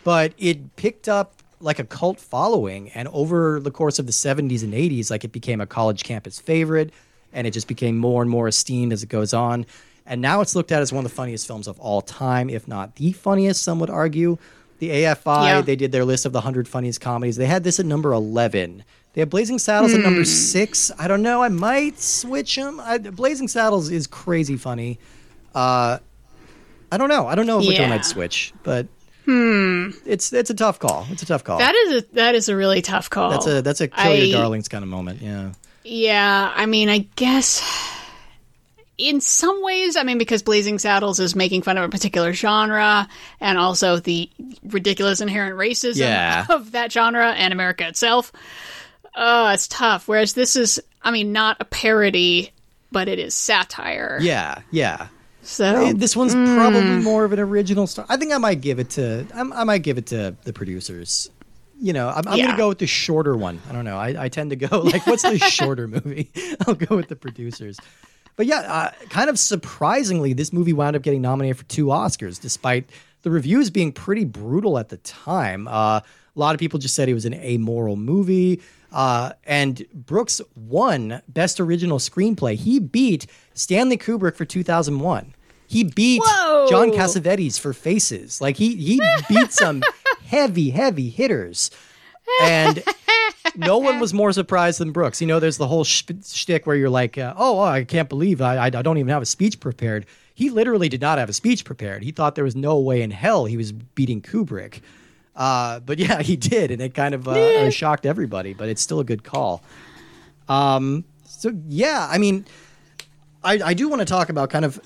But 0.04 0.34
it 0.38 0.78
picked 0.78 1.10
up 1.10 1.34
like 1.60 1.80
a 1.80 1.84
cult 1.84 2.20
following 2.20 2.90
and 2.92 3.10
over 3.10 3.60
the 3.60 3.72
course 3.72 4.00
of 4.00 4.06
the 4.06 4.12
70s 4.12 4.64
and 4.64 4.74
80s 4.74 5.10
like 5.10 5.24
it 5.24 5.32
became 5.32 5.60
a 5.60 5.66
college 5.66 6.04
campus 6.04 6.40
favorite 6.40 6.94
and 7.34 7.48
it 7.48 7.52
just 7.52 7.68
became 7.68 7.98
more 7.98 8.22
and 8.22 8.30
more 8.30 8.48
esteemed 8.48 8.94
as 8.94 9.02
it 9.02 9.10
goes 9.10 9.34
on 9.34 9.66
and 10.08 10.22
now 10.22 10.42
it's 10.42 10.56
looked 10.56 10.72
at 10.72 10.82
as 10.82 10.92
one 10.92 11.06
of 11.06 11.12
the 11.12 11.16
funniest 11.16 11.48
films 11.48 11.68
of 11.68 11.80
all 11.80 12.02
time 12.02 12.50
if 12.50 12.68
not 12.68 12.96
the 12.96 13.12
funniest 13.12 13.64
some 13.64 13.80
would 13.80 13.90
argue. 13.90 14.38
The 14.80 14.90
AFI 14.90 15.48
Yeah. 15.48 15.62
they 15.62 15.76
did 15.76 15.92
their 15.92 16.06
list 16.06 16.26
of 16.26 16.34
the 16.34 16.38
100 16.38 16.68
funniest 16.68 17.02
comedies. 17.02 17.36
They 17.36 17.48
had 17.48 17.64
this 17.64 17.80
at 17.80 17.86
number 17.86 18.12
11 18.14 18.84
they 19.14 19.22
have 19.22 19.32
blazing 19.32 19.58
saddles 19.58 19.96
at 19.96 20.02
number 20.02 20.24
six. 20.26 20.92
I 21.00 21.08
don't 21.08 21.24
know. 21.24 21.42
I 21.42 21.50
might 21.50 22.00
switch 22.00 22.56
them 22.56 22.80
I, 22.80 23.00
blazing 23.00 23.48
saddles 23.48 23.90
is 23.90 24.06
crazy 24.06 24.58
funny. 24.58 25.00
Uh, 25.56 25.98
i 26.92 26.98
don't 26.98 27.10
know. 27.10 27.28
I 27.28 27.36
don't 27.36 27.48
know 27.48 27.58
which 27.58 27.80
one 27.80 27.90
Yeah. 27.90 27.96
i'd 27.96 28.06
switch 28.06 28.54
but 28.64 28.88
hmm. 29.26 29.90
it's 30.06 30.32
it's 30.32 30.52
a 30.52 30.54
tough 30.54 30.80
call. 30.80 31.08
It's 31.10 31.24
a 31.24 31.26
tough 31.26 31.44
call. 31.44 31.58
That 31.58 31.74
is 31.76 32.04
a 32.04 32.06
that 32.14 32.36
is 32.36 32.48
a 32.50 32.56
really 32.56 32.82
tough 32.82 33.10
call. 33.10 33.32
that's 33.32 33.48
a 33.48 33.62
that's 33.62 33.82
a 33.82 33.88
kill 33.88 34.16
your 34.16 34.38
darlings 34.38 34.68
kind 34.68 34.84
of 34.84 34.90
moment. 34.90 35.22
Yeah. 35.22 35.54
Yeah, 35.90 36.52
I 36.54 36.66
mean, 36.66 36.90
I 36.90 37.08
guess 37.16 37.62
in 38.98 39.22
some 39.22 39.62
ways, 39.64 39.96
I 39.96 40.04
mean, 40.04 40.18
because 40.18 40.42
Blazing 40.44 40.80
Saddles 40.80 41.20
is 41.20 41.36
making 41.36 41.62
fun 41.62 41.78
of 41.78 41.84
a 41.84 41.90
particular 41.90 42.34
genre 42.34 43.08
and 43.40 43.58
also 43.58 44.00
the 44.00 44.30
ridiculous 44.64 45.22
inherent 45.22 45.56
racism 45.56 45.98
Yeah. 45.98 46.46
of 46.50 46.72
that 46.72 46.92
genre 46.92 47.32
and 47.32 47.54
America 47.54 47.88
itself. 47.88 48.32
Uh, 49.16 49.52
it's 49.54 49.68
tough. 49.68 50.08
Whereas 50.08 50.34
this 50.34 50.56
is, 50.56 50.80
I 51.02 51.12
mean, 51.12 51.32
not 51.32 51.58
a 51.60 51.66
parody, 51.66 52.52
but 52.92 53.08
it 53.08 53.20
is 53.20 53.36
satire. 53.36 54.18
Yeah. 54.22 54.62
Yeah. 54.72 55.08
So 55.44 55.94
This 55.94 56.16
one's 56.16 56.34
probably 56.34 56.82
more 57.04 57.24
of 57.24 57.32
an 57.34 57.40
original 57.40 57.88
story. 57.88 58.08
I 58.10 58.18
think 58.18 58.34
I 58.34 58.38
might 58.38 58.62
give 58.62 58.80
it 58.80 58.90
to 58.92 59.26
I'm, 59.34 59.54
I 59.54 59.64
might 59.64 59.82
give 59.82 59.98
it 59.98 60.08
to 60.08 60.36
the 60.44 60.52
producers. 60.54 61.30
You 61.80 61.94
know, 61.94 62.10
I'm, 62.10 62.28
I'm 62.28 62.38
Yeah. 62.38 62.46
gonna 62.48 62.58
go 62.58 62.68
with 62.70 62.80
the 62.80 62.88
shorter 62.88 63.38
one. 63.38 63.62
I 63.70 63.72
don't 63.74 63.86
know. 63.86 63.98
I, 63.98 64.26
I 64.26 64.30
tend 64.30 64.50
to 64.50 64.56
go 64.56 64.80
like, 64.84 65.06
what's 65.08 65.22
the 65.24 65.38
shorter 65.50 65.88
movie? 65.88 66.30
I'll 66.68 66.74
go 66.74 66.96
with 66.98 67.08
the 67.08 67.16
producers. 67.16 67.78
But 68.38 68.46
yeah, 68.46 68.60
uh, 68.60 68.92
kind 69.10 69.30
of 69.30 69.38
surprisingly, 69.38 70.32
this 70.32 70.54
movie 70.54 70.72
wound 70.72 70.96
up 70.96 71.02
getting 71.02 71.22
nominated 71.22 71.58
for 71.58 71.66
two 71.66 71.88
Oscars, 71.88 72.40
despite 72.40 72.90
the 73.24 73.32
reviews 73.32 73.70
being 73.70 73.92
pretty 73.92 74.24
brutal 74.24 74.78
at 74.78 74.90
the 74.90 74.98
time. 74.98 75.68
Uh, 75.68 76.00
a 76.00 76.04
lot 76.36 76.54
of 76.56 76.60
people 76.60 76.80
just 76.80 76.96
said 76.96 77.10
it 77.10 77.16
was 77.16 77.26
an 77.26 77.34
amoral 77.34 77.96
movie. 77.98 78.62
Uh, 78.92 79.34
and 79.46 79.86
Brooks 79.94 80.40
won 80.56 81.22
Best 81.28 81.60
Original 81.60 81.98
Screenplay. 81.98 82.56
He 82.56 82.80
beat 82.80 83.26
Stanley 83.54 83.98
Kubrick 83.98 84.36
for 84.36 84.46
2001. 84.46 85.34
He 85.68 85.84
beat 85.84 86.22
Whoa. 86.24 86.68
John 86.70 86.92
Cassavetes 86.92 87.60
for 87.60 87.74
Faces. 87.74 88.40
Like 88.40 88.56
he 88.56 88.76
he 88.76 89.02
beat 89.28 89.52
some 89.52 89.84
heavy 90.26 90.70
heavy 90.70 91.10
hitters, 91.10 91.70
and 92.42 92.82
no 93.56 93.78
one 93.78 94.00
was 94.00 94.14
more 94.14 94.32
surprised 94.32 94.80
than 94.80 94.92
Brooks. 94.92 95.22
You 95.22 95.28
know, 95.28 95.40
there's 95.40 95.58
the 95.58 95.68
whole 95.68 95.84
sh- 95.84 96.04
shtick 96.26 96.66
where 96.66 96.76
you're 96.76 96.90
like, 96.90 97.18
uh, 97.18 97.34
oh, 97.38 97.60
I 97.60 97.84
can't 97.84 98.10
believe 98.10 98.42
I, 98.42 98.66
I 98.66 98.70
don't 98.70 98.98
even 98.98 99.10
have 99.10 99.22
a 99.22 99.28
speech 99.28 99.60
prepared. 99.60 100.06
He 100.34 100.50
literally 100.50 100.90
did 100.90 101.02
not 101.02 101.18
have 101.18 101.30
a 101.30 101.34
speech 101.34 101.66
prepared. 101.66 102.04
He 102.04 102.12
thought 102.12 102.36
there 102.36 102.44
was 102.44 102.56
no 102.56 102.78
way 102.80 103.02
in 103.02 103.12
hell 103.12 103.46
he 103.46 103.58
was 103.58 103.72
beating 103.72 104.22
Kubrick. 104.22 104.82
Uh, 105.36 105.80
but 105.80 106.00
yeah, 106.00 106.22
he 106.22 106.36
did, 106.36 106.72
and 106.72 106.82
it 106.82 106.94
kind 106.94 107.14
of 107.14 107.28
uh, 107.28 107.32
uh, 107.32 107.70
shocked 107.70 108.06
everybody. 108.06 108.54
But 108.54 108.70
it's 108.70 108.82
still 108.82 109.00
a 109.00 109.04
good 109.04 109.24
call. 109.24 109.64
Um, 110.50 111.06
so 111.26 111.54
yeah, 111.68 112.08
I 112.10 112.18
mean, 112.18 112.46
I, 113.44 113.60
I 113.64 113.74
do 113.74 113.88
want 113.88 114.02
to 114.02 114.06
talk 114.06 114.30
about 114.30 114.50
kind 114.50 114.66
of 114.66 114.80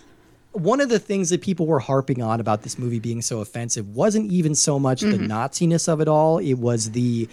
one 0.52 0.82
of 0.82 0.90
the 0.90 1.00
things 1.00 1.30
that 1.30 1.42
people 1.42 1.66
were 1.66 1.80
harping 1.80 2.22
on 2.22 2.40
about 2.40 2.64
this 2.64 2.78
movie 2.78 3.00
being 3.00 3.22
so 3.22 3.40
offensive 3.40 3.96
wasn't 3.96 4.30
even 4.32 4.54
so 4.54 4.78
much 4.78 5.02
the 5.02 5.18
Naziness 5.18 5.88
of 5.88 6.02
it 6.02 6.10
all. 6.10 6.40
It 6.40 6.56
was 6.56 6.92
the 6.92 7.30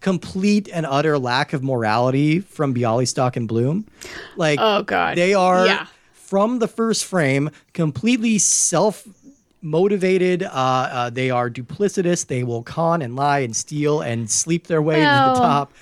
complete 0.00 0.68
and 0.72 0.86
utter 0.86 1.18
lack 1.18 1.52
of 1.52 1.62
morality 1.62 2.40
from 2.40 2.74
Bialystock 2.74 3.36
and 3.36 3.46
Bloom. 3.46 3.86
Like, 4.36 4.58
Oh, 4.60 4.82
God. 4.82 5.16
they 5.16 5.34
are 5.34 5.66
Yeah. 5.66 5.86
from 6.12 6.58
the 6.58 6.68
first 6.68 7.04
frame 7.04 7.50
completely 7.74 8.38
self 8.38 9.06
motivated. 9.62 10.42
Uh, 10.42 10.48
uh, 10.50 11.10
they 11.10 11.30
are 11.30 11.50
duplicitous. 11.50 12.26
They 12.26 12.42
will 12.44 12.62
con 12.62 13.02
and 13.02 13.14
lie 13.16 13.40
and 13.40 13.54
steal 13.54 14.00
and 14.00 14.30
sleep 14.30 14.66
their 14.66 14.80
way 14.82 14.96
to 14.96 15.00
the 15.00 15.06
top. 15.40 15.72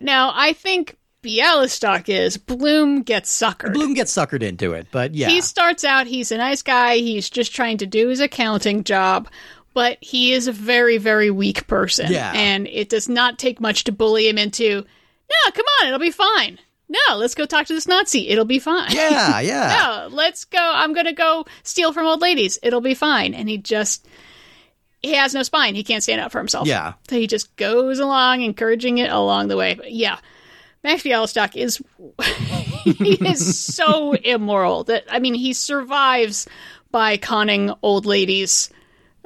Now, 0.00 0.32
I 0.34 0.52
think 0.54 0.96
Bialystock 1.22 2.08
is. 2.08 2.36
Bloom 2.38 3.02
gets 3.02 3.30
suckered. 3.36 3.74
Bloom 3.74 3.92
gets 3.92 4.14
suckered 4.14 4.42
into 4.42 4.72
it, 4.72 4.86
but 4.92 5.14
yeah. 5.14 5.28
He 5.28 5.40
starts 5.40 5.84
out, 5.84 6.06
he's 6.06 6.30
a 6.32 6.38
nice 6.38 6.62
guy, 6.62 6.96
he's 6.96 7.28
just 7.28 7.54
trying 7.54 7.76
to 7.78 7.86
do 7.86 8.08
his 8.08 8.20
accounting 8.20 8.84
job, 8.84 9.28
but 9.78 9.96
he 10.00 10.32
is 10.32 10.48
a 10.48 10.52
very, 10.52 10.98
very 10.98 11.30
weak 11.30 11.68
person. 11.68 12.10
Yeah. 12.10 12.32
And 12.34 12.66
it 12.66 12.88
does 12.88 13.08
not 13.08 13.38
take 13.38 13.60
much 13.60 13.84
to 13.84 13.92
bully 13.92 14.28
him 14.28 14.36
into, 14.36 14.80
no, 14.82 15.50
come 15.52 15.66
on, 15.80 15.86
it'll 15.86 16.00
be 16.00 16.10
fine. 16.10 16.58
No, 16.88 17.14
let's 17.14 17.36
go 17.36 17.46
talk 17.46 17.68
to 17.68 17.74
this 17.74 17.86
Nazi. 17.86 18.28
It'll 18.28 18.44
be 18.44 18.58
fine. 18.58 18.90
yeah, 18.90 19.38
yeah. 19.40 19.76
no, 19.78 20.16
let's 20.16 20.46
go. 20.46 20.58
I'm 20.60 20.94
going 20.94 21.06
to 21.06 21.12
go 21.12 21.46
steal 21.62 21.92
from 21.92 22.08
old 22.08 22.20
ladies. 22.20 22.58
It'll 22.60 22.80
be 22.80 22.94
fine. 22.94 23.34
And 23.34 23.48
he 23.48 23.56
just, 23.56 24.08
he 25.00 25.14
has 25.14 25.32
no 25.32 25.44
spine. 25.44 25.76
He 25.76 25.84
can't 25.84 26.02
stand 26.02 26.22
up 26.22 26.32
for 26.32 26.38
himself. 26.38 26.66
Yeah. 26.66 26.94
So 27.08 27.14
he 27.14 27.28
just 27.28 27.54
goes 27.54 28.00
along, 28.00 28.42
encouraging 28.42 28.98
it 28.98 29.12
along 29.12 29.46
the 29.46 29.56
way. 29.56 29.74
But 29.74 29.92
yeah, 29.92 30.18
Max 30.82 31.04
Bialystock 31.04 31.54
is, 31.54 31.80
he 32.98 33.12
is 33.28 33.56
so 33.56 34.14
immoral 34.14 34.82
that, 34.82 35.04
I 35.08 35.20
mean, 35.20 35.34
he 35.34 35.52
survives 35.52 36.48
by 36.90 37.16
conning 37.16 37.72
old 37.80 38.06
ladies 38.06 38.70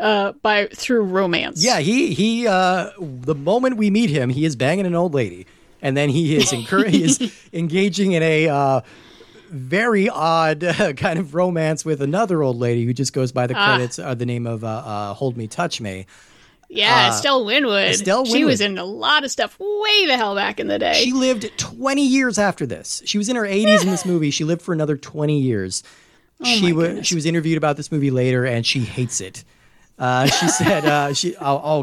uh, 0.02 0.32
by 0.42 0.66
through 0.66 1.02
romance. 1.02 1.64
Yeah, 1.64 1.78
he 1.78 2.12
he. 2.12 2.46
Uh, 2.46 2.90
the 2.98 3.34
moment 3.34 3.76
we 3.76 3.88
meet 3.90 4.10
him, 4.10 4.28
he 4.30 4.44
is 4.44 4.56
banging 4.56 4.84
an 4.84 4.94
old 4.94 5.14
lady, 5.14 5.46
and 5.80 5.96
then 5.96 6.08
he 6.08 6.36
is 6.36 6.46
encour- 6.52 6.88
he 6.88 7.04
is 7.04 7.32
engaging 7.52 8.12
in 8.12 8.22
a 8.22 8.48
uh, 8.48 8.80
very 9.48 10.08
odd 10.08 10.64
uh, 10.64 10.92
kind 10.96 11.18
of 11.18 11.34
romance 11.34 11.84
with 11.84 12.02
another 12.02 12.42
old 12.42 12.56
lady 12.58 12.84
who 12.84 12.92
just 12.92 13.12
goes 13.12 13.30
by 13.32 13.46
the 13.46 13.54
credits 13.54 13.98
uh, 13.98 14.14
the 14.14 14.26
name 14.26 14.46
of 14.46 14.64
uh, 14.64 14.66
uh, 14.66 15.14
"Hold 15.14 15.36
Me, 15.36 15.46
Touch 15.46 15.80
Me." 15.80 16.06
Yeah, 16.68 17.10
Estelle 17.10 17.44
Winwood. 17.44 17.90
Estelle 17.90 18.24
She 18.24 18.46
was 18.46 18.62
in 18.62 18.78
a 18.78 18.84
lot 18.84 19.24
of 19.24 19.30
stuff 19.30 19.58
way 19.60 20.06
the 20.06 20.16
hell 20.16 20.34
back 20.34 20.58
in 20.58 20.68
the 20.68 20.78
day. 20.78 20.94
She 20.94 21.12
lived 21.12 21.50
20 21.58 22.02
years 22.02 22.38
after 22.38 22.64
this. 22.64 23.02
She 23.04 23.18
was 23.18 23.28
in 23.28 23.36
her 23.36 23.42
80s 23.42 23.82
in 23.82 23.90
this 23.90 24.06
movie. 24.06 24.30
She 24.30 24.44
lived 24.44 24.62
for 24.62 24.72
another 24.72 24.96
20 24.96 25.38
years. 25.38 25.82
she 26.42 26.72
was 26.72 27.06
she 27.06 27.14
was 27.14 27.26
interviewed 27.26 27.58
about 27.58 27.76
this 27.76 27.92
movie 27.92 28.10
later, 28.10 28.46
and 28.46 28.64
she 28.64 28.80
hates 28.80 29.20
it. 29.20 29.44
Uh, 29.98 30.26
she 30.26 30.48
said 30.48 30.84
uh, 30.84 31.14
she 31.14 31.36
oh, 31.36 31.82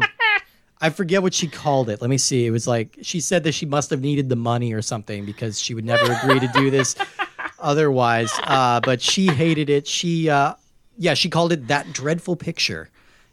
I 0.80 0.90
forget 0.90 1.22
what 1.22 1.34
she 1.34 1.46
called 1.46 1.90
it. 1.90 2.00
Let 2.00 2.08
me 2.08 2.18
see. 2.18 2.46
It 2.46 2.50
was 2.50 2.66
like 2.66 2.98
she 3.02 3.20
said 3.20 3.44
that 3.44 3.52
she 3.52 3.66
must 3.66 3.90
have 3.90 4.00
needed 4.00 4.28
the 4.28 4.36
money 4.36 4.72
or 4.72 4.82
something 4.82 5.26
because 5.26 5.60
she 5.60 5.74
would 5.74 5.84
never 5.84 6.10
agree 6.12 6.40
to 6.40 6.48
do 6.54 6.70
this 6.70 6.96
otherwise. 7.58 8.30
Uh, 8.42 8.80
but 8.80 9.02
she 9.02 9.26
hated 9.26 9.68
it. 9.68 9.86
She 9.86 10.30
uh, 10.30 10.54
yeah, 10.96 11.14
she 11.14 11.28
called 11.28 11.52
it 11.52 11.68
that 11.68 11.92
dreadful 11.92 12.36
picture. 12.36 12.88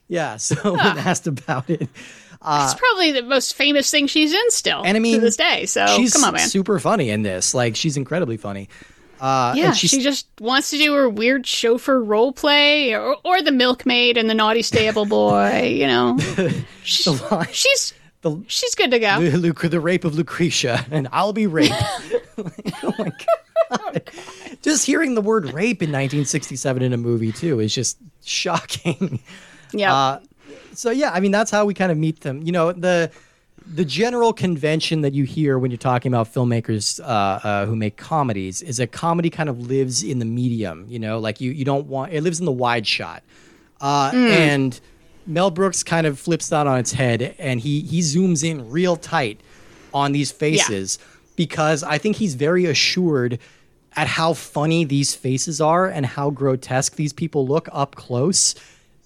Yeah. 0.07 0.37
So 0.37 0.55
when 0.73 0.79
asked 0.79 1.27
about 1.27 1.69
it, 1.69 1.81
it's 1.81 2.75
probably 2.75 3.11
the 3.13 3.23
most 3.23 3.55
famous 3.55 3.89
thing 3.89 4.07
she's 4.07 4.33
in 4.33 4.51
still 4.51 4.83
and 4.83 4.97
I 4.97 4.99
mean 4.99 5.15
to 5.15 5.21
this 5.21 5.37
day. 5.37 5.65
So 5.65 5.85
she's 5.87 6.13
come 6.13 6.23
on, 6.25 6.33
man. 6.33 6.47
super 6.49 6.79
funny 6.79 7.09
in 7.09 7.23
this. 7.23 7.53
Like 7.53 7.75
she's 7.75 7.97
incredibly 7.97 8.37
funny. 8.37 8.69
Uh, 9.19 9.53
yeah, 9.55 9.65
and 9.67 9.77
she 9.77 10.01
just 10.01 10.27
wants 10.39 10.69
to 10.69 10.77
do 10.77 10.93
her 10.93 11.09
weird 11.09 11.45
chauffeur 11.47 12.01
role 12.03 12.31
play, 12.31 12.93
or, 12.93 13.15
or 13.25 13.41
the 13.41 13.51
milkmaid 13.51 14.17
and 14.17 14.29
the 14.29 14.33
naughty 14.35 14.61
stable 14.61 15.05
boy. 15.05 15.63
You 15.63 15.87
know, 15.87 16.17
She- 16.83 17.15
she's 17.51 17.93
the- 18.21 18.43
she's 18.47 18.75
good 18.75 18.91
to 18.91 18.99
go. 18.99 19.19
the, 19.21 19.37
Luc- 19.37 19.61
the 19.69 19.79
rape 19.79 20.05
of 20.05 20.15
Lucretia, 20.15 20.85
and 20.91 21.07
I'll 21.11 21.33
be 21.33 21.47
raped. 21.47 21.73
oh 22.83 22.93
my 22.99 23.11
god! 23.69 24.11
Just 24.61 24.85
hearing 24.85 25.15
the 25.15 25.21
word 25.21 25.45
rape 25.53 25.81
in 25.81 25.89
1967 25.89 26.83
in 26.83 26.93
a 26.93 26.97
movie 26.97 27.31
too 27.31 27.59
is 27.59 27.73
just 27.73 27.97
shocking. 28.23 29.19
Yeah, 29.73 29.93
Uh, 29.93 30.19
so 30.73 30.91
yeah, 30.91 31.11
I 31.11 31.19
mean 31.19 31.31
that's 31.31 31.51
how 31.51 31.65
we 31.65 31.73
kind 31.73 31.91
of 31.91 31.97
meet 31.97 32.21
them. 32.21 32.41
You 32.43 32.51
know 32.51 32.71
the 32.71 33.11
the 33.73 33.83
general 33.85 34.31
convention 34.33 35.01
that 35.01 35.13
you 35.13 35.23
hear 35.25 35.59
when 35.59 35.71
you're 35.71 35.77
talking 35.77 36.13
about 36.13 36.33
filmmakers 36.33 36.99
uh, 37.01 37.03
uh, 37.03 37.65
who 37.65 37.75
make 37.75 37.97
comedies 37.97 38.61
is 38.61 38.77
that 38.77 38.91
comedy 38.91 39.29
kind 39.29 39.49
of 39.49 39.59
lives 39.67 40.03
in 40.03 40.19
the 40.19 40.25
medium. 40.25 40.85
You 40.87 40.99
know, 40.99 41.19
like 41.19 41.41
you 41.41 41.51
you 41.51 41.65
don't 41.65 41.87
want 41.87 42.13
it 42.13 42.21
lives 42.21 42.39
in 42.39 42.45
the 42.45 42.51
wide 42.51 42.87
shot, 42.87 43.23
uh, 43.81 44.11
and 44.13 44.79
Mel 45.25 45.51
Brooks 45.51 45.83
kind 45.83 46.07
of 46.07 46.17
flips 46.19 46.49
that 46.49 46.67
on 46.67 46.79
its 46.79 46.93
head, 46.93 47.35
and 47.37 47.59
he 47.59 47.81
he 47.81 47.99
zooms 47.99 48.43
in 48.43 48.69
real 48.69 48.95
tight 48.95 49.41
on 49.93 50.11
these 50.11 50.31
faces 50.31 50.99
because 51.35 51.83
I 51.83 51.97
think 51.97 52.15
he's 52.17 52.35
very 52.35 52.65
assured 52.65 53.39
at 53.95 54.07
how 54.07 54.33
funny 54.33 54.85
these 54.85 55.15
faces 55.15 55.59
are 55.59 55.87
and 55.87 56.05
how 56.05 56.29
grotesque 56.29 56.95
these 56.95 57.13
people 57.13 57.47
look 57.47 57.67
up 57.71 57.95
close 57.95 58.53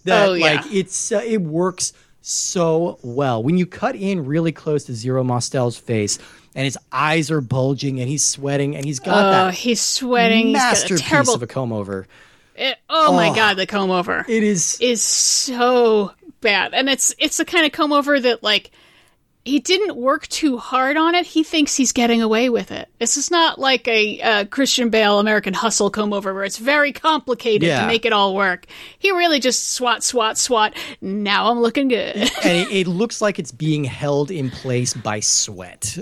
that 0.03 0.27
Oh, 0.29 0.33
yeah. 0.33 0.45
like 0.45 0.65
it's 0.73 1.11
uh, 1.11 1.21
it 1.25 1.41
works 1.41 1.93
so 2.21 2.99
well 3.01 3.41
when 3.41 3.57
you 3.57 3.65
cut 3.65 3.95
in 3.95 4.25
really 4.25 4.51
close 4.51 4.83
to 4.85 4.93
Zero 4.93 5.23
Mostel's 5.23 5.77
face 5.77 6.19
and 6.55 6.65
his 6.65 6.77
eyes 6.91 7.31
are 7.31 7.41
bulging 7.41 7.99
and 7.99 8.07
he's 8.09 8.23
sweating 8.23 8.75
and 8.75 8.85
he's 8.85 8.99
got 8.99 9.25
oh, 9.25 9.29
that 9.31 9.53
he's 9.53 9.81
sweating. 9.81 10.47
He's 10.47 10.55
got 10.57 10.61
a 10.61 10.69
masterpiece 10.71 11.01
terrible. 11.09 11.33
of 11.33 11.43
a 11.43 11.47
comb 11.47 11.71
over. 11.73 12.07
it- 12.55 12.77
oh 12.89 13.13
my 13.13 13.29
Oh. 13.29 13.35
god, 13.35 13.57
the 13.57 13.65
comb 13.65 13.89
over 13.91 14.25
It 14.27 14.43
is 14.43 14.77
is 14.81 15.01
so 15.01 16.11
bad, 16.41 16.73
and 16.73 16.89
it's 16.89 17.13
it's 17.17 17.37
the 17.37 17.45
kind 17.45 17.65
of 17.65 17.71
comb 17.71 17.93
over 17.93 18.19
that 18.19 18.43
like 18.43 18.71
he 19.43 19.59
didn't 19.59 19.95
work 19.95 20.27
too 20.27 20.57
hard 20.57 20.97
on 20.97 21.15
it. 21.15 21.25
He 21.25 21.43
thinks 21.43 21.75
he's 21.75 21.91
getting 21.91 22.21
away 22.21 22.49
with 22.49 22.71
it. 22.71 22.87
This 22.99 23.17
is 23.17 23.31
not 23.31 23.57
like 23.57 23.87
a 23.87 24.21
uh, 24.21 24.45
Christian 24.45 24.89
Bale 24.89 25.19
American 25.19 25.53
Hustle 25.53 25.89
comb 25.89 26.13
over 26.13 26.33
where 26.33 26.43
it's 26.43 26.57
very 26.59 26.91
complicated 26.93 27.67
Yeah. 27.67 27.81
to 27.81 27.87
make 27.87 28.05
it 28.05 28.13
all 28.13 28.35
work. 28.35 28.67
He 28.99 29.09
really 29.11 29.39
just 29.39 29.71
swat, 29.71 30.03
swat, 30.03 30.37
swat. 30.37 30.75
Now 31.01 31.49
I'm 31.49 31.59
looking 31.59 31.87
good. 31.87 32.15
and 32.43 32.57
it, 32.69 32.71
it 32.71 32.87
looks 32.87 33.19
like 33.21 33.39
it's 33.39 33.51
being 33.51 33.83
held 33.83 34.29
in 34.29 34.49
place 34.51 34.93
by 34.93 35.19
sweat. 35.21 35.97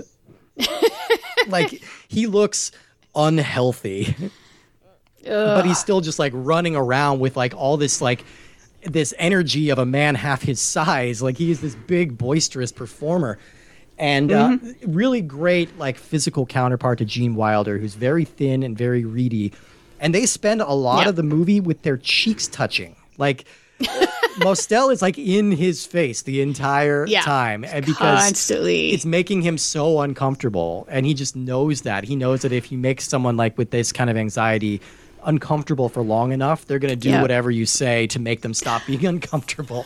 like 1.48 1.82
he 2.08 2.26
looks 2.26 2.72
unhealthy. 3.14 4.14
but 5.24 5.64
he's 5.64 5.78
still 5.78 6.00
just 6.00 6.18
like 6.18 6.32
running 6.34 6.76
around 6.76 7.20
with 7.20 7.36
like 7.36 7.54
all 7.54 7.76
this 7.76 8.00
like 8.00 8.24
this 8.82 9.12
energy 9.18 9.68
of 9.70 9.78
a 9.78 9.86
man 9.86 10.14
half 10.14 10.42
his 10.42 10.60
size. 10.60 11.22
Like 11.22 11.36
he 11.36 11.50
is 11.50 11.60
this 11.60 11.74
big 11.74 12.16
boisterous 12.18 12.72
performer. 12.72 13.38
And 13.98 14.32
uh, 14.32 14.56
really 14.86 15.20
great 15.20 15.76
like 15.78 15.98
physical 15.98 16.46
counterpart 16.46 16.98
to 16.98 17.04
Gene 17.04 17.34
Wilder, 17.34 17.76
who's 17.78 17.94
very 17.94 18.24
thin 18.24 18.62
and 18.62 18.76
very 18.76 19.04
reedy. 19.04 19.52
And 20.00 20.14
they 20.14 20.24
spend 20.24 20.62
a 20.62 20.72
lot 20.72 21.00
Yep. 21.00 21.08
of 21.08 21.16
the 21.16 21.22
movie 21.22 21.60
with 21.60 21.82
their 21.82 21.98
cheeks 21.98 22.46
touching. 22.48 22.96
Like 23.18 23.44
Mostel 24.38 24.90
is 24.90 25.02
like 25.02 25.18
in 25.18 25.52
his 25.52 25.84
face 25.84 26.22
the 26.22 26.40
entire 26.40 27.06
Yeah. 27.06 27.20
time, 27.22 27.64
and 27.64 27.84
because 27.84 28.24
Constantly. 28.24 28.90
it's 28.92 29.04
making 29.04 29.42
him 29.42 29.58
so 29.58 30.00
uncomfortable, 30.00 30.86
and 30.90 31.04
he 31.04 31.12
just 31.14 31.36
knows 31.36 31.82
that. 31.82 32.04
He 32.04 32.16
knows 32.16 32.42
that 32.42 32.52
if 32.52 32.66
he 32.66 32.76
makes 32.76 33.06
someone 33.08 33.36
like 33.36 33.58
with 33.58 33.70
this 33.70 33.92
kind 33.92 34.08
of 34.08 34.16
anxiety 34.16 34.80
uncomfortable 35.24 35.88
for 35.88 36.02
long 36.02 36.32
enough, 36.32 36.66
they're 36.66 36.78
going 36.78 36.90
to 36.92 36.96
do 36.96 37.10
Yeah. 37.10 37.22
whatever 37.22 37.50
you 37.50 37.66
say 37.66 38.06
to 38.08 38.18
make 38.18 38.42
them 38.42 38.54
stop 38.54 38.86
being 38.86 39.04
uncomfortable. 39.14 39.84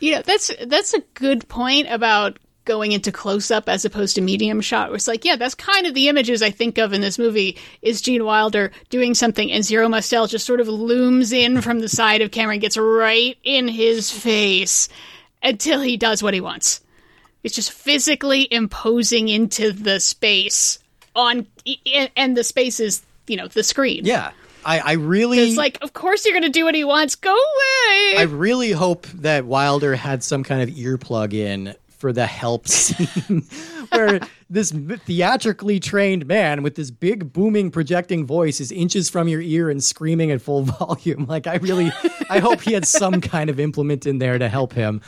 You 0.00 0.16
know, 0.16 0.22
that's 0.22 0.50
that's 0.66 0.94
a 0.94 1.00
good 1.14 1.48
point 1.48 1.88
about 1.90 2.38
going 2.66 2.92
into 2.92 3.10
close 3.10 3.50
up 3.50 3.68
as 3.68 3.84
opposed 3.84 4.14
to 4.14 4.20
medium 4.20 4.60
shot. 4.60 4.88
Where 4.88 4.96
it's 4.96 5.08
like, 5.08 5.24
yeah, 5.24 5.36
that's 5.36 5.54
kind 5.54 5.86
of 5.86 5.94
the 5.94 6.08
images 6.08 6.42
I 6.42 6.50
think 6.50 6.78
of 6.78 6.92
in 6.92 7.00
this 7.00 7.18
movie 7.18 7.56
is 7.82 8.00
Gene 8.00 8.24
Wilder 8.24 8.70
doing 8.90 9.14
something 9.14 9.50
and 9.50 9.64
Zero 9.64 9.88
Mostel 9.88 10.26
just 10.26 10.46
sort 10.46 10.60
of 10.60 10.68
looms 10.68 11.32
in 11.32 11.62
from 11.62 11.80
the 11.80 11.88
side 11.88 12.20
of 12.20 12.30
camera 12.30 12.52
and 12.54 12.60
gets 12.62 12.76
right 12.76 13.36
in 13.42 13.66
his 13.66 14.10
face 14.12 14.88
until 15.42 15.80
he 15.80 15.96
does 15.96 16.22
what 16.22 16.34
he 16.34 16.40
wants. 16.40 16.80
It's 17.42 17.54
just 17.54 17.72
physically 17.72 18.46
imposing 18.50 19.28
into 19.28 19.72
the 19.72 19.98
space 19.98 20.78
on 21.16 21.46
and 22.16 22.36
the 22.36 22.44
space 22.44 22.78
is, 22.78 23.02
you 23.26 23.36
know, 23.36 23.48
the 23.48 23.62
screen. 23.64 24.04
Yeah, 24.04 24.32
I, 24.64 24.78
I 24.80 24.92
really, 24.92 25.38
It's 25.38 25.56
like, 25.56 25.78
of 25.82 25.92
course 25.92 26.24
you're 26.26 26.40
to 26.40 26.48
do 26.48 26.64
what 26.64 26.74
he 26.74 26.84
wants. 26.84 27.14
Go 27.14 27.30
away. 27.32 28.16
I 28.18 28.26
really 28.28 28.72
hope 28.72 29.06
that 29.08 29.44
Wilder 29.44 29.94
had 29.94 30.22
some 30.22 30.42
kind 30.42 30.62
of 30.62 30.68
earplug 30.76 31.32
in 31.32 31.74
for 32.00 32.12
the 32.12 32.26
help 32.26 32.66
scene 32.68 33.42
where 33.90 34.20
this 34.50 34.72
theatrically 35.04 35.78
trained 35.78 36.26
man 36.26 36.62
with 36.62 36.74
this 36.74 36.90
big 36.90 37.32
booming 37.32 37.70
projecting 37.70 38.26
voice 38.26 38.60
is 38.60 38.72
inches 38.72 39.10
from 39.10 39.28
your 39.28 39.42
ear 39.42 39.68
and 39.68 39.84
screaming 39.84 40.30
at 40.30 40.40
full 40.40 40.62
volume. 40.78 41.26
Like 41.26 41.46
I 41.46 41.56
really 41.56 41.92
I 42.30 42.38
hope 42.38 42.62
he 42.62 42.72
had 42.72 42.86
some 42.86 43.20
kind 43.20 43.50
of 43.50 43.60
implement 43.60 44.06
in 44.06 44.18
there 44.18 44.38
to 44.38 44.48
help 44.48 44.72
him. 44.72 45.02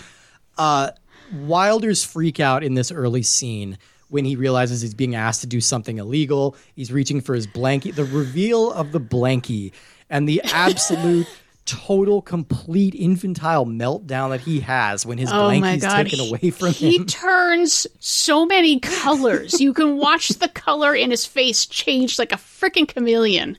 Uh 0.59 0.91
Wilder's 1.33 2.05
freak 2.05 2.41
out 2.41 2.63
in 2.63 2.75
this 2.75 2.93
early 2.93 3.23
scene 3.23 3.79
when 4.13 4.27
he 4.27 4.37
realizes 4.37 4.83
he's 4.83 4.93
being 4.93 5.15
asked 5.15 5.41
to 5.41 5.47
do 5.47 5.59
something 5.59 5.97
illegal. 5.97 6.55
He's 6.77 6.93
reaching 6.93 7.23
for 7.23 7.35
his 7.35 7.47
blankie. 7.47 7.95
The 7.95 8.05
reveal 8.05 8.71
of 8.73 8.93
the 8.93 9.01
blankie 9.01 9.73
and 10.11 10.29
the 10.29 10.43
absolute 10.45 11.27
total 11.65 12.21
complete 12.21 12.95
infantile 12.95 13.65
meltdown 13.65 14.29
that 14.31 14.41
he 14.43 14.61
has 14.61 15.07
when 15.07 15.17
his 15.17 15.31
Oh 15.31 15.49
blankie's 15.49 15.83
taken 15.83 16.21
away 16.21 16.51
from 16.51 16.73
he 16.73 16.97
him. 16.97 17.03
He 17.03 17.05
turns 17.07 17.87
so 18.01 18.45
many 18.45 18.81
colors. 18.81 19.59
you 19.61 19.73
can 19.73 19.97
watch 19.97 20.29
the 20.29 20.49
color 20.49 20.95
in 20.95 21.11
his 21.11 21.25
face 21.25 21.65
change 21.65 22.19
like 22.19 22.33
a 22.33 22.37
freaking 22.37 22.87
chameleon. 22.87 23.57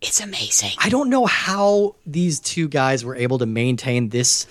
It's 0.00 0.20
amazing. 0.20 0.72
I 0.78 0.88
don't 0.88 1.10
know 1.10 1.26
how 1.26 1.96
these 2.06 2.38
two 2.38 2.68
guys 2.68 3.04
were 3.04 3.16
able 3.16 3.38
to 3.38 3.46
maintain 3.46 4.10
this 4.10 4.46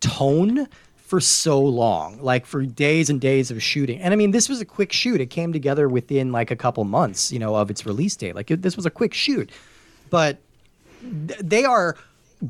tone 0.00 0.66
for 1.04 1.20
so 1.20 1.60
long, 1.60 2.18
like 2.22 2.46
for 2.46 2.64
days 2.64 3.10
and 3.10 3.20
days 3.20 3.50
of 3.50 3.62
shooting. 3.62 4.00
And 4.00 4.14
I 4.14 4.16
mean, 4.16 4.30
this 4.30 4.48
was 4.48 4.60
a 4.60 4.64
quick 4.64 4.90
shoot. 4.90 5.20
It 5.20 5.26
came 5.26 5.52
together 5.52 5.88
within 5.88 6.32
like 6.32 6.50
a 6.50 6.56
couple 6.56 6.82
months, 6.84 7.30
you 7.30 7.38
know, 7.38 7.54
of 7.54 7.70
its 7.70 7.84
release 7.84 8.16
date. 8.16 8.34
Like 8.34 8.50
it, 8.50 8.62
this 8.62 8.74
was 8.74 8.86
a 8.86 8.90
quick 8.90 9.12
shoot, 9.12 9.50
but 10.08 10.38
th- 11.02 11.40
they 11.40 11.64
are 11.64 11.96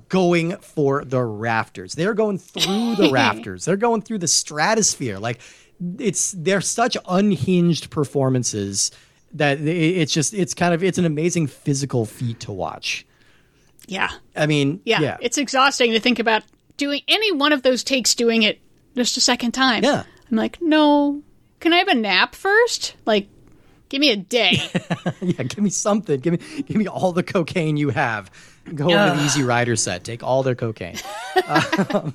going 0.09 0.57
for 0.59 1.05
the 1.05 1.23
rafters. 1.23 1.95
They're 1.95 2.15
going 2.15 2.39
through 2.39 2.95
the 2.95 3.11
rafters. 3.13 3.65
They're 3.65 3.77
going 3.77 4.03
through 4.03 4.19
the 4.19 4.29
stratosphere. 4.29 5.19
Like 5.19 5.41
it's 5.99 6.33
they're 6.39 6.61
such 6.61 6.97
unhinged 7.09 7.91
performances 7.91 8.93
that 9.33 9.61
it's 9.61 10.13
just 10.13 10.33
it's 10.33 10.55
kind 10.55 10.73
of 10.73 10.85
it's 10.85 10.97
an 10.97 11.05
amazing 11.05 11.49
physical 11.49 12.07
feat 12.07 12.39
to 12.41 12.53
watch. 12.53 13.05
Yeah. 13.87 14.11
I 14.37 14.47
mean, 14.47 14.81
yeah. 14.85 15.01
yeah, 15.01 15.17
It's 15.21 15.39
exhausting 15.39 15.93
to 15.93 16.01
think 16.01 16.19
about 16.19 16.45
doing 16.77 17.03
any 17.09 17.33
one 17.33 17.53
of 17.53 17.63
those 17.63 17.85
takes 17.85 18.15
doing 18.15 18.43
it 18.43 18.61
just 18.95 19.17
a 19.17 19.21
second 19.21 19.53
time. 19.53 19.85
Yeah. 19.85 20.05
I'm 20.31 20.37
like, 20.37 20.61
no. 20.61 21.23
Can 21.61 21.73
I 21.73 21.79
have 21.79 21.89
a 21.89 21.95
nap 21.95 22.35
first? 22.35 22.97
Like, 23.07 23.29
give 23.89 24.01
me 24.01 24.11
a 24.11 24.17
day. 24.17 24.59
yeah. 25.21 25.43
Give 25.43 25.59
me 25.59 25.71
something. 25.71 26.21
Give 26.21 26.33
me 26.33 26.63
give 26.63 26.77
me 26.77 26.87
all 26.87 27.13
the 27.13 27.23
cocaine 27.23 27.77
you 27.77 27.91
have. 27.91 28.31
Go 28.75 28.87
over 28.87 29.17
the 29.17 29.25
Easy 29.25 29.43
Rider 29.43 29.77
set. 29.77 30.05
Take 30.05 30.23
all 30.23 30.43
their 30.43 30.55
cocaine. 30.55 30.97
um, 31.93 32.15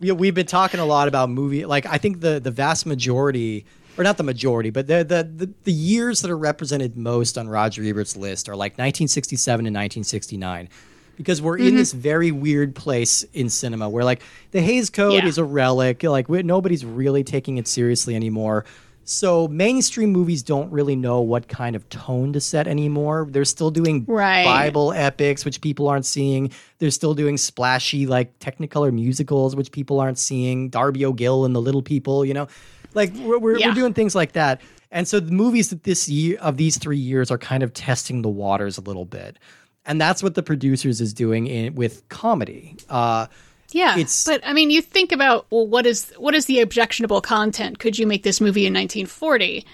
we, 0.00 0.10
we've 0.12 0.34
been 0.34 0.46
talking 0.46 0.80
a 0.80 0.84
lot 0.84 1.08
about 1.08 1.30
movie. 1.30 1.64
Like 1.64 1.86
I 1.86 1.98
think 1.98 2.20
the 2.20 2.40
the 2.40 2.50
vast 2.50 2.86
majority, 2.86 3.64
or 3.96 4.04
not 4.04 4.16
the 4.16 4.22
majority, 4.24 4.70
but 4.70 4.86
the 4.86 4.98
the 5.04 5.46
the, 5.46 5.52
the 5.64 5.72
years 5.72 6.22
that 6.22 6.30
are 6.30 6.38
represented 6.38 6.96
most 6.96 7.38
on 7.38 7.48
Roger 7.48 7.82
Ebert's 7.82 8.16
list 8.16 8.48
are 8.48 8.56
like 8.56 8.72
1967 8.72 9.66
and 9.66 9.74
1969. 9.74 10.68
Because 11.16 11.40
we're 11.40 11.58
Mm-hmm. 11.58 11.68
in 11.68 11.76
this 11.76 11.92
very 11.92 12.30
weird 12.32 12.74
place 12.74 13.22
in 13.32 13.48
cinema 13.48 13.88
where, 13.88 14.04
like, 14.04 14.22
the 14.50 14.60
Hays 14.60 14.90
Code 14.90 15.14
Yeah. 15.14 15.26
is 15.26 15.38
a 15.38 15.44
relic. 15.44 16.02
Like, 16.02 16.28
we, 16.28 16.42
nobody's 16.42 16.84
really 16.84 17.22
taking 17.24 17.58
it 17.58 17.68
seriously 17.68 18.14
anymore. 18.16 18.64
So 19.06 19.48
mainstream 19.48 20.12
movies 20.12 20.42
don't 20.42 20.72
really 20.72 20.96
know 20.96 21.20
what 21.20 21.46
kind 21.46 21.76
of 21.76 21.86
tone 21.90 22.32
to 22.32 22.40
set 22.40 22.66
anymore. 22.66 23.28
They're 23.30 23.44
still 23.44 23.70
doing 23.70 24.04
Right. 24.08 24.44
Bible 24.44 24.92
epics, 24.94 25.44
which 25.44 25.60
people 25.60 25.88
aren't 25.88 26.06
seeing. 26.06 26.50
They're 26.78 26.90
still 26.90 27.12
doing 27.12 27.36
splashy 27.36 28.06
like 28.06 28.38
Technicolor 28.38 28.92
musicals, 28.94 29.54
which 29.54 29.70
people 29.72 30.00
aren't 30.00 30.16
seeing. 30.18 30.70
Darby 30.70 31.04
O'Gill 31.04 31.44
and 31.44 31.54
the 31.54 31.60
Little 31.60 31.82
People, 31.82 32.24
you 32.24 32.32
know, 32.32 32.48
like 32.94 33.12
we're 33.16 33.38
we're, 33.38 33.58
Yeah. 33.58 33.68
we're 33.68 33.74
doing 33.74 33.92
things 33.92 34.14
like 34.14 34.32
that. 34.32 34.62
And 34.90 35.06
so 35.06 35.20
the 35.20 35.32
movies 35.32 35.68
that 35.68 35.82
this 35.84 36.08
year 36.08 36.38
of 36.40 36.56
these 36.56 36.78
three 36.78 36.96
years 36.96 37.30
are 37.30 37.36
kind 37.38 37.62
of 37.62 37.74
testing 37.74 38.22
the 38.22 38.28
waters 38.30 38.78
a 38.78 38.80
little 38.80 39.04
bit, 39.04 39.38
and 39.86 40.00
that's 40.00 40.22
what 40.22 40.34
the 40.34 40.42
producers 40.42 41.00
is 41.00 41.12
doing 41.12 41.46
in 41.46 41.74
with 41.74 42.08
comedy. 42.08 42.76
Uh, 42.88 43.26
Yeah, 43.72 43.94
It's- 43.94 44.24
but 44.24 44.40
I 44.46 44.52
mean, 44.52 44.70
you 44.70 44.80
think 44.80 45.10
about 45.10 45.46
well, 45.50 45.66
what 45.66 45.84
is 45.86 46.12
what 46.16 46.34
is 46.34 46.46
the 46.46 46.60
objectionable 46.60 47.20
content? 47.20 47.78
Could 47.80 47.98
you 47.98 48.06
make 48.06 48.22
this 48.22 48.40
movie 48.40 48.66
in 48.66 48.72
1940? 48.72 49.66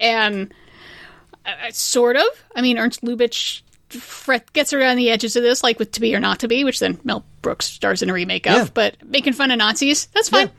And 0.00 0.52
uh, 1.44 1.50
uh, 1.68 1.70
sort 1.70 2.16
of. 2.16 2.26
I 2.56 2.60
mean, 2.62 2.76
Ernst 2.76 3.02
Lubitsch 3.02 3.62
gets 4.52 4.72
around 4.72 4.96
the 4.96 5.10
edges 5.10 5.36
of 5.36 5.44
this, 5.44 5.62
like 5.62 5.78
with 5.78 5.92
To 5.92 6.00
Be 6.00 6.14
or 6.14 6.18
Not 6.20 6.40
to 6.40 6.48
Be, 6.48 6.64
which 6.64 6.80
then 6.80 6.98
Mel 7.04 7.24
Brooks 7.40 7.66
stars 7.66 8.02
in 8.02 8.10
a 8.10 8.12
remake 8.12 8.46
of. 8.48 8.52
Yeah. 8.54 8.68
But 8.74 8.96
making 9.04 9.34
fun 9.34 9.52
of 9.52 9.58
Nazis, 9.58 10.06
that's 10.06 10.28
fine. 10.28 10.50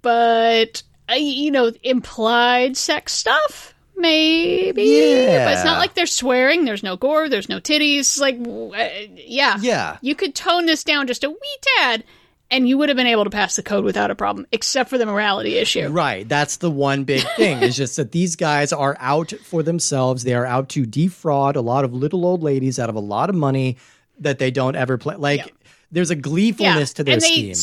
But 0.00 0.82
uh, 1.10 1.14
you 1.14 1.50
know, 1.50 1.72
implied 1.82 2.76
sex 2.76 3.12
stuff. 3.12 3.74
Maybe, 3.96 4.82
Yeah. 4.82 5.44
but 5.46 5.54
it's 5.54 5.64
not 5.64 5.78
like 5.78 5.94
they're 5.94 6.06
swearing. 6.06 6.64
There's 6.64 6.82
no 6.82 6.96
gore. 6.96 7.28
There's 7.28 7.48
no 7.48 7.60
titties. 7.60 8.18
Like, 8.20 8.36
uh, 8.36 9.06
yeah, 9.14 9.58
Yeah. 9.60 9.98
you 10.00 10.14
could 10.14 10.34
tone 10.34 10.66
this 10.66 10.82
down 10.84 11.06
just 11.06 11.24
a 11.24 11.30
wee 11.30 11.56
tad 11.78 12.04
and 12.50 12.68
you 12.68 12.76
would 12.78 12.88
have 12.88 12.96
been 12.96 13.06
able 13.06 13.24
to 13.24 13.30
pass 13.30 13.56
the 13.56 13.62
code 13.62 13.84
without 13.84 14.10
a 14.10 14.14
problem 14.14 14.46
except 14.52 14.90
for 14.90 14.98
the 14.98 15.06
morality 15.06 15.56
issue 15.56 15.88
Right. 15.88 16.28
That's 16.28 16.56
the 16.58 16.70
one 16.70 17.04
big 17.04 17.22
thing 17.36 17.62
is 17.62 17.76
just 17.76 17.96
that 17.96 18.12
these 18.12 18.36
guys 18.36 18.72
are 18.72 18.96
out 19.00 19.32
for 19.44 19.62
themselves. 19.62 20.24
They 20.24 20.34
are 20.34 20.46
out 20.46 20.68
to 20.70 20.84
defraud 20.86 21.56
a 21.56 21.60
lot 21.62 21.84
of 21.84 21.94
little 21.94 22.26
old 22.26 22.42
ladies 22.42 22.78
out 22.78 22.88
of 22.90 22.94
a 22.94 23.00
lot 23.00 23.30
of 23.30 23.36
money 23.36 23.76
that 24.20 24.38
they 24.38 24.50
don't 24.50 24.76
ever 24.76 24.98
play. 24.98 25.16
Like, 25.16 25.38
Yeah. 25.40 25.52
there's 25.90 26.10
a 26.10 26.16
gleefulness 26.16 26.92
to 26.94 27.04
their 27.04 27.14
and 27.14 27.22
scheme. 27.22 27.54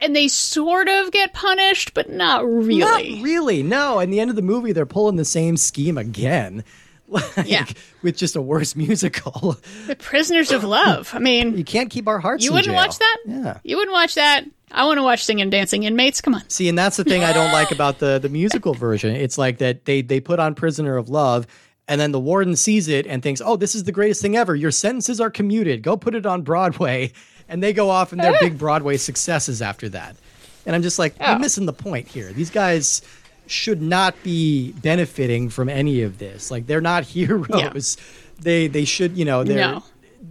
And 0.00 0.14
they 0.16 0.28
sort 0.28 0.88
of 0.88 1.10
get 1.12 1.32
punished 1.32 1.94
but 1.94 2.10
not 2.10 2.44
really 2.46 2.78
Not 2.78 3.22
really. 3.24 3.62
No. 3.62 4.00
In 4.00 4.10
the 4.10 4.20
end 4.20 4.30
of 4.30 4.36
the 4.36 4.42
movie, 4.42 4.72
they're 4.72 4.86
pulling 4.86 5.16
the 5.16 5.24
same 5.24 5.56
scheme 5.56 5.98
again. 5.98 6.64
Like, 7.10 7.24
Yeah. 7.44 7.66
With 8.02 8.16
just 8.16 8.36
a 8.36 8.40
worse 8.40 8.76
musical. 8.76 9.56
the 9.88 9.96
prisoners 9.96 10.52
of 10.52 10.62
love 10.62 11.10
i 11.12 11.18
mean 11.18 11.58
You 11.58 11.64
can't 11.64 11.90
keep 11.90 12.06
our 12.06 12.20
hearts 12.20 12.44
you 12.44 12.52
wouldn't 12.52 12.66
jail. 12.66 12.76
watch 12.76 12.96
that 12.98 13.16
Yeah. 13.26 13.58
you 13.64 13.76
wouldn't 13.76 13.92
watch 13.92 14.14
that 14.14 14.44
i 14.70 14.84
want 14.84 14.98
to 14.98 15.02
watch 15.02 15.24
singing 15.24 15.42
and 15.42 15.50
dancing 15.50 15.82
inmates 15.82 16.20
come 16.20 16.34
on 16.36 16.48
See, 16.48 16.68
and 16.68 16.78
that's 16.78 16.96
the 16.96 17.02
thing 17.02 17.24
I 17.24 17.32
don't 17.32 17.50
like 17.52 17.72
about 17.72 17.98
the 17.98 18.20
the 18.20 18.28
musical 18.28 18.74
version. 18.74 19.16
It's 19.16 19.36
like 19.38 19.58
that 19.58 19.86
they 19.86 20.02
they 20.02 20.20
put 20.20 20.38
on 20.38 20.54
Prisoner 20.54 20.96
of 20.96 21.08
Love, 21.08 21.48
and 21.88 22.00
then 22.00 22.12
the 22.12 22.20
warden 22.20 22.54
sees 22.54 22.86
it 22.86 23.08
and 23.08 23.20
thinks, 23.24 23.40
"Oh, 23.44 23.56
this 23.56 23.74
is 23.74 23.82
the 23.82 23.90
greatest 23.90 24.22
thing 24.22 24.36
ever. 24.36 24.54
Your 24.54 24.70
sentences 24.70 25.20
are 25.20 25.30
commuted. 25.30 25.82
Go 25.82 25.96
put 25.96 26.14
it 26.14 26.26
on 26.26 26.42
Broadway." 26.42 27.10
And 27.50 27.62
they 27.62 27.72
go 27.74 27.90
off 27.90 28.12
and 28.12 28.20
they're 28.22 28.38
big 28.40 28.56
Broadway 28.56 28.96
successes 28.96 29.60
after 29.60 29.88
that. 29.90 30.16
And 30.64 30.74
I'm 30.74 30.82
just 30.82 30.98
like, 30.98 31.14
Oh. 31.20 31.30
you're 31.32 31.38
missing 31.38 31.66
the 31.66 31.72
point 31.72 32.08
here. 32.08 32.32
These 32.32 32.50
guys 32.50 33.02
should 33.46 33.82
not 33.82 34.14
be 34.22 34.72
benefiting 34.80 35.48
from 35.50 35.68
any 35.68 36.02
of 36.02 36.18
this. 36.18 36.50
Like 36.50 36.66
they're 36.66 36.80
not 36.80 37.04
heroes. 37.16 37.96
Yeah. 37.98 38.04
They 38.40 38.66
they 38.68 38.84
should, 38.86 39.18
you 39.18 39.24
know, 39.26 39.44
they're 39.44 39.58
No. 39.72 39.84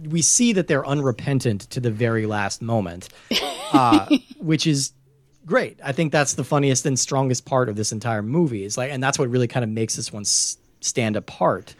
we 0.08 0.22
see 0.22 0.52
that 0.54 0.66
they're 0.66 0.86
unrepentant 0.86 1.62
to 1.70 1.78
the 1.80 1.90
very 1.90 2.26
last 2.26 2.62
moment, 2.62 3.08
uh, 3.72 4.06
which 4.38 4.66
is 4.66 4.92
great. 5.46 5.78
I 5.84 5.92
think 5.92 6.10
that's 6.12 6.34
the 6.34 6.44
funniest 6.44 6.86
and 6.86 6.98
strongest 6.98 7.44
part 7.44 7.68
of 7.68 7.76
this 7.76 7.92
entire 7.92 8.22
movie. 8.22 8.64
Is 8.64 8.78
like, 8.78 8.90
and 8.90 9.02
that's 9.02 9.18
what 9.18 9.28
really 9.28 9.48
kind 9.48 9.62
of 9.64 9.70
makes 9.70 9.94
this 9.96 10.12
one 10.12 10.22
s- 10.22 10.56
stand 10.80 11.16
apart. 11.16 11.74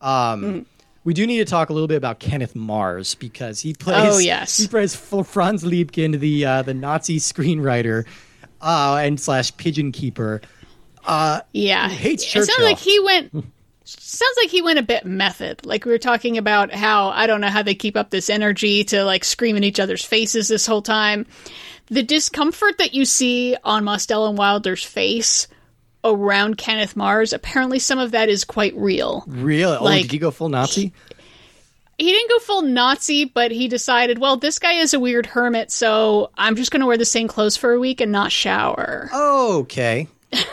Um, 0.00 0.66
We 1.04 1.14
do 1.14 1.26
need 1.26 1.38
to 1.38 1.44
talk 1.44 1.70
a 1.70 1.72
little 1.72 1.88
bit 1.88 1.96
about 1.96 2.18
Kenneth 2.18 2.56
Mars 2.56 3.14
because 3.14 3.60
he 3.60 3.74
plays. 3.74 4.14
Oh, 4.14 4.18
yes. 4.18 4.56
he 4.56 4.66
plays 4.66 4.96
Franz 4.96 5.62
Liebkind, 5.62 6.18
the 6.18 6.46
uh, 6.46 6.62
the 6.62 6.74
Nazi 6.74 7.18
screenwriter 7.18 8.06
uh, 8.60 9.00
and 9.02 9.20
slash 9.20 9.56
pigeon 9.56 9.92
keeper. 9.92 10.40
yeah 11.52 11.88
hates 11.88 12.24
it 12.34 12.44
sounds 12.44 12.62
like 12.62 12.78
he 12.78 12.98
went 13.00 13.30
sounds 13.84 14.36
like 14.40 14.48
he 14.48 14.62
went 14.62 14.78
a 14.78 14.82
bit 14.82 15.04
method 15.04 15.66
like 15.66 15.84
we 15.84 15.92
were 15.92 15.98
talking 15.98 16.38
about 16.38 16.72
how 16.72 17.10
i 17.10 17.26
don't 17.26 17.42
know 17.42 17.50
how 17.50 17.62
they 17.62 17.74
keep 17.74 17.94
up 17.94 18.08
this 18.08 18.30
energy 18.30 18.84
to 18.84 19.04
like 19.04 19.22
scream 19.22 19.54
in 19.58 19.64
each 19.64 19.78
other's 19.78 20.02
faces 20.02 20.48
this 20.48 20.64
whole 20.64 20.80
time 20.80 21.26
the 21.88 22.02
discomfort 22.02 22.78
that 22.78 22.94
you 22.94 23.04
see 23.04 23.56
on 23.62 23.84
Mostel 23.84 24.26
and 24.26 24.38
Wilder's 24.38 24.82
face 24.82 25.48
around 26.04 26.58
Kenneth 26.58 26.94
Mars, 26.96 27.32
apparently 27.32 27.78
some 27.78 27.98
of 27.98 28.10
that 28.12 28.28
is 28.28 28.44
quite 28.44 28.74
real. 28.76 29.24
Really? 29.26 29.76
oh, 29.76 29.82
Like- 29.84 30.02
did 30.02 30.12
he 30.12 30.18
go 30.18 30.30
full 30.30 30.48
Nazi? 30.50 30.92
He 31.96 32.10
didn't 32.10 32.28
go 32.28 32.38
full 32.40 32.62
Nazi, 32.62 33.24
but 33.24 33.52
he 33.52 33.68
decided, 33.68 34.18
well, 34.18 34.36
this 34.36 34.58
guy 34.58 34.72
is 34.74 34.94
a 34.94 34.98
weird 35.00 35.26
hermit, 35.26 35.70
so 35.70 36.30
I'm 36.36 36.56
just 36.56 36.72
going 36.72 36.80
to 36.80 36.86
wear 36.86 36.96
the 36.98 37.04
same 37.04 37.28
clothes 37.28 37.56
for 37.56 37.72
a 37.72 37.78
week 37.78 38.00
and 38.00 38.10
not 38.10 38.32
shower. 38.32 39.08
Okay. 39.14 40.08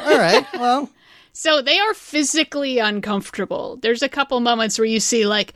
All 0.05 0.17
right. 0.17 0.45
Well. 0.53 0.89
So 1.33 1.61
they 1.63 1.79
are 1.79 1.93
physically 1.95 2.77
uncomfortable. 2.77 3.77
There's 3.81 4.03
a 4.03 4.09
couple 4.09 4.39
moments 4.41 4.77
where 4.77 4.85
you 4.85 4.99
see, 4.99 5.25
like, 5.25 5.53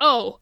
oh, 0.00 0.38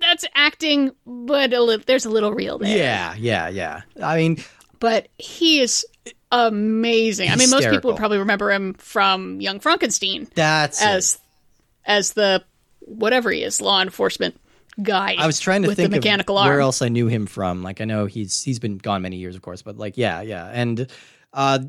that's 0.00 0.24
acting, 0.34 0.92
but 1.04 1.52
a 1.52 1.60
li- 1.62 1.82
there's 1.84 2.06
a 2.06 2.10
little 2.10 2.32
real 2.32 2.56
there. 2.58 2.76
Yeah, 2.78 3.14
yeah, 3.18 3.48
yeah. 3.48 3.82
I 4.02 4.16
mean, 4.16 4.42
But 4.80 5.08
he 5.18 5.60
is 5.60 5.84
amazing. 6.30 7.30
I 7.30 7.36
mean, 7.36 7.50
most 7.50 7.68
people 7.68 7.90
would 7.90 7.98
probably 7.98 8.18
remember 8.18 8.50
him 8.50 8.74
from 8.74 9.40
Young 9.40 9.60
Frankenstein 9.60 10.28
that's 10.34 10.82
it. 10.82 10.86
as 10.86 11.18
as 11.84 12.12
the 12.12 12.44
whatever 12.80 13.30
he 13.30 13.42
is, 13.42 13.60
law 13.60 13.82
enforcement 13.82 14.38
guy. 14.82 15.16
I 15.18 15.26
was 15.26 15.40
trying 15.40 15.62
to 15.62 15.74
think 15.74 15.94
of 15.94 16.30
arm. 16.30 16.48
where 16.48 16.60
else 16.60 16.82
I 16.82 16.88
knew 16.88 17.06
him 17.06 17.26
from. 17.26 17.62
Like 17.62 17.80
I 17.80 17.84
know 17.84 18.06
he's 18.06 18.42
he's 18.42 18.58
been 18.58 18.78
gone 18.78 19.02
many 19.02 19.16
years, 19.16 19.36
of 19.36 19.42
course, 19.42 19.62
but 19.62 19.76
like 19.76 19.96
yeah, 19.96 20.20
yeah, 20.20 20.50
and 20.52 20.86
uh, 21.32 21.60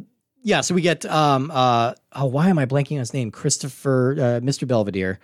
yeah. 0.43 0.61
So 0.61 0.75
we 0.75 0.81
get 0.81 1.05
um 1.05 1.51
uh 1.53 1.93
oh 2.13 2.25
why 2.25 2.49
am 2.49 2.59
I 2.59 2.65
blanking 2.65 2.93
on 2.93 2.99
his 2.99 3.13
name? 3.13 3.31
Christopher 3.31 4.15
uh, 4.17 4.45
Mr. 4.45 4.67
Belvedere, 4.67 5.19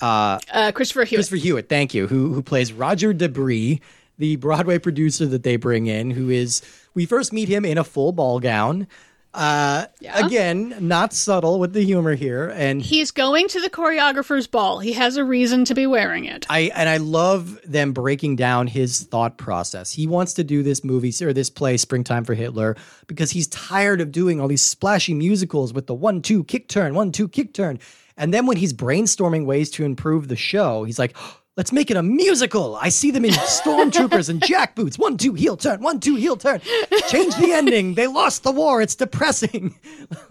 uh, 0.00 0.38
Christopher 0.72 1.04
Hewitt. 1.04 1.18
Christopher 1.18 1.36
Hewitt. 1.36 1.68
Thank 1.68 1.94
you. 1.94 2.06
Who 2.06 2.32
who 2.32 2.42
plays 2.42 2.72
Roger 2.72 3.12
De 3.12 3.28
Bris, 3.28 3.78
the 4.18 4.36
Broadway 4.36 4.78
producer 4.78 5.26
that 5.26 5.42
they 5.42 5.56
bring 5.56 5.86
in, 5.86 6.10
who 6.10 6.30
is 6.30 6.62
we 6.94 7.06
first 7.06 7.32
meet 7.32 7.48
him 7.48 7.64
in 7.64 7.78
a 7.78 7.84
full 7.84 8.12
ball 8.12 8.40
gown. 8.40 8.86
Uh, 9.34 9.84
Yeah. 10.00 10.26
Again, 10.26 10.74
not 10.80 11.12
subtle 11.12 11.60
with 11.60 11.74
the 11.74 11.82
humor 11.82 12.14
here, 12.14 12.50
and 12.56 12.80
He's 12.80 13.10
going 13.10 13.48
to 13.48 13.60
the 13.60 13.68
choreographer's 13.68 14.46
ball. 14.46 14.78
He 14.80 14.94
has 14.94 15.18
a 15.18 15.24
reason 15.26 15.66
to 15.66 15.74
be 15.74 15.86
wearing 15.86 16.24
it. 16.24 16.46
I 16.48 16.70
and 16.74 16.88
I 16.88 16.96
love 16.96 17.60
them 17.70 17.92
breaking 17.92 18.36
down 18.36 18.66
his 18.66 19.02
thought 19.02 19.36
process. 19.36 19.92
He 19.92 20.06
wants 20.06 20.32
to 20.34 20.44
do 20.44 20.62
this 20.62 20.82
movie 20.82 21.12
or 21.22 21.34
this 21.34 21.50
play, 21.50 21.76
Springtime 21.76 22.24
for 22.24 22.32
Hitler, 22.32 22.76
because 23.08 23.30
he's 23.30 23.46
tired 23.48 24.00
of 24.00 24.10
doing 24.10 24.40
all 24.40 24.48
these 24.48 24.62
splashy 24.62 25.12
musicals 25.12 25.74
with 25.74 25.86
the 25.86 25.94
one-two 25.94 26.44
kick 26.44 26.66
turn, 26.68 26.94
one-two 26.94 27.28
kick 27.28 27.52
turn. 27.52 27.78
And 28.16 28.32
then 28.32 28.46
when 28.46 28.56
he's 28.56 28.72
brainstorming 28.72 29.44
ways 29.44 29.70
to 29.72 29.84
improve 29.84 30.28
the 30.28 30.36
show, 30.36 30.84
he's 30.84 30.98
like, 30.98 31.14
"Let's 31.56 31.72
make 31.72 31.90
it 31.90 31.96
a 31.96 32.02
musical." 32.02 32.76
I 32.76 32.88
see 32.90 33.10
them 33.10 33.24
in 33.24 33.30
stormtroopers 33.34 34.28
and 34.28 34.40
jackboots. 34.40 34.98
One, 34.98 35.16
two, 35.16 35.34
heel 35.34 35.56
turn. 35.56 35.80
One, 35.82 36.00
two, 36.00 36.16
heel 36.16 36.36
turn. 36.36 36.60
Change 37.08 37.34
the 37.36 37.52
ending. 37.52 37.94
They 37.94 38.06
lost 38.06 38.42
the 38.42 38.52
war. 38.52 38.82
It's 38.82 38.94
depressing. 38.94 39.74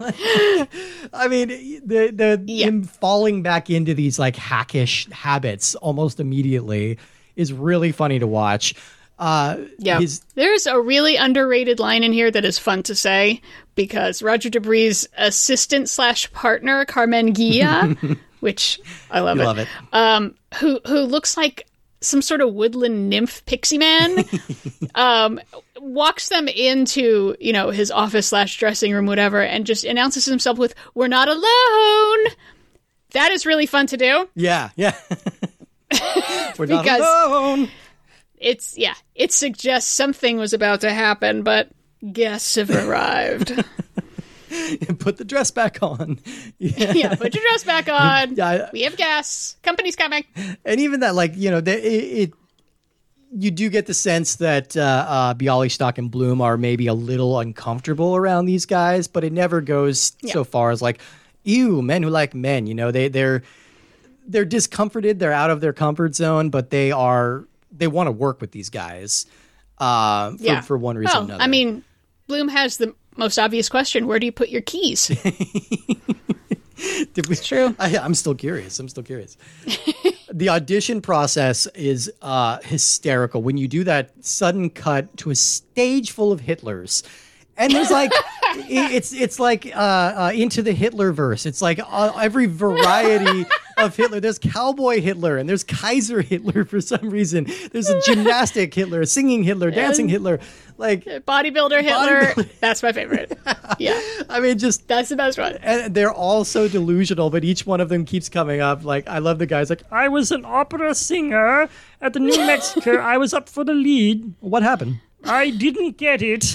I 0.00 1.28
mean, 1.28 1.48
the 1.84 2.10
the 2.14 2.42
Yeah. 2.46 2.66
him 2.66 2.82
falling 2.84 3.42
back 3.42 3.70
into 3.70 3.94
these 3.94 4.18
like 4.18 4.36
hackish 4.36 5.08
habits 5.10 5.74
almost 5.76 6.20
immediately 6.20 6.98
is 7.36 7.52
really 7.52 7.92
funny 7.92 8.18
to 8.18 8.26
watch. 8.26 8.74
Uh, 9.18 9.56
Yeah. 9.78 9.98
his 9.98 10.20
There's 10.34 10.66
a 10.66 10.78
really 10.80 11.16
underrated 11.16 11.78
line 11.80 12.04
in 12.04 12.12
here 12.12 12.30
that 12.30 12.44
is 12.44 12.58
fun 12.58 12.82
to 12.84 12.94
say 12.94 13.40
because 13.74 14.22
Roger 14.22 14.50
De 14.50 14.60
Bris' 14.60 15.06
assistant 15.16 15.88
slash 15.88 16.30
partner, 16.32 16.84
Carmen 16.84 17.32
Ghia, 17.32 18.18
which 18.46 18.78
I 19.10 19.18
love 19.18 19.38
you 19.38 19.42
it, 19.42 19.46
love 19.46 19.58
it. 19.58 19.68
um, 19.92 20.36
who 20.60 20.78
who 20.86 21.00
looks 21.00 21.36
like 21.36 21.66
some 22.00 22.22
sort 22.22 22.40
of 22.40 22.54
woodland 22.54 23.10
nymph 23.10 23.44
pixie 23.44 23.76
man, 23.76 24.24
um, 24.94 25.40
walks 25.80 26.28
them 26.28 26.46
into 26.46 27.34
you 27.40 27.52
know 27.52 27.70
his 27.70 27.90
office 27.90 28.28
slash 28.28 28.56
dressing 28.56 28.92
room, 28.92 29.06
whatever, 29.06 29.42
and 29.42 29.66
just 29.66 29.84
announces 29.84 30.24
himself 30.24 30.58
with 30.58 30.76
"We're 30.94 31.08
not 31.08 31.26
alone." 31.26 32.32
That 33.10 33.32
is 33.32 33.44
really 33.44 33.66
fun 33.66 33.88
to 33.88 33.96
do. 33.96 34.28
Yeah, 34.36 34.70
yeah. 34.76 34.94
We're 36.58 36.66
not 36.66 36.86
alone. 36.86 37.68
It's 38.36 38.78
yeah, 38.78 38.94
it 39.16 39.32
suggests 39.32 39.92
something 39.92 40.36
was 40.38 40.52
about 40.52 40.82
to 40.82 40.92
happen, 40.92 41.42
but 41.42 41.68
guests 42.12 42.54
have 42.54 42.70
arrived. 42.70 43.52
Put 44.98 45.16
the 45.18 45.24
dress 45.24 45.50
back 45.50 45.78
on. 45.82 46.18
Yeah. 46.58 46.92
yeah, 46.94 47.14
put 47.14 47.34
your 47.34 47.42
dress 47.44 47.64
back 47.64 47.88
on. 47.88 48.34
Yeah, 48.34 48.70
we 48.72 48.82
have 48.82 48.96
guests. 48.96 49.56
Company's 49.62 49.94
coming. 49.96 50.24
and 50.64 50.80
even 50.80 51.00
that, 51.00 51.14
like 51.14 51.36
you 51.36 51.50
know, 51.50 51.60
the, 51.60 51.72
it, 51.76 52.28
it 52.30 52.34
you 53.32 53.50
do 53.50 53.68
get 53.68 53.86
the 53.86 53.92
sense 53.94 54.36
that 54.36 54.76
uh, 54.76 54.80
uh, 54.80 55.34
Bialystock 55.34 55.98
and 55.98 56.10
Bloom 56.10 56.40
are 56.40 56.56
maybe 56.56 56.86
a 56.86 56.94
little 56.94 57.38
uncomfortable 57.38 58.16
around 58.16 58.46
these 58.46 58.64
guys, 58.64 59.06
but 59.08 59.24
it 59.24 59.32
never 59.32 59.60
goes 59.60 60.16
so 60.26 60.44
far 60.44 60.70
as 60.70 60.80
like, 60.80 61.00
ew, 61.44 61.82
men 61.82 62.02
who 62.02 62.08
like 62.08 62.34
men. 62.34 62.66
You 62.66 62.74
know, 62.74 62.90
they 62.90 63.08
they're 63.08 63.42
they're 64.26 64.44
discomforted, 64.46 65.18
they're 65.18 65.32
out 65.32 65.50
of 65.50 65.60
their 65.60 65.72
comfort 65.74 66.14
zone, 66.14 66.48
but 66.50 66.70
they 66.70 66.90
are 66.92 67.44
they 67.70 67.86
want 67.88 68.06
to 68.06 68.12
work 68.12 68.40
with 68.40 68.52
these 68.52 68.70
guys 68.70 69.26
uh, 69.78 70.30
for, 70.30 70.42
Yeah. 70.42 70.60
for 70.62 70.78
one 70.78 70.96
reason 70.96 71.16
or 71.20 71.24
another. 71.24 71.42
I 71.42 71.46
mean, 71.48 71.84
Bloom 72.28 72.48
has 72.48 72.78
the 72.78 72.94
most 73.16 73.38
obvious 73.38 73.68
question: 73.68 74.06
Where 74.06 74.18
do 74.18 74.26
you 74.26 74.32
put 74.32 74.48
your 74.48 74.62
keys? 74.62 75.08
Did 77.14 77.28
we, 77.28 77.36
true. 77.36 77.74
I, 77.78 77.96
I'm 77.96 78.14
still 78.14 78.34
curious. 78.34 78.78
I'm 78.78 78.88
still 78.88 79.02
curious. 79.02 79.38
the 80.32 80.50
audition 80.50 81.00
process 81.00 81.66
is 81.68 82.12
uh, 82.20 82.58
hysterical 82.62 83.42
when 83.42 83.56
you 83.56 83.66
do 83.66 83.84
that 83.84 84.12
sudden 84.24 84.68
cut 84.68 85.16
to 85.18 85.30
a 85.30 85.34
stage 85.34 86.10
full 86.10 86.32
of 86.32 86.42
Hitlers. 86.42 87.02
And 87.56 87.72
there's 87.72 87.90
like, 87.90 88.12
it's 88.54 89.14
it's 89.14 89.40
like 89.40 89.74
uh, 89.74 89.78
uh, 89.78 90.32
into 90.34 90.60
the 90.60 90.72
Hitler 90.72 91.12
verse. 91.12 91.46
It's 91.46 91.62
like 91.62 91.80
uh, 91.82 92.12
every 92.20 92.46
variety 92.46 93.46
of 93.78 93.96
Hitler. 93.96 94.20
There's 94.20 94.38
cowboy 94.38 95.00
Hitler 95.00 95.38
and 95.38 95.48
there's 95.48 95.64
Kaiser 95.64 96.20
Hitler 96.20 96.66
for 96.66 96.82
some 96.82 97.08
reason. 97.08 97.46
There's 97.72 97.88
a 97.88 97.98
gymnastic 98.02 98.74
Hitler, 98.74 99.00
a 99.00 99.06
singing 99.06 99.42
Hitler, 99.42 99.70
dancing 99.70 100.08
Hitler. 100.08 100.40
Like, 100.78 101.04
Bodybuilder 101.04 101.82
Hitler. 101.82 102.20
Bodybuilder. 102.32 102.48
That's 102.60 102.82
my 102.82 102.92
favorite. 102.92 103.38
Yeah, 103.78 104.00
I 104.30 104.40
mean, 104.40 104.58
just 104.58 104.86
that's 104.88 105.10
the 105.10 105.16
best 105.16 105.38
one. 105.38 105.56
and 105.60 105.92
they're 105.92 106.12
all 106.12 106.44
so 106.44 106.66
delusional, 106.66 107.28
but 107.28 107.44
each 107.44 107.66
one 107.66 107.80
of 107.80 107.88
them 107.90 108.04
keeps 108.06 108.28
coming 108.30 108.60
up. 108.60 108.84
Like 108.84 109.06
I 109.06 109.18
love 109.18 109.38
the 109.38 109.44
guys. 109.44 109.68
Like 109.68 109.82
I 109.90 110.08
was 110.08 110.30
an 110.32 110.44
opera 110.46 110.94
singer 110.94 111.68
at 112.00 112.12
the 112.14 112.20
New 112.20 112.36
Mexico. 112.46 112.96
I 113.02 113.18
was 113.18 113.34
up 113.34 113.48
for 113.50 113.64
the 113.64 113.74
lead. 113.74 114.32
what 114.40 114.62
happened? 114.62 115.00
I 115.24 115.50
didn't 115.50 115.98
get 115.98 116.22
it. 116.22 116.54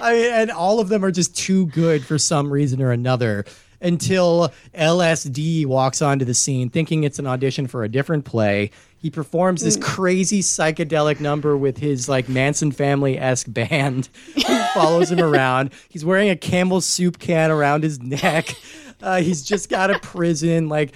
I 0.00 0.12
mean, 0.12 0.32
and 0.32 0.50
all 0.50 0.80
of 0.80 0.88
them 0.88 1.04
are 1.04 1.10
just 1.10 1.36
too 1.36 1.66
good 1.66 2.04
for 2.04 2.18
some 2.18 2.52
reason 2.52 2.80
or 2.82 2.92
another. 2.92 3.44
Until 3.80 4.52
LSD 4.74 5.64
walks 5.66 6.02
onto 6.02 6.24
the 6.24 6.34
scene, 6.34 6.68
thinking 6.68 7.04
it's 7.04 7.20
an 7.20 7.28
audition 7.28 7.68
for 7.68 7.84
a 7.84 7.88
different 7.88 8.24
play. 8.24 8.72
He 9.00 9.10
performs 9.10 9.62
this 9.62 9.76
crazy 9.76 10.40
psychedelic 10.40 11.20
number 11.20 11.56
with 11.56 11.78
his 11.78 12.08
like 12.08 12.28
Manson 12.28 12.72
family 12.72 13.16
esque 13.16 13.46
band 13.48 14.08
who 14.34 14.58
follows 14.74 15.12
him 15.12 15.20
around. 15.20 15.70
He's 15.88 16.04
wearing 16.04 16.30
a 16.30 16.36
Campbell 16.36 16.80
soup 16.80 17.18
can 17.18 17.50
around 17.50 17.84
his 17.84 18.00
neck. 18.00 18.56
Uh, 19.00 19.20
he's 19.20 19.42
just 19.42 19.68
got 19.68 19.92
a 19.92 19.98
prison. 20.00 20.68
Like 20.68 20.92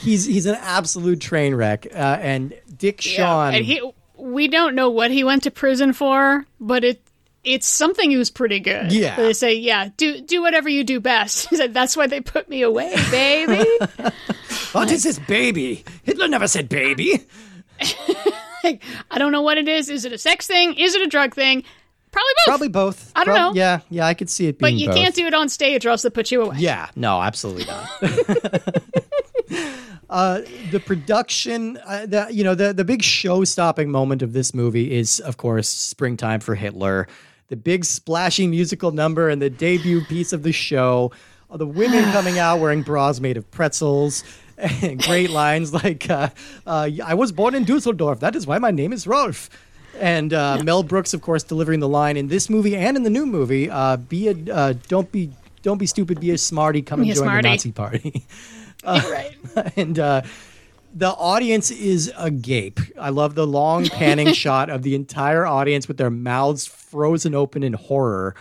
he's 0.00 0.24
he's 0.24 0.46
an 0.46 0.56
absolute 0.60 1.20
train 1.20 1.54
wreck. 1.54 1.86
Uh, 1.92 2.18
and 2.20 2.54
Dick 2.76 3.00
Shawn. 3.00 3.54
And 3.54 3.64
he, 3.64 3.82
we 4.16 4.46
don't 4.46 4.76
know 4.76 4.88
what 4.88 5.10
he 5.10 5.24
went 5.24 5.42
to 5.42 5.50
prison 5.50 5.92
for, 5.92 6.46
but 6.60 6.84
it 6.84 7.02
it's 7.42 7.66
something 7.66 8.16
was 8.16 8.30
pretty 8.30 8.60
good. 8.60 8.92
Yeah. 8.92 9.16
They 9.16 9.32
say, 9.32 9.54
yeah, 9.54 9.88
do 9.96 10.20
do 10.20 10.42
whatever 10.42 10.68
you 10.68 10.84
do 10.84 11.00
best. 11.00 11.48
He 11.50 11.56
said, 11.56 11.74
that's 11.74 11.96
why 11.96 12.06
they 12.06 12.20
put 12.20 12.48
me 12.48 12.62
away, 12.62 12.94
baby. 13.10 13.64
what 14.72 14.90
is 14.90 15.02
this 15.02 15.18
baby? 15.18 15.84
Hitler 16.04 16.28
never 16.28 16.46
said 16.46 16.68
baby. 16.68 17.26
like, 18.64 18.82
I 19.10 19.18
don't 19.18 19.32
know 19.32 19.42
what 19.42 19.58
it 19.58 19.68
is. 19.68 19.88
Is 19.88 20.04
it 20.04 20.12
a 20.12 20.18
sex 20.18 20.46
thing? 20.46 20.74
Is 20.74 20.94
it 20.94 21.02
a 21.02 21.06
drug 21.06 21.34
thing? 21.34 21.64
Probably 22.12 22.32
both. 22.36 22.46
Probably 22.46 22.68
both. 22.68 23.12
I 23.14 23.24
don't 23.24 23.34
Prob- 23.34 23.54
know. 23.54 23.58
Yeah, 23.58 23.80
yeah, 23.88 24.06
I 24.06 24.14
could 24.14 24.28
see 24.28 24.48
it 24.48 24.58
being 24.58 24.74
but 24.74 24.80
you 24.80 24.88
both. 24.88 24.96
can't 24.96 25.14
do 25.14 25.26
it 25.26 25.34
on 25.34 25.48
stage 25.48 25.86
or 25.86 25.90
else 25.90 26.02
they 26.02 26.10
put 26.10 26.30
you 26.30 26.42
away. 26.42 26.56
Yeah, 26.58 26.88
no, 26.96 27.20
absolutely 27.22 27.66
not. 27.66 27.88
uh, 30.10 30.40
the 30.72 30.82
production, 30.84 31.78
uh, 31.86 32.06
the 32.06 32.28
you 32.30 32.42
know, 32.44 32.54
the 32.54 32.72
the 32.72 32.84
big 32.84 33.02
show-stopping 33.02 33.90
moment 33.90 34.22
of 34.22 34.32
this 34.32 34.52
movie 34.52 34.92
is, 34.92 35.20
of 35.20 35.36
course, 35.36 35.68
"Springtime 35.68 36.40
for 36.40 36.54
Hitler." 36.54 37.06
The 37.50 37.56
big 37.56 37.84
splashy 37.84 38.46
musical 38.46 38.92
number 38.92 39.28
and 39.28 39.42
the 39.42 39.50
debut 39.50 40.04
piece 40.04 40.32
of 40.32 40.44
the 40.44 40.52
show. 40.52 41.10
The 41.52 41.66
women 41.66 42.04
coming 42.12 42.38
out 42.38 42.60
wearing 42.60 42.82
bras 42.82 43.20
made 43.20 43.36
of 43.36 43.50
pretzels. 43.50 44.22
And 44.56 45.02
great 45.06 45.30
lines 45.30 45.74
like, 45.74 46.08
uh, 46.08 46.28
uh, 46.66 46.88
"I 47.04 47.14
was 47.14 47.32
born 47.32 47.54
in 47.54 47.64
Dusseldorf. 47.64 48.20
That 48.20 48.36
is 48.36 48.46
why 48.46 48.58
my 48.58 48.70
name 48.70 48.92
is 48.92 49.06
Rolf." 49.06 49.50
And 49.98 50.32
uh, 50.32 50.62
Mel 50.62 50.82
Brooks, 50.82 51.12
of 51.12 51.22
course, 51.22 51.42
delivering 51.42 51.80
the 51.80 51.88
line 51.88 52.16
in 52.16 52.28
this 52.28 52.48
movie 52.48 52.76
and 52.76 52.96
in 52.96 53.02
the 53.02 53.10
new 53.10 53.26
movie: 53.26 53.68
uh, 53.68 53.96
"Be 53.96 54.28
a 54.28 54.54
uh, 54.54 54.74
don't 54.88 55.10
be 55.10 55.32
don't 55.62 55.78
be 55.78 55.86
stupid, 55.86 56.20
be 56.20 56.30
a 56.30 56.38
smarty, 56.38 56.82
come 56.82 57.00
Be 57.00 57.08
and 57.10 57.16
join 57.16 57.24
smarty." 57.24 57.42
the 57.42 57.52
Nazi 57.52 57.72
party." 57.72 58.24
right. 58.84 59.36
and 59.76 59.98
uh, 59.98 60.22
the 60.92 61.10
audience 61.10 61.70
is 61.70 62.12
agape. 62.16 62.80
I 62.98 63.10
love 63.10 63.34
the 63.34 63.46
long 63.46 63.86
panning 63.88 64.32
shot 64.32 64.70
of 64.70 64.82
the 64.82 64.94
entire 64.94 65.46
audience 65.46 65.88
with 65.88 65.96
their 65.96 66.10
mouths 66.10 66.66
frozen 66.66 67.34
open 67.34 67.62
in 67.62 67.74
horror. 67.74 68.34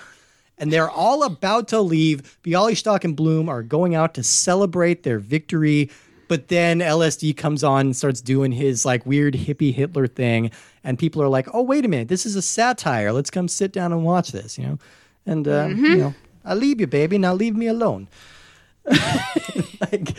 And 0.58 0.74
they're 0.74 0.89
all 0.89 1.24
about 1.24 1.70
to 1.70 1.80
leave. 1.80 2.38
Bialystock 2.43 3.04
and 3.04 3.16
Bloom 3.16 3.47
are 3.47 3.64
going 3.64 3.95
out 3.95 4.14
to 4.16 4.24
celebrate 4.24 5.04
their 5.04 5.20
victory. 5.20 5.89
But 6.28 6.50
then 6.50 6.80
LSD 6.80 7.38
comes 7.38 7.64
on 7.64 7.88
and 7.88 7.95
starts 7.95 8.22
doing 8.22 8.52
his 8.52 8.86
like 8.86 9.06
weird 9.06 9.36
hippie 9.36 9.74
Hitler 9.74 10.08
thing. 10.08 10.52
And 10.84 11.00
people 11.00 11.22
are 11.22 11.30
like, 11.30 11.47
oh, 11.54 11.62
wait 11.62 11.86
a 11.86 11.88
minute. 11.88 12.08
This 12.08 12.26
is 12.26 12.36
a 12.36 12.41
satire. 12.41 13.12
Let's 13.12 13.30
come 13.30 13.47
sit 13.47 13.72
down 13.72 13.93
and 13.93 14.04
watch 14.04 14.32
this, 14.32 14.58
you 14.58 14.66
know? 14.66 14.80
And, 15.26 15.47
uh, 15.47 15.68
you 15.70 15.97
know, 15.97 16.14
I 16.43 16.56
leave 16.56 16.82
you, 16.82 16.88
baby. 16.88 17.18
Now 17.18 17.34
leave 17.34 17.56
me 17.56 17.68
alone. 17.68 18.08
like, 18.86 20.18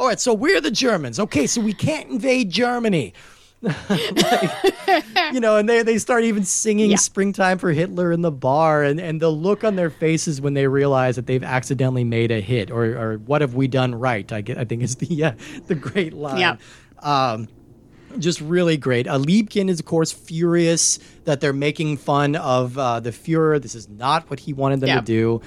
all 0.00 0.06
right, 0.06 0.18
so 0.18 0.32
we're 0.32 0.62
the 0.62 0.70
Germans. 0.70 1.20
Okay, 1.20 1.46
so 1.46 1.60
we 1.60 1.74
can't 1.74 2.08
invade 2.08 2.48
Germany. 2.48 3.12
Like, 3.60 4.50
you 5.34 5.40
know, 5.40 5.58
and 5.58 5.68
they, 5.68 5.82
they 5.82 5.98
start 5.98 6.24
even 6.24 6.42
singing 6.42 6.90
Yeah. 6.90 6.96
Springtime 6.96 7.58
for 7.58 7.70
Hitler 7.70 8.10
in 8.10 8.22
the 8.22 8.30
bar, 8.30 8.82
and, 8.82 8.98
and 8.98 9.20
the 9.20 9.28
look 9.28 9.62
on 9.62 9.76
their 9.76 9.90
faces 9.90 10.40
when 10.40 10.54
they 10.54 10.66
realize 10.66 11.16
that 11.16 11.26
they've 11.26 11.44
accidentally 11.44 12.04
made 12.04 12.30
a 12.30 12.40
hit, 12.40 12.70
or, 12.70 12.84
or 12.96 13.18
what 13.18 13.42
have 13.42 13.54
we 13.54 13.68
done 13.68 13.94
right? 13.94 14.32
I, 14.32 14.40
get, 14.40 14.56
I 14.56 14.64
think 14.64 14.82
is 14.82 14.96
the, 14.96 15.22
uh, 15.24 15.32
the 15.66 15.74
great 15.74 16.14
line. 16.14 16.38
Yeah. 16.38 16.56
Um, 17.00 17.48
just 18.18 18.40
really 18.40 18.78
great. 18.78 19.06
Uh, 19.06 19.18
Liebkind 19.18 19.68
is, 19.68 19.80
of 19.80 19.84
course, 19.84 20.12
furious 20.12 20.98
that 21.26 21.42
they're 21.42 21.52
making 21.52 21.98
fun 21.98 22.36
of 22.36 22.78
uh, 22.78 23.00
the 23.00 23.10
Fuhrer. 23.10 23.60
This 23.60 23.74
is 23.74 23.86
not 23.86 24.30
what 24.30 24.40
he 24.40 24.54
wanted 24.54 24.80
them 24.80 24.98
to 24.98 25.04
do. 25.04 25.42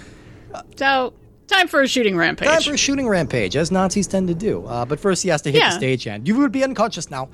So, 0.76 1.14
time 1.54 1.68
for 1.68 1.82
a 1.82 1.88
shooting 1.88 2.18
rampage. 2.18 2.48
Time 2.48 2.62
for 2.62 2.74
a 2.74 2.78
shooting 2.78 3.08
rampage, 3.08 3.56
as 3.56 3.72
Nazis 3.72 4.08
tend 4.08 4.28
to 4.28 4.34
do. 4.36 4.66
Uh, 4.66 4.86
but 4.86 5.00
first, 5.00 5.24
he 5.24 5.30
has 5.30 5.42
to 5.44 5.52
hit 5.52 5.60
Yeah. 5.62 5.78
the 5.78 5.86
stagehand. 5.86 6.28
You 6.28 6.38
would 6.40 6.52
be 6.52 6.64
unconscious 6.64 7.10
now. 7.12 7.30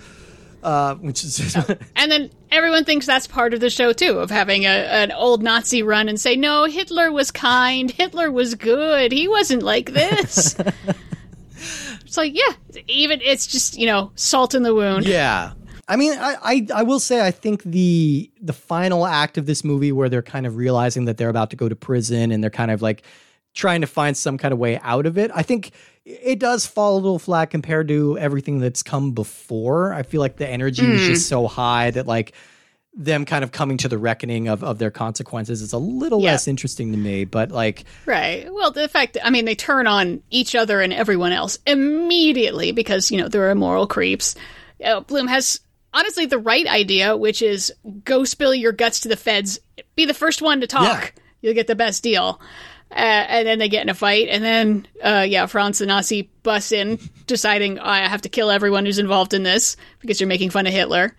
uh, 0.61 0.95
which 0.95 1.23
is 1.23 1.55
And 1.95 2.11
then 2.11 2.29
everyone 2.51 2.83
thinks 2.83 3.05
that's 3.05 3.27
part 3.27 3.53
of 3.53 3.61
the 3.61 3.69
show 3.69 3.93
too, 3.93 4.19
of 4.19 4.29
having 4.29 4.65
a, 4.65 4.69
an 4.69 5.11
old 5.13 5.41
Nazi 5.41 5.83
run 5.83 6.09
and 6.09 6.19
say, 6.19 6.35
"No, 6.35 6.65
Hitler 6.65 7.11
was 7.13 7.31
kind. 7.31 7.89
Hitler 7.89 8.29
was 8.29 8.55
good. 8.55 9.11
He 9.13 9.27
wasn't 9.29 9.63
like 9.63 9.93
this." 9.93 10.55
it's 12.05 12.17
like, 12.17 12.35
yeah, 12.35 12.81
even 12.87 13.21
it's 13.21 13.47
just 13.47 13.77
you 13.77 13.85
know 13.85 14.11
salt 14.15 14.53
in 14.55 14.63
the 14.63 14.73
wound. 14.75 15.05
yeah. 15.07 15.53
I 15.87 15.95
mean, 15.95 16.11
I, 16.19 16.35
I 16.43 16.67
I 16.75 16.83
will 16.83 16.99
say 16.99 17.25
I 17.25 17.31
think 17.31 17.63
the 17.63 18.29
the 18.41 18.53
final 18.53 19.07
act 19.07 19.37
of 19.37 19.45
this 19.47 19.63
movie 19.63 19.91
where 19.91 20.07
they're 20.09 20.21
kind 20.21 20.45
of 20.45 20.55
realizing 20.57 21.05
that 21.05 21.17
they're 21.17 21.29
about 21.29 21.49
to 21.51 21.55
go 21.55 21.67
to 21.69 21.75
prison 21.75 22.31
and 22.31 22.43
they're 22.43 22.51
kind 22.51 22.69
of 22.69 22.81
like 22.81 23.01
trying 23.53 23.81
to 23.81 23.87
find 23.87 24.15
some 24.15 24.37
kind 24.37 24.51
of 24.53 24.59
way 24.59 24.79
out 24.83 25.05
of 25.05 25.17
it. 25.17 25.31
I 25.33 25.43
think 25.43 25.71
it 26.05 26.39
does 26.39 26.65
fall 26.65 26.95
a 26.95 26.99
little 26.99 27.19
flat 27.19 27.49
compared 27.51 27.87
to 27.89 28.17
everything 28.17 28.59
that's 28.59 28.83
come 28.83 29.11
before. 29.11 29.93
I 29.93 30.03
feel 30.03 30.21
like 30.21 30.37
the 30.37 30.47
energy 30.47 30.85
is 30.85 31.07
just 31.07 31.27
so 31.29 31.47
high 31.47 31.91
that 31.91 32.07
like 32.07 32.33
them 32.95 33.23
kind 33.25 33.43
of 33.43 33.51
coming 33.51 33.77
to 33.77 33.87
the 33.87 33.97
reckoning 33.97 34.47
of, 34.47 34.63
of 34.63 34.79
their 34.79 34.89
consequences 34.91 35.61
is 35.61 35.73
a 35.73 35.77
little 35.77 36.21
Yeah. 36.21 36.31
less 36.31 36.47
interesting 36.47 36.91
to 36.91 36.97
me. 36.97 37.23
But 37.25 37.51
like, 37.51 37.83
Right. 38.05 38.51
Well, 38.51 38.71
the 38.71 38.87
fact, 38.89 39.17
I 39.23 39.29
mean, 39.29 39.45
they 39.45 39.55
turn 39.55 39.85
on 39.87 40.21
each 40.31 40.55
other 40.55 40.81
and 40.81 40.91
everyone 40.91 41.31
else 41.31 41.59
immediately 41.67 42.71
because, 42.71 43.11
you 43.11 43.17
know, 43.17 43.27
they're 43.27 43.51
immoral 43.51 43.87
creeps. 43.87 44.35
Uh, 44.83 45.01
Bloom 45.01 45.27
has 45.27 45.59
honestly 45.93 46.25
the 46.25 46.39
right 46.39 46.65
idea, 46.67 47.15
which 47.15 47.41
is 47.41 47.71
go 48.03 48.23
spill 48.23 48.53
your 48.53 48.71
guts 48.71 49.01
to 49.01 49.07
the 49.09 49.15
feds, 49.17 49.59
be 49.95 50.05
the 50.05 50.13
first 50.13 50.41
one 50.41 50.61
to 50.61 50.67
talk. 50.67 51.13
Yeah. 51.15 51.23
You'll 51.41 51.53
get 51.53 51.67
the 51.67 51.75
best 51.75 52.03
deal. 52.03 52.41
Uh, 52.91 52.95
and 52.95 53.47
then 53.47 53.59
they 53.59 53.69
get 53.69 53.83
in 53.83 53.89
a 53.89 53.93
fight, 53.93 54.29
and 54.29 54.43
then, 54.43 54.87
uh, 55.03 55.23
yeah, 55.27 55.45
Franz 55.45 55.79
and 55.79 55.89
Nazi 55.89 56.29
bust 56.41 56.71
in, 56.71 56.97
deciding 57.27 57.77
"Oh, 57.77 57.83
I 57.83 57.99
have 58.07 58.23
to 58.23 58.29
kill 58.29 58.49
everyone 58.49 58.83
who's 58.85 58.97
involved 58.97 59.35
in 59.35 59.43
this 59.43 59.77
because 59.99 60.19
you're 60.19 60.27
making 60.27 60.49
fun 60.49 60.65
of 60.65 60.73
Hitler. 60.73 61.15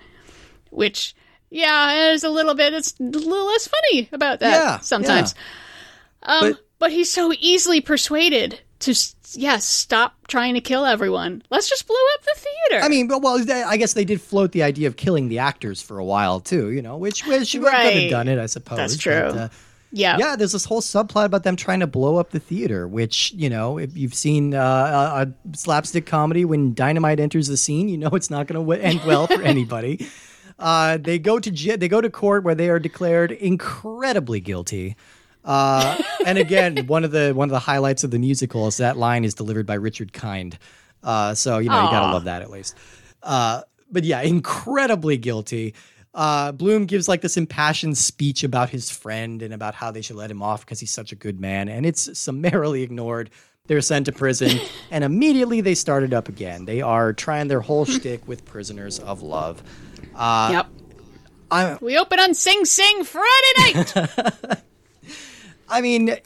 Which, 0.70 1.14
yeah, 1.48 1.92
there's 1.94 2.24
a 2.24 2.28
little 2.28 2.54
bit, 2.54 2.74
it's 2.74 2.94
a 2.98 3.04
little 3.04 3.46
less 3.46 3.68
funny 3.68 4.08
about 4.10 4.40
that 4.40 4.50
Yeah, 4.52 4.78
sometimes. 4.80 5.34
Um, 6.24 6.52
But- 6.52 6.60
but, 6.80 6.90
he's 6.92 7.10
so 7.10 7.32
easily 7.38 7.80
persuaded 7.80 8.58
to, 8.80 8.90
yes, 8.90 9.14
yeah, 9.34 9.58
stop 9.58 10.14
trying 10.26 10.54
to 10.54 10.60
kill 10.60 10.84
everyone. 10.86 11.42
Let's 11.50 11.68
just 11.68 11.86
blow 11.86 11.96
up 12.14 12.24
the 12.24 12.34
theater. 12.40 12.84
I 12.84 12.88
mean, 12.88 13.06
but 13.06 13.20
well, 13.22 13.38
they, 13.44 13.62
I 13.62 13.76
guess 13.76 13.92
they 13.92 14.04
did 14.04 14.20
float 14.20 14.52
the 14.52 14.62
idea 14.62 14.88
of 14.88 14.96
killing 14.96 15.28
the 15.28 15.38
actors 15.38 15.80
for 15.82 15.98
a 15.98 16.04
while 16.04 16.40
too. 16.40 16.70
You 16.70 16.82
know, 16.82 16.96
which 16.96 17.26
which 17.26 17.52
could 17.52 17.64
have 17.72 18.10
done 18.10 18.28
it, 18.28 18.38
I 18.38 18.46
suppose. 18.46 18.78
That's 18.78 18.96
but, 18.96 19.02
true. 19.02 19.12
uh, 19.12 19.48
yeah, 19.92 20.16
yeah, 20.18 20.36
there's 20.36 20.52
this 20.52 20.64
whole 20.64 20.80
subplot 20.80 21.24
about 21.24 21.42
them 21.42 21.56
trying 21.56 21.80
to 21.80 21.86
blow 21.86 22.16
up 22.16 22.30
the 22.30 22.40
theater, 22.40 22.86
which, 22.86 23.32
you 23.32 23.50
know, 23.50 23.78
if 23.78 23.96
you've 23.96 24.14
seen 24.14 24.54
uh, 24.54 24.60
a, 24.62 25.52
a 25.52 25.56
slapstick 25.56 26.06
comedy, 26.06 26.44
when 26.44 26.74
dynamite 26.74 27.18
enters 27.18 27.48
the 27.48 27.56
scene, 27.56 27.88
you 27.88 27.98
know 27.98 28.10
it's 28.10 28.30
not 28.30 28.46
going 28.46 28.54
to 28.54 28.60
w- 28.60 28.80
end 28.80 29.00
well 29.04 29.26
for 29.26 29.42
anybody. 29.42 30.06
Uh, 30.58 30.98
they 30.98 31.18
go 31.18 31.38
to 31.38 31.50
they 31.76 31.88
go 31.88 32.00
to 32.00 32.10
court 32.10 32.44
where 32.44 32.54
they 32.54 32.68
are 32.68 32.78
declared 32.78 33.32
incredibly 33.32 34.40
guilty. 34.40 34.94
Uh, 35.44 36.00
and 36.26 36.38
again, 36.38 36.76
one 36.86 37.02
of 37.02 37.10
the 37.10 37.32
one 37.32 37.48
of 37.48 37.52
the 37.52 37.58
highlights 37.58 38.04
of 38.04 38.10
the 38.10 38.18
musical 38.18 38.66
is 38.66 38.76
that 38.76 38.96
line 38.96 39.24
is 39.24 39.34
delivered 39.34 39.66
by 39.66 39.74
Richard 39.74 40.12
Kind. 40.12 40.58
Uh, 41.02 41.34
so 41.34 41.58
you 41.58 41.68
know 41.70 41.82
you 41.82 41.90
gotta 41.90 42.12
love 42.12 42.24
that 42.24 42.42
at 42.42 42.50
least. 42.50 42.76
Uh, 43.22 43.62
but 43.90 44.04
yeah, 44.04 44.20
incredibly 44.20 45.16
guilty. 45.16 45.74
Uh, 46.12 46.50
Bloom 46.52 46.86
gives 46.86 47.08
like 47.08 47.20
this 47.20 47.36
impassioned 47.36 47.96
speech 47.96 48.42
about 48.42 48.70
his 48.70 48.90
friend 48.90 49.42
and 49.42 49.54
about 49.54 49.74
how 49.74 49.90
they 49.90 50.02
should 50.02 50.16
let 50.16 50.30
him 50.30 50.42
off 50.42 50.64
because 50.64 50.80
he's 50.80 50.92
such 50.92 51.12
a 51.12 51.16
good 51.16 51.40
man, 51.40 51.68
and 51.68 51.86
it's 51.86 52.18
summarily 52.18 52.82
ignored. 52.82 53.30
They're 53.66 53.80
sent 53.80 54.06
to 54.06 54.12
prison, 54.12 54.58
and 54.90 55.04
immediately 55.04 55.60
they 55.60 55.76
start 55.76 56.02
it 56.02 56.12
up 56.12 56.28
again. 56.28 56.64
They 56.64 56.80
are 56.82 57.12
trying 57.12 57.48
their 57.48 57.60
whole 57.60 57.84
shtick 57.84 58.26
with 58.26 58.44
prisoners 58.44 58.98
of 58.98 59.22
love. 59.22 59.62
Uh, 60.16 60.50
yep. 60.52 60.66
I, 61.52 61.78
We 61.80 61.96
open 61.96 62.18
on 62.18 62.34
Sing 62.34 62.64
Sing 62.64 63.04
Friday 63.04 63.74
night. 63.74 63.94
I 65.68 65.80
mean, 65.80 66.16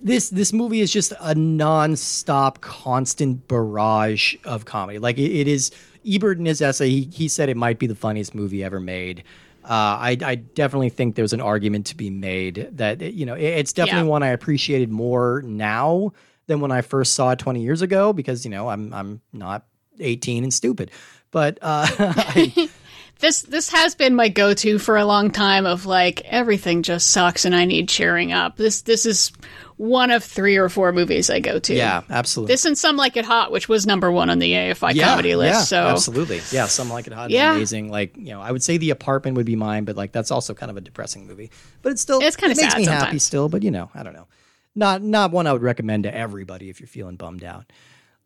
this 0.00 0.30
this 0.30 0.52
movie 0.52 0.80
is 0.80 0.92
just 0.92 1.12
a 1.20 1.34
non-stop, 1.34 2.60
constant 2.60 3.48
barrage 3.48 4.36
of 4.44 4.64
comedy. 4.64 4.98
Like 4.98 5.18
it, 5.18 5.32
it 5.32 5.48
is. 5.48 5.72
Ebert 6.06 6.38
in 6.38 6.46
his 6.46 6.62
essay, 6.62 6.88
he, 6.90 7.02
he 7.12 7.28
said 7.28 7.48
it 7.48 7.56
might 7.56 7.78
be 7.78 7.86
the 7.86 7.94
funniest 7.94 8.34
movie 8.34 8.62
ever 8.64 8.80
made. 8.80 9.24
Uh, 9.64 9.68
I, 9.98 10.16
I 10.24 10.34
definitely 10.36 10.90
think 10.90 11.16
there's 11.16 11.32
an 11.32 11.40
argument 11.40 11.86
to 11.86 11.96
be 11.96 12.08
made 12.08 12.68
that 12.72 13.00
you 13.00 13.26
know 13.26 13.34
it- 13.34 13.42
it's 13.42 13.72
definitely 13.72 14.02
Yeah. 14.06 14.10
one 14.10 14.22
I 14.22 14.28
appreciated 14.28 14.90
more 14.90 15.42
now 15.44 16.12
than 16.46 16.60
when 16.60 16.70
I 16.70 16.82
first 16.82 17.14
saw 17.14 17.30
it 17.32 17.40
20 17.40 17.60
years 17.62 17.82
ago 17.82 18.12
because 18.12 18.44
you 18.44 18.50
know 18.52 18.68
I'm 18.68 18.92
I'm 18.94 19.20
not 19.32 19.66
18 19.98 20.44
and 20.44 20.54
stupid, 20.54 20.92
but 21.32 21.58
uh, 21.62 21.86
I, 21.98 22.68
this 23.18 23.42
this 23.42 23.68
has 23.70 23.96
been 23.96 24.14
my 24.14 24.28
go-to 24.28 24.78
for 24.78 24.96
a 24.96 25.04
long 25.04 25.30
time 25.32 25.66
of 25.66 25.84
like 25.86 26.20
everything 26.26 26.84
just 26.84 27.10
sucks 27.10 27.44
and 27.44 27.56
I 27.56 27.64
need 27.64 27.88
cheering 27.88 28.32
up. 28.32 28.56
This 28.56 28.82
this 28.82 29.04
is 29.04 29.32
one 29.78 30.10
of 30.10 30.24
three 30.24 30.56
or 30.56 30.68
four 30.68 30.90
movies 30.92 31.28
I 31.28 31.40
go 31.40 31.58
to. 31.58 31.74
yeah, 31.74 32.02
absolutely. 32.08 32.52
This 32.54 32.64
and 32.64 32.78
Some 32.78 32.96
Like 32.96 33.16
It 33.16 33.24
Hot, 33.26 33.52
which 33.52 33.68
was 33.68 33.86
number 33.86 34.10
one 34.10 34.30
on 34.30 34.38
the 34.38 34.52
AFI 34.52 34.98
comedy 35.00 35.36
list. 35.36 35.54
Yeah, 35.54 35.60
so 35.62 35.86
absolutely, 35.88 36.40
yeah, 36.50 36.66
some 36.66 36.88
like 36.88 37.06
it 37.06 37.12
hot, 37.12 37.30
Yeah. 37.30 37.50
yeah. 37.50 37.56
amazing. 37.56 37.90
Like 37.90 38.16
you 38.16 38.30
know, 38.30 38.40
I 38.40 38.52
would 38.52 38.62
say 38.62 38.78
the 38.78 38.90
apartment 38.90 39.36
would 39.36 39.46
be 39.46 39.56
mine, 39.56 39.84
but 39.84 39.94
like 39.96 40.12
that's 40.12 40.30
also 40.30 40.54
kind 40.54 40.70
of 40.70 40.76
a 40.76 40.80
depressing 40.80 41.26
movie. 41.26 41.50
But 41.82 41.92
it's 41.92 42.00
still 42.00 42.20
It's 42.22 42.36
kinda 42.36 42.52
it 42.52 42.62
makes 42.62 42.76
me 42.76 42.84
happy 42.86 43.18
still. 43.18 43.48
But 43.48 43.62
you 43.62 43.70
know, 43.70 43.90
I 43.94 44.02
don't 44.02 44.14
know, 44.14 44.28
not 44.74 45.02
not 45.02 45.30
one 45.30 45.46
I 45.46 45.52
would 45.52 45.62
recommend 45.62 46.04
to 46.04 46.14
everybody 46.14 46.70
if 46.70 46.80
you're 46.80 46.86
feeling 46.88 47.16
bummed 47.16 47.44
out. 47.44 47.70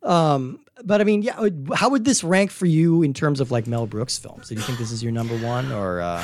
Um, 0.03 0.61
but 0.83 1.01
I 1.01 1.03
mean, 1.03 1.21
yeah, 1.21 1.49
how 1.75 1.89
would 1.89 2.05
this 2.05 2.23
rank 2.23 2.51
for 2.51 2.65
you 2.65 3.03
in 3.03 3.13
terms 3.13 3.39
of 3.39 3.51
like 3.51 3.67
Mel 3.67 3.87
Brooks 3.87 4.17
films? 4.17 4.49
Do 4.49 4.55
you 4.55 4.61
think 4.61 4.79
this 4.79 4.91
is 4.91 5.03
your 5.03 5.11
number 5.11 5.37
one, 5.37 5.71
or 5.71 6.01
uh, 6.01 6.23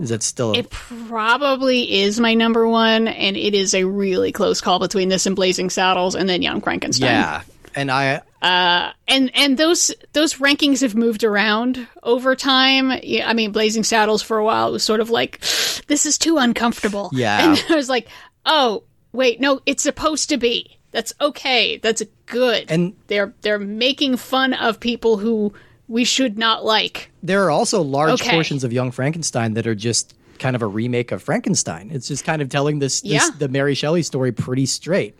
is 0.00 0.10
it 0.10 0.22
still? 0.22 0.52
It 0.52 0.70
probably 0.70 2.00
is 2.02 2.20
my 2.20 2.34
number 2.34 2.68
one, 2.68 3.08
and 3.08 3.36
it 3.36 3.54
is 3.54 3.74
a 3.74 3.84
really 3.84 4.32
close 4.32 4.60
call 4.60 4.78
between 4.78 5.08
this 5.08 5.26
and 5.26 5.36
Blazing 5.36 5.70
Saddles, 5.70 6.14
and 6.14 6.28
then 6.28 6.42
Young 6.42 6.60
Frankenstein. 6.60 7.10
yeah, 7.10 7.42
and 7.74 7.90
I 7.90 8.22
and 8.44 9.30
and 9.34 9.56
those 9.56 9.90
those 10.12 10.34
rankings 10.34 10.82
have 10.82 10.94
moved 10.94 11.24
around 11.24 11.86
over 12.02 12.36
time. 12.36 12.92
Yeah, 13.02 13.28
I 13.28 13.32
mean, 13.32 13.52
Blazing 13.52 13.84
Saddles 13.84 14.22
for 14.22 14.38
a 14.38 14.44
while 14.44 14.68
it 14.68 14.72
was 14.72 14.84
sort 14.84 15.00
of 15.00 15.10
like 15.10 15.40
this 15.86 16.06
is 16.06 16.18
too 16.18 16.36
uncomfortable. 16.36 17.10
Yeah. 17.12 17.50
and 17.50 17.64
I 17.70 17.74
was 17.74 17.88
like, 17.88 18.08
oh 18.44 18.84
wait, 19.12 19.40
no, 19.40 19.60
it's 19.66 19.82
supposed 19.82 20.28
to 20.30 20.36
be. 20.36 20.78
That's 20.94 21.12
okay. 21.20 21.78
That's 21.78 22.02
good. 22.26 22.66
And- 22.70 22.94
they're 23.08 23.34
they're 23.42 23.58
making 23.58 24.16
fun 24.16 24.54
of 24.54 24.78
people 24.80 25.16
who 25.18 25.52
we 25.88 26.04
should 26.04 26.38
not 26.38 26.64
like. 26.64 27.10
there 27.22 27.42
are 27.44 27.50
also 27.50 27.82
large 27.82 28.20
Okay. 28.22 28.30
portions 28.30 28.64
of 28.64 28.72
Young 28.72 28.90
Frankenstein 28.90 29.52
that 29.54 29.66
are 29.66 29.74
just 29.74 30.14
kind 30.38 30.56
of 30.56 30.62
a 30.62 30.66
remake 30.66 31.10
of 31.12 31.22
Frankenstein. 31.22 31.90
It's 31.92 32.08
just 32.08 32.24
kind 32.24 32.40
of 32.40 32.48
telling 32.48 32.78
this, 32.78 33.00
this 33.02 33.12
Yeah. 33.12 33.28
the 33.38 33.48
Mary 33.48 33.74
Shelley 33.74 34.02
story 34.02 34.32
pretty 34.32 34.66
straight. 34.66 35.14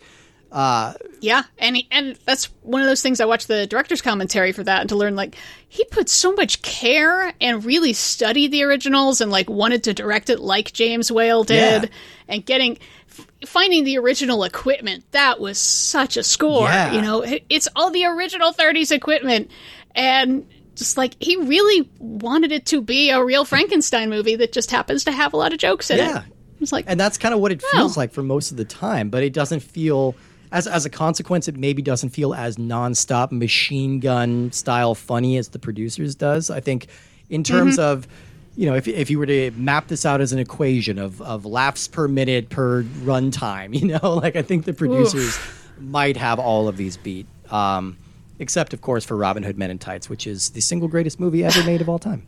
Uh, 0.51 0.93
yeah, 1.19 1.43
and 1.57 1.75
he, 1.75 1.87
and 1.91 2.17
that's 2.25 2.45
one 2.61 2.81
of 2.81 2.87
those 2.87 3.01
things. 3.01 3.19
I 3.19 3.25
watched 3.25 3.47
the 3.47 3.67
director's 3.67 4.01
commentary 4.01 4.51
for 4.53 4.63
that, 4.63 4.81
and 4.81 4.89
to 4.89 4.95
learn 4.95 5.15
like 5.15 5.35
he 5.67 5.83
put 5.85 6.07
so 6.07 6.31
much 6.33 6.61
care 6.61 7.33
and 7.41 7.65
really 7.65 7.91
studied 7.93 8.51
the 8.51 8.63
originals, 8.63 9.19
and 9.21 9.31
like 9.31 9.49
wanted 9.49 9.83
to 9.85 9.93
direct 9.93 10.29
it 10.29 10.39
like 10.39 10.71
James 10.71 11.11
Whale 11.11 11.43
did, 11.43 11.83
Yeah. 11.83 11.89
and 12.29 12.45
getting 12.45 12.77
f- 13.09 13.27
finding 13.47 13.83
the 13.83 13.97
original 13.97 14.43
equipment. 14.45 15.03
That 15.11 15.39
was 15.41 15.57
such 15.57 16.15
a 16.15 16.23
score. 16.23 16.67
Yeah. 16.69 16.93
You 16.93 17.01
know, 17.01 17.21
it- 17.21 17.43
it's 17.49 17.67
all 17.75 17.91
the 17.91 18.05
original 18.05 18.53
'30s 18.53 18.91
equipment, 18.91 19.51
and 19.93 20.47
just 20.75 20.97
like 20.97 21.15
he 21.21 21.35
really 21.37 21.89
wanted 21.99 22.51
it 22.51 22.65
to 22.67 22.81
be 22.81 23.09
a 23.09 23.23
real 23.23 23.43
Frankenstein 23.45 24.09
movie 24.09 24.35
that 24.37 24.51
just 24.53 24.71
happens 24.71 25.05
to 25.05 25.11
have 25.11 25.33
a 25.33 25.37
lot 25.37 25.51
of 25.53 25.59
jokes 25.59 25.89
in 25.89 25.97
Yeah. 25.97 26.19
it. 26.19 26.23
It's 26.61 26.71
like 26.71 26.85
and 26.87 26.97
that's 26.99 27.17
kind 27.17 27.33
of 27.33 27.41
what 27.41 27.51
it 27.51 27.61
feels 27.61 27.97
Oh. 27.97 27.99
like 27.99 28.13
for 28.13 28.23
most 28.23 28.51
of 28.51 28.57
the 28.57 28.63
time 28.65 29.09
but 29.09 29.23
it 29.23 29.33
doesn't 29.33 29.59
feel 29.61 30.15
as 30.55 30.65
as 30.67 30.85
a 30.85 30.89
consequence 30.89 31.47
it 31.47 31.57
maybe 31.57 31.81
doesn't 31.81 32.09
feel 32.09 32.33
as 32.33 32.55
nonstop 32.57 33.31
machine 33.31 33.99
gun 33.99 34.51
style 34.51 34.95
funny 34.95 35.37
as 35.37 35.49
the 35.49 35.59
producers 35.59 36.15
does. 36.15 36.49
I 36.49 36.61
think 36.61 36.87
in 37.29 37.43
terms 37.43 37.77
Mm-hmm. 37.77 37.91
of 37.99 38.07
you 38.55 38.65
know 38.69 38.75
if, 38.75 38.87
if 38.87 39.09
you 39.09 39.19
were 39.19 39.25
to 39.25 39.51
map 39.51 39.87
this 39.87 40.05
out 40.05 40.21
as 40.21 40.31
an 40.31 40.39
equation 40.39 40.97
of 40.97 41.21
of 41.21 41.45
laughs 41.45 41.87
per 41.89 42.07
minute 42.07 42.49
per 42.49 42.83
runtime 43.03 43.69
you 43.79 43.87
know 43.87 44.13
like 44.23 44.35
i 44.37 44.41
think 44.41 44.63
the 44.65 44.73
producers 44.73 45.37
might 45.77 46.15
have 46.15 46.39
all 46.39 46.69
of 46.69 46.77
these 46.77 46.95
beat 46.95 47.27
um 47.51 47.97
except 48.39 48.73
of 48.73 48.79
course 48.79 49.03
for 49.03 49.17
robin 49.17 49.43
hood 49.43 49.57
men 49.57 49.69
in 49.69 49.77
tights 49.77 50.09
which 50.09 50.25
is 50.25 50.51
the 50.51 50.61
single 50.61 50.87
greatest 50.87 51.19
movie 51.19 51.43
ever 51.43 51.61
made 51.65 51.81
of 51.81 51.89
all 51.89 51.99
time 51.99 52.25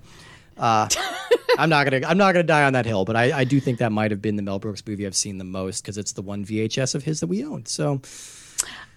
Uh, 0.58 0.88
I'm 1.58 1.70
not 1.70 1.90
gonna 1.90 2.06
I'm 2.06 2.18
not 2.18 2.34
gonna 2.34 2.44
die 2.44 2.64
on 2.64 2.74
that 2.74 2.86
hill, 2.86 3.06
but 3.06 3.16
I, 3.16 3.40
I 3.40 3.44
do 3.44 3.60
think 3.60 3.80
that 3.80 3.92
might 3.92 4.12
have 4.12 4.22
been 4.22 4.36
the 4.36 4.44
Mel 4.44 4.60
Brooks 4.60 4.84
movie 4.86 5.06
I've 5.06 5.16
seen 5.16 5.38
the 5.38 5.44
most 5.44 5.82
because 5.82 5.98
it's 5.98 6.14
the 6.14 6.22
one 6.22 6.46
VHS 6.46 6.96
of 6.96 7.04
his 7.04 7.20
that 7.22 7.28
we 7.28 7.44
owned. 7.44 7.68
So 7.68 8.02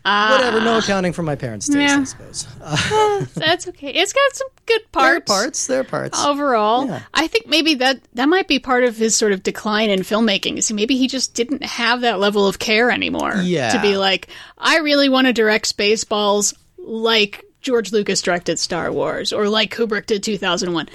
whatever, 0.03 0.61
no 0.61 0.75
ah. 0.75 0.79
accounting 0.79 1.13
for 1.13 1.23
my 1.23 1.37
parents' 1.37 1.69
taste, 1.69 1.77
yeah. 1.79 2.01
I 2.01 2.05
suppose. 2.05 3.29
that's 3.35 3.69
okay. 3.69 3.91
It's 3.91 4.13
got 4.13 4.35
some 4.35 4.49
good 4.67 4.81
There 4.93 5.03
are 5.03 5.21
parts. 5.21 5.31
parts, 5.31 5.67
there 5.67 5.85
parts. 5.85 6.25
overall. 6.25 6.87
Yeah. 6.87 7.03
I 7.13 7.27
think 7.27 7.47
maybe 7.47 7.75
that 7.75 8.01
that 8.15 8.29
might 8.29 8.49
be 8.49 8.59
part 8.59 8.85
of 8.85 8.97
his 8.97 9.15
sort 9.15 9.33
of 9.33 9.43
decline 9.43 9.91
in 9.91 10.01
filmmaking. 10.01 10.57
Is 10.57 10.73
maybe 10.73 10.97
he 10.97 11.09
just 11.09 11.35
didn't 11.35 11.63
have 11.63 12.03
that 12.03 12.19
level 12.19 12.47
of 12.47 12.59
care 12.59 12.91
anymore. 12.91 13.37
Yeah. 13.37 13.73
To 13.73 13.81
be 13.81 13.97
like, 13.97 14.29
I 14.57 14.79
really 14.79 15.09
want 15.09 15.27
to 15.27 15.33
direct 15.33 15.77
Spaceballs 15.77 16.55
like 16.79 17.45
George 17.61 17.93
Lucas 17.93 18.23
directed 18.23 18.59
Star 18.59 18.91
Wars 18.91 19.33
or 19.33 19.49
like 19.49 19.75
Kubrick 19.75 20.07
did 20.07 20.23
2001. 20.23 20.89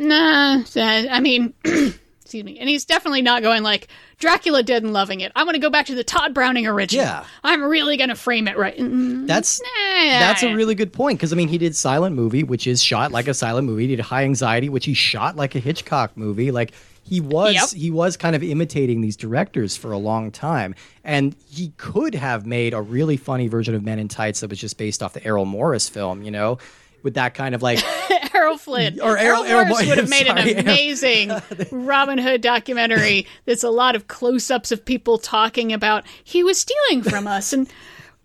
Nah, 0.00 0.62
I 0.76 1.20
mean, 1.20 1.52
excuse 1.64 2.44
me. 2.44 2.58
And 2.58 2.68
he's 2.68 2.84
definitely 2.84 3.22
not 3.22 3.42
going 3.42 3.62
like 3.62 3.88
Dracula 4.18 4.62
Dead 4.62 4.82
and 4.82 4.92
loving 4.92 5.20
it. 5.20 5.32
I 5.34 5.44
want 5.44 5.54
to 5.56 5.60
go 5.60 5.68
back 5.70 5.86
to 5.86 5.94
the 5.94 6.04
Tod 6.04 6.32
Browning 6.32 6.66
original. 6.66 7.04
Yeah. 7.04 7.24
I'm 7.44 7.62
really 7.62 7.96
going 7.96 8.08
to 8.08 8.14
frame 8.14 8.48
it 8.48 8.56
right. 8.56 8.76
Mm, 8.78 9.26
That's 9.26 9.60
nah. 9.60 9.66
that's 10.04 10.42
a 10.42 10.54
really 10.54 10.74
good 10.74 10.92
point 10.92 11.18
because 11.18 11.32
I 11.32 11.36
mean 11.36 11.48
he 11.48 11.58
did 11.58 11.74
silent 11.76 12.14
movie, 12.16 12.42
which 12.44 12.66
is 12.66 12.82
shot 12.82 13.12
like 13.12 13.28
a 13.28 13.34
silent 13.34 13.66
movie. 13.66 13.88
He 13.88 13.96
did 13.96 14.02
High 14.02 14.24
Anxiety, 14.24 14.68
which 14.68 14.84
he 14.86 14.94
shot 14.94 15.36
like 15.36 15.54
a 15.54 15.58
Hitchcock 15.60 16.16
movie. 16.16 16.50
Like 16.50 16.72
he 17.02 17.20
was 17.20 17.54
Yep. 17.54 17.70
he 17.70 17.90
was 17.90 18.16
kind 18.16 18.36
of 18.36 18.42
imitating 18.42 19.00
these 19.00 19.16
directors 19.16 19.76
for 19.76 19.90
a 19.90 19.98
long 19.98 20.30
time, 20.30 20.74
and 21.02 21.34
he 21.50 21.72
could 21.78 22.14
have 22.14 22.46
made 22.46 22.72
a 22.74 22.80
really 22.80 23.16
funny 23.16 23.48
version 23.48 23.74
of 23.74 23.82
Men 23.82 23.98
in 23.98 24.06
Tights 24.06 24.40
that 24.40 24.50
was 24.50 24.60
just 24.60 24.78
based 24.78 25.02
off 25.02 25.14
the 25.14 25.24
Errol 25.24 25.46
Morris 25.46 25.88
film, 25.88 26.22
you 26.22 26.30
know. 26.30 26.58
With 27.02 27.14
that 27.14 27.34
kind 27.34 27.54
of 27.54 27.62
like, 27.62 27.78
Errol 28.34 28.58
Flynn 28.58 29.00
Or 29.00 29.16
Errol- 29.16 29.44
Errol, 29.44 29.66
Morris 29.66 29.86
would 29.88 29.98
have 29.98 30.08
made 30.10 30.26
sorry, 30.26 30.52
an 30.52 30.58
amazing 30.60 31.30
Robin 31.72 32.18
Hood 32.18 32.40
documentary. 32.40 33.26
That's 33.46 33.64
a 33.64 33.70
lot 33.70 33.96
of 33.96 34.08
close-ups 34.08 34.70
of 34.72 34.84
people 34.84 35.18
talking 35.18 35.72
about 35.72 36.04
he 36.24 36.42
was 36.42 36.58
stealing 36.58 37.02
from 37.02 37.26
us, 37.26 37.52
and 37.52 37.68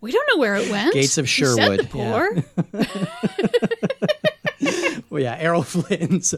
we 0.02 0.12
don't 0.12 0.28
know 0.34 0.40
where 0.40 0.56
it 0.56 0.70
went. 0.70 0.94
Gates 0.94 1.18
of 1.18 1.28
Sherwood, 1.28 1.80
the 1.80 1.84
poor. 1.86 2.30
well, 5.10 5.22
yeah, 5.22 5.36
Errol 5.40 5.64
Flynn's 5.64 6.34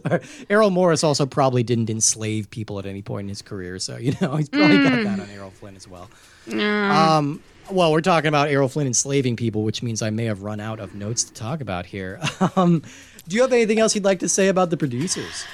Errol 0.50 0.70
Morris 0.70 1.04
also 1.04 1.26
probably 1.26 1.64
didn't 1.64 1.90
enslave 1.90 2.50
people 2.50 2.80
at 2.80 2.86
any 2.86 3.02
point 3.02 3.26
in 3.26 3.30
his 3.30 3.42
career, 3.42 3.80
so 3.80 3.98
you 3.98 4.14
know 4.22 4.36
he's 4.36 4.50
probably 4.50 4.78
got 4.78 5.04
that 5.04 5.20
on 5.20 5.30
Errol 5.30 5.52
Flynn 5.52 5.76
as 5.76 5.88
well. 5.88 6.10
Um, 6.52 7.42
well, 7.72 7.92
we're 7.92 8.02
talking 8.02 8.28
about 8.28 8.50
Errol 8.50 8.68
Flynn 8.70 8.88
enslaving 8.88 9.36
people, 9.36 9.64
which 9.64 9.82
means 9.84 10.02
I 10.02 10.10
may 10.10 10.26
have 10.26 10.42
run 10.44 10.60
out 10.60 10.80
of 10.80 10.96
notes 10.96 11.24
to 11.26 11.34
talk 11.34 11.62
about 11.62 11.86
here. 11.86 12.20
Um, 12.56 12.82
do 13.28 13.36
you 13.36 13.42
have 13.42 13.52
anything 13.52 13.80
else 13.80 13.94
you'd 13.94 14.06
like 14.06 14.20
to 14.20 14.30
say 14.30 14.48
about 14.48 14.70
the 14.70 14.78
producers? 14.78 15.46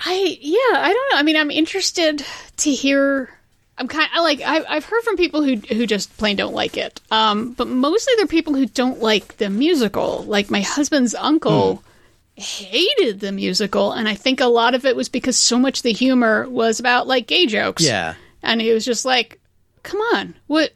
I 0.00 0.36
yeah, 0.40 0.78
I 0.78 0.92
don't 0.92 1.12
know. 1.12 1.18
I 1.18 1.22
mean, 1.22 1.36
I'm 1.36 1.50
interested 1.50 2.24
to 2.58 2.70
hear. 2.70 3.30
I'm 3.78 3.88
kind. 3.88 4.08
I 4.12 4.20
like. 4.20 4.40
I, 4.42 4.62
I've 4.68 4.84
heard 4.84 5.02
from 5.02 5.16
people 5.16 5.42
who 5.42 5.56
who 5.56 5.86
just 5.86 6.14
plain 6.18 6.36
don't 6.36 6.54
like 6.54 6.76
it. 6.76 7.00
Um, 7.10 7.52
but 7.54 7.66
mostly 7.66 8.12
they're 8.16 8.26
people 8.26 8.54
who 8.54 8.66
don't 8.66 9.00
like 9.00 9.38
the 9.38 9.48
musical. 9.48 10.22
Like 10.24 10.50
my 10.50 10.60
husband's 10.60 11.14
uncle 11.14 11.82
hated 12.34 13.20
the 13.20 13.32
musical, 13.32 13.92
and 13.92 14.08
I 14.08 14.14
think 14.14 14.40
a 14.40 14.46
lot 14.46 14.74
of 14.74 14.84
it 14.84 14.96
was 14.96 15.08
because 15.08 15.36
so 15.36 15.58
much 15.58 15.78
of 15.78 15.82
the 15.84 15.92
humor 15.92 16.48
was 16.48 16.78
about 16.80 17.06
like 17.06 17.26
gay 17.26 17.46
jokes. 17.46 17.82
Yeah. 17.84 18.14
and 18.42 18.60
he 18.60 18.72
was 18.72 18.84
just 18.84 19.04
like, 19.04 19.40
"Come 19.82 20.00
on, 20.14 20.34
what, 20.46 20.72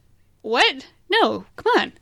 what? 0.46 0.86
No, 1.10 1.44
come 1.56 1.72
on." 1.78 1.92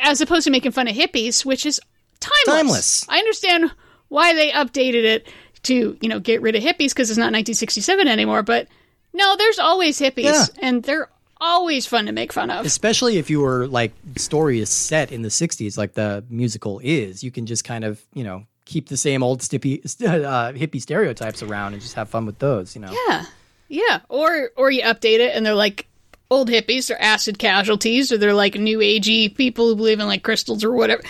As 0.00 0.20
opposed 0.20 0.44
to 0.44 0.50
making 0.50 0.72
fun 0.72 0.86
of 0.88 0.94
hippies, 0.94 1.44
which 1.44 1.66
is 1.66 1.80
timeless. 2.20 2.46
Timeless. 2.46 3.06
I 3.08 3.18
understand 3.18 3.70
why 4.08 4.32
they 4.34 4.50
updated 4.50 5.04
it 5.04 5.28
to 5.64 5.98
you 6.00 6.08
know 6.08 6.20
get 6.20 6.40
rid 6.40 6.54
of 6.54 6.62
hippies 6.62 6.90
because 6.90 7.10
it's 7.10 7.18
not 7.18 7.32
1967 7.32 8.06
anymore. 8.06 8.42
But 8.42 8.68
no, 9.12 9.34
there's 9.36 9.58
always 9.58 9.98
hippies, 9.98 10.22
Yeah. 10.24 10.44
and 10.62 10.82
they're 10.84 11.08
always 11.40 11.86
fun 11.86 12.06
to 12.06 12.12
make 12.12 12.32
fun 12.32 12.50
of. 12.50 12.64
Especially 12.64 13.16
if 13.18 13.28
your 13.28 13.66
like 13.66 13.92
story 14.16 14.60
is 14.60 14.70
set 14.70 15.10
in 15.10 15.22
the 15.22 15.28
'60s, 15.30 15.76
like 15.76 15.94
the 15.94 16.24
musical 16.30 16.80
is, 16.84 17.24
you 17.24 17.30
can 17.32 17.46
just 17.46 17.64
kind 17.64 17.84
of 17.84 18.00
you 18.14 18.22
know 18.22 18.44
keep 18.66 18.88
the 18.88 18.96
same 18.96 19.22
old 19.24 19.40
stippy, 19.40 19.80
uh, 20.06 20.52
hippie 20.52 20.80
stereotypes 20.80 21.42
around 21.42 21.72
and 21.72 21.82
just 21.82 21.94
have 21.94 22.08
fun 22.08 22.24
with 22.24 22.38
those. 22.38 22.76
You 22.76 22.82
know. 22.82 22.94
Yeah, 23.08 23.24
yeah. 23.68 24.00
Or 24.08 24.50
or 24.56 24.70
you 24.70 24.82
update 24.82 25.18
it, 25.18 25.34
and 25.34 25.44
they're 25.44 25.54
like 25.54 25.87
old 26.30 26.50
hippies 26.50 26.90
or 26.90 26.98
acid 26.98 27.38
casualties, 27.38 28.12
or 28.12 28.18
they're 28.18 28.34
like 28.34 28.54
new 28.54 28.78
agey 28.78 29.34
people 29.34 29.68
who 29.68 29.76
believe 29.76 30.00
in 30.00 30.06
like 30.06 30.22
crystals 30.22 30.64
or 30.64 30.72
whatever. 30.72 31.02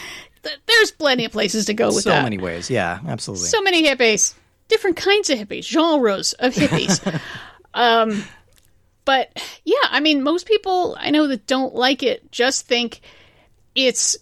There's 0.42 0.90
plenty 0.92 1.24
of 1.24 1.32
places 1.32 1.66
to 1.66 1.74
go 1.74 1.88
with 1.88 2.04
so 2.04 2.10
that. 2.10 2.20
So 2.20 2.22
many 2.22 2.38
ways. 2.38 2.70
Yeah, 2.70 3.00
absolutely. 3.06 3.48
so 3.48 3.60
many 3.62 3.84
hippies, 3.84 4.34
different 4.68 4.96
kinds 4.96 5.30
of 5.30 5.38
hippies, 5.38 5.64
genres 5.64 6.32
of 6.34 6.54
hippies. 6.54 7.20
um, 7.74 8.22
but 9.04 9.30
yeah, 9.64 9.76
I 9.90 10.00
mean, 10.00 10.22
most 10.22 10.46
people 10.46 10.96
I 10.98 11.10
know 11.10 11.26
that 11.28 11.46
don't 11.46 11.74
like 11.74 12.02
it 12.02 12.30
just 12.30 12.66
think 12.66 13.00
it's 13.74 14.16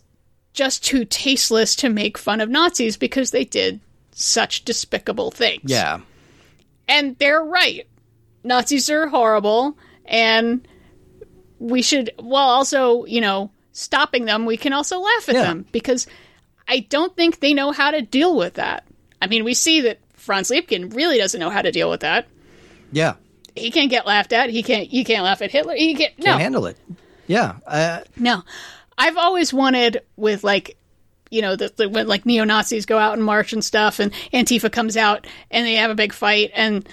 just 0.53 0.84
too 0.84 1.05
tasteless 1.05 1.76
to 1.76 1.88
make 1.88 2.16
fun 2.16 2.40
of 2.40 2.49
Nazis 2.49 2.97
because 2.97 3.30
they 3.30 3.44
did 3.44 3.80
such 4.12 4.64
despicable 4.64 5.30
things. 5.30 5.70
yeah. 5.70 6.01
And 6.88 7.18
they're 7.18 7.42
right. 7.42 7.86
Nazis 8.44 8.88
are 8.88 9.09
horrible, 9.09 9.76
and 10.05 10.66
we 11.59 11.82
should, 11.82 12.11
while 12.18 12.48
also, 12.48 13.04
you 13.04 13.20
know, 13.20 13.50
stopping 13.72 14.24
them, 14.24 14.46
we 14.46 14.57
can 14.57 14.72
also 14.72 14.98
laugh 15.00 15.28
at 15.28 15.34
Yeah. 15.34 15.42
them 15.44 15.66
because 15.72 16.07
I 16.68 16.80
don't 16.80 17.14
think 17.16 17.40
they 17.40 17.54
know 17.54 17.72
how 17.72 17.90
to 17.90 18.02
deal 18.02 18.36
with 18.36 18.54
that. 18.54 18.84
I 19.20 19.26
mean, 19.26 19.44
we 19.44 19.54
see 19.54 19.82
that 19.82 19.98
Franz 20.14 20.50
Liebkind 20.50 20.94
really 20.94 21.18
doesn't 21.18 21.38
know 21.40 21.50
how 21.50 21.62
to 21.62 21.70
deal 21.72 21.88
with 21.90 22.00
that. 22.00 22.26
Yeah. 22.92 23.14
He 23.54 23.70
can't 23.70 23.90
get 23.90 24.07
laughed 24.07 24.32
at. 24.32 24.50
He 24.50 24.62
can't. 24.62 24.92
You 24.92 25.04
can't 25.04 25.24
laugh 25.24 25.40
at 25.40 25.50
Hitler. 25.50 25.74
He 25.74 25.94
can't. 25.94 26.18
No, 26.18 26.24
Can't 26.32 26.40
handle 26.42 26.66
it. 26.66 26.76
Yeah. 27.26 27.54
Uh, 27.66 28.00
no. 28.16 28.42
I've 28.98 29.16
always 29.16 29.52
wanted 29.52 30.02
with 30.16 30.44
like 30.44 30.76
you 31.30 31.42
know 31.42 31.57
the, 31.57 31.72
the 31.74 31.88
when 31.88 32.07
like 32.07 32.24
neo 32.26 32.44
Nazis 32.44 32.86
go 32.86 32.98
out 32.98 33.14
and 33.14 33.24
march 33.24 33.52
and 33.52 33.64
stuff, 33.64 33.98
and 33.98 34.12
Antifa 34.32 34.70
comes 34.70 34.96
out 34.96 35.26
and 35.50 35.66
they 35.66 35.74
have 35.76 35.90
a 35.90 35.94
big 35.94 36.12
fight, 36.12 36.50
and 36.54 36.86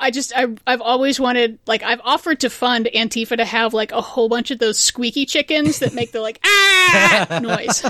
I 0.00 0.10
just 0.10 0.32
I 0.36 0.46
I've 0.66 0.80
always 0.80 1.18
wanted 1.18 1.58
like 1.66 1.82
I've 1.82 2.00
offered 2.04 2.40
to 2.40 2.50
fund 2.50 2.88
Antifa 2.94 3.36
to 3.36 3.44
have 3.44 3.74
like 3.74 3.92
a 3.92 4.00
whole 4.00 4.28
bunch 4.28 4.50
of 4.50 4.58
those 4.58 4.78
squeaky 4.78 5.26
chickens 5.26 5.80
that 5.80 5.92
make 5.94 6.12
the 6.12 6.20
like 6.20 6.38
ah 6.44 7.38
noise. 7.42 7.84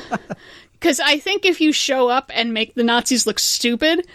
Because 0.72 1.00
I 1.00 1.18
think 1.18 1.44
if 1.44 1.60
you 1.60 1.72
show 1.72 2.08
up 2.08 2.30
and 2.34 2.54
make 2.54 2.74
the 2.74 2.84
Nazis 2.84 3.26
look 3.26 3.38
stupid, 3.38 4.06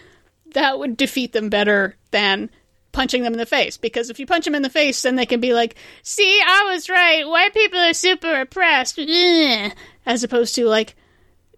that 0.54 0.80
would 0.80 0.96
defeat 0.98 1.34
them 1.34 1.50
better 1.50 1.96
than 2.12 2.50
punching 2.94 3.24
them 3.24 3.34
in 3.34 3.40
the 3.40 3.46
face. 3.46 3.76
Because 3.76 4.10
if 4.10 4.18
you 4.20 4.26
punch 4.26 4.46
them 4.46 4.56
in 4.56 4.62
the 4.62 4.70
face, 4.70 5.02
then 5.02 5.16
they 5.16 5.26
can 5.26 5.40
be 5.42 5.54
like, 5.54 5.76
see, 6.04 6.40
I 6.46 6.70
was 6.72 6.90
right. 6.90 7.28
White 7.28 7.54
people 7.54 7.80
are 7.80 7.94
super 7.94 8.42
oppressed. 8.42 8.98
As 10.06 10.24
opposed 10.24 10.56
to 10.56 10.66
like, 10.66 10.96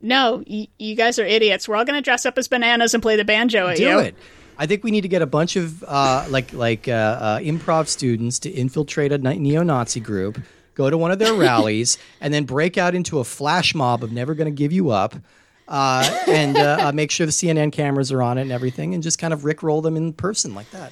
no, 0.02 0.44
y- 0.48 0.70
you 0.80 0.96
guys 0.96 1.20
are 1.20 1.26
idiots. 1.26 1.68
We're 1.68 1.76
all 1.76 1.86
going 1.86 1.98
to 1.98 2.02
dress 2.02 2.26
up 2.26 2.38
as 2.38 2.48
bananas 2.48 2.94
and 2.94 3.04
play 3.04 3.16
the 3.16 3.26
banjo 3.26 3.68
at 3.68 3.78
do 3.78 3.84
you. 3.84 4.00
it. 4.00 4.16
I 4.58 4.66
think 4.68 4.84
we 4.84 4.92
need 4.92 5.02
to 5.02 5.08
get 5.08 5.22
a 5.22 5.26
bunch 5.28 5.56
of 5.56 5.84
uh, 5.84 6.26
like 6.30 6.54
like 6.54 6.88
uh, 6.88 6.92
uh, 6.92 7.40
improv 7.40 7.88
students 7.88 8.40
to 8.40 8.50
infiltrate 8.50 9.12
a 9.12 9.18
neo-Nazi 9.18 10.00
group, 10.00 10.40
go 10.76 10.90
to 10.90 10.98
one 10.98 11.12
of 11.12 11.20
their 11.20 11.34
rallies, 11.48 11.98
and 12.22 12.34
then 12.34 12.46
break 12.46 12.78
out 12.78 12.96
into 12.96 13.20
a 13.20 13.24
flash 13.24 13.76
mob 13.76 14.04
of 14.04 14.12
"Never 14.12 14.34
Gonna 14.34 14.52
Give 14.52 14.72
You 14.72 14.92
Up," 14.92 15.16
uh, 15.68 16.24
and 16.28 16.58
uh, 16.58 16.78
uh, 16.88 16.92
make 16.94 17.12
sure 17.12 17.26
the 17.26 17.32
CNN 17.32 17.72
cameras 17.72 18.12
are 18.12 18.22
on 18.22 18.38
it 18.38 18.44
and 18.44 18.52
everything, 18.52 18.94
and 18.94 19.04
just 19.04 19.20
kind 19.20 19.34
of 19.34 19.42
rickroll 19.42 19.84
them 19.84 19.98
in 19.98 20.14
person 20.14 20.56
like 20.56 20.70
that. 20.72 20.92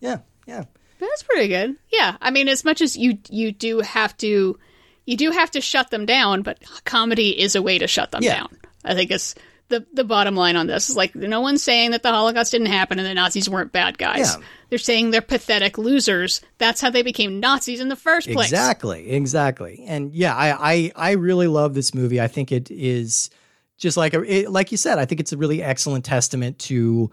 Yeah, 0.00 0.18
yeah, 0.46 0.64
That's 0.98 1.22
pretty 1.22 1.48
good. 1.48 1.76
Yeah, 1.92 2.16
I 2.20 2.30
mean, 2.30 2.48
as 2.48 2.64
much 2.64 2.80
as 2.82 2.96
you 2.96 3.18
you 3.30 3.52
do 3.52 3.80
have 3.80 4.14
to, 4.18 4.58
you 5.06 5.16
do 5.16 5.30
have 5.30 5.50
to 5.52 5.60
shut 5.60 5.90
them 5.90 6.04
down, 6.06 6.42
but 6.42 6.58
comedy 6.84 7.40
is 7.40 7.54
a 7.54 7.62
way 7.62 7.78
to 7.78 7.86
shut 7.86 8.10
them 8.10 8.22
Yeah. 8.22 8.34
down. 8.40 8.58
I 8.84 8.94
think 8.94 9.10
it's 9.10 9.34
the 9.68 9.86
the 9.92 10.04
bottom 10.04 10.36
line 10.36 10.56
on 10.56 10.66
this 10.66 10.90
is 10.90 10.96
like 10.96 11.14
no 11.14 11.40
one's 11.40 11.62
saying 11.62 11.92
that 11.92 12.02
the 12.02 12.10
Holocaust 12.10 12.52
didn't 12.52 12.68
happen 12.68 12.98
and 12.98 13.06
the 13.06 13.14
Nazis 13.14 13.48
weren't 13.48 13.72
bad 13.72 13.98
guys. 13.98 14.36
Yeah. 14.36 14.44
They're 14.68 14.78
saying 14.78 15.10
they're 15.10 15.22
pathetic 15.22 15.78
losers. 15.78 16.40
That's 16.58 16.80
how 16.80 16.90
they 16.90 17.02
became 17.02 17.40
Nazis 17.40 17.80
in 17.80 17.88
the 17.88 17.96
first 17.96 18.30
place. 18.30 18.48
exactly, 18.48 19.10
exactly. 19.10 19.84
And 19.86 20.12
yeah, 20.12 20.34
I, 20.34 20.72
I 20.74 20.92
I 20.96 21.10
really 21.12 21.46
love 21.46 21.74
this 21.74 21.94
movie. 21.94 22.20
I 22.20 22.28
think 22.28 22.52
it 22.52 22.70
is 22.70 23.30
just 23.78 23.96
like 23.96 24.14
a 24.14 24.22
it, 24.22 24.50
like 24.50 24.70
you 24.70 24.78
said. 24.78 24.98
I 24.98 25.06
think 25.06 25.20
it's 25.20 25.32
a 25.32 25.36
really 25.36 25.62
excellent 25.62 26.04
testament 26.04 26.58
to 26.60 27.10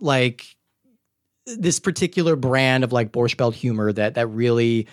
like 0.00 0.56
this 1.46 1.78
particular 1.78 2.36
brand 2.36 2.84
of 2.84 2.92
like 2.92 3.12
Borscht 3.12 3.36
Belt 3.36 3.54
humor 3.54 3.92
that 3.92 4.14
that 4.14 4.26
really 4.28 4.88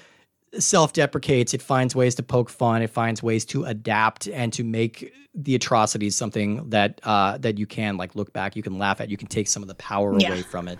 self-deprecates. 0.58 1.54
It 1.54 1.62
finds 1.62 1.96
ways 1.96 2.16
to 2.16 2.24
poke 2.24 2.50
fun. 2.50 2.82
It 2.82 2.90
finds 2.90 3.22
ways 3.24 3.46
to 3.46 3.66
adapt 3.66 4.28
and 4.28 4.52
to 4.54 4.64
make 4.64 5.14
the 5.34 5.56
atrocities 5.56 6.16
something 6.16 6.70
that 6.72 7.00
uh, 7.04 7.38
that 7.38 7.58
you 7.58 7.66
can 7.66 7.98
like 7.98 8.16
look 8.16 8.34
back. 8.34 8.56
You 8.56 8.64
can 8.64 8.78
laugh 8.78 9.00
at. 9.02 9.10
You 9.10 9.18
can 9.18 9.28
take 9.28 9.48
some 9.48 9.62
of 9.64 9.68
the 9.68 9.76
power 9.76 10.18
Yeah. 10.20 10.30
away 10.30 10.42
from 10.42 10.68
it. 10.68 10.80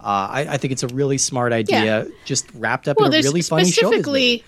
Uh, 0.00 0.26
I, 0.30 0.46
I 0.50 0.56
think 0.56 0.72
it's 0.72 0.82
a 0.82 0.88
really 0.88 1.18
smart 1.18 1.52
idea, 1.52 1.84
Yeah. 2.04 2.10
just 2.24 2.46
wrapped 2.54 2.88
up 2.88 2.96
Well, 2.98 3.12
in 3.12 3.20
a 3.20 3.22
really 3.22 3.42
funny 3.42 3.70
show. 3.70 3.82
specifically. 3.88 4.44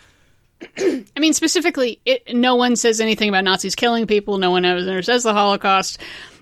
I 0.78 1.20
mean, 1.20 1.32
specifically, 1.32 2.00
it, 2.04 2.34
no 2.34 2.56
one 2.56 2.74
says 2.74 3.00
anything 3.00 3.28
about 3.28 3.44
Nazis 3.44 3.74
killing 3.76 4.06
people. 4.08 4.38
No 4.38 4.50
one 4.50 4.64
ever 4.64 5.02
says 5.02 5.22
the 5.22 5.32
Holocaust. 5.32 5.98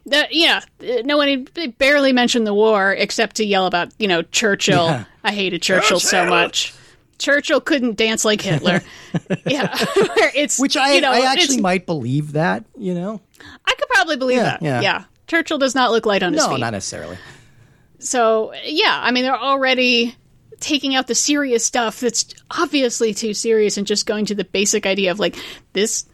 That 0.06 0.34
yeah, 0.34 0.62
no 1.04 1.16
one 1.18 1.46
they 1.54 1.66
barely 1.68 2.12
mentioned 2.12 2.46
the 2.46 2.54
war 2.54 2.92
except 2.92 3.36
to 3.36 3.44
yell 3.44 3.66
about 3.66 3.92
you 3.98 4.08
know 4.08 4.22
Churchill. 4.22 4.86
Yeah. 4.86 5.04
I 5.22 5.32
hated 5.32 5.60
Churchill, 5.62 6.00
so 6.00 6.26
much. 6.26 6.72
Churchill 7.22 7.60
couldn't 7.60 7.96
dance 7.96 8.24
like 8.24 8.40
Hitler. 8.42 8.82
yeah, 9.46 9.68
it's 10.34 10.58
Which 10.58 10.76
I, 10.76 10.94
you 10.94 11.00
know, 11.00 11.12
I 11.12 11.20
actually 11.32 11.60
might 11.60 11.86
believe 11.86 12.32
that, 12.32 12.64
you 12.76 12.94
know? 12.94 13.20
I 13.64 13.74
could 13.78 13.88
probably 13.88 14.16
believe 14.16 14.38
Yeah, 14.38 14.42
that. 14.44 14.62
yeah. 14.62 14.80
Yeah. 14.80 15.04
Churchill 15.28 15.58
does 15.58 15.74
not 15.74 15.90
look 15.92 16.04
light 16.04 16.22
on 16.22 16.32
his 16.32 16.42
No, 16.42 16.50
feet. 16.54 16.60
not 16.60 16.72
necessarily. 16.72 17.16
So 18.00 18.52
yeah, 18.64 18.98
I 19.02 19.12
mean 19.12 19.22
they're 19.24 19.36
already 19.38 20.16
taking 20.60 20.94
out 20.94 21.06
the 21.06 21.14
serious 21.14 21.64
stuff 21.64 22.00
that's 22.00 22.34
obviously 22.50 23.14
too 23.14 23.32
serious 23.34 23.76
and 23.76 23.86
just 23.86 24.06
going 24.06 24.26
to 24.26 24.34
the 24.34 24.44
basic 24.44 24.86
idea 24.86 25.10
of 25.10 25.18
like 25.18 25.36
this 25.72 26.04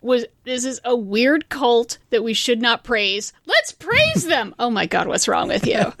was 0.00 0.26
this 0.44 0.64
is 0.64 0.80
a 0.84 0.94
weird 0.94 1.48
cult 1.48 1.98
that 2.10 2.22
we 2.22 2.34
should 2.34 2.60
not 2.60 2.84
praise. 2.84 3.32
Let's 3.46 3.72
praise 3.72 4.24
them. 4.26 4.54
Oh 4.58 4.70
my 4.70 4.86
god, 4.86 5.06
what's 5.06 5.28
wrong 5.28 5.48
with 5.48 5.66
you? 5.66 5.92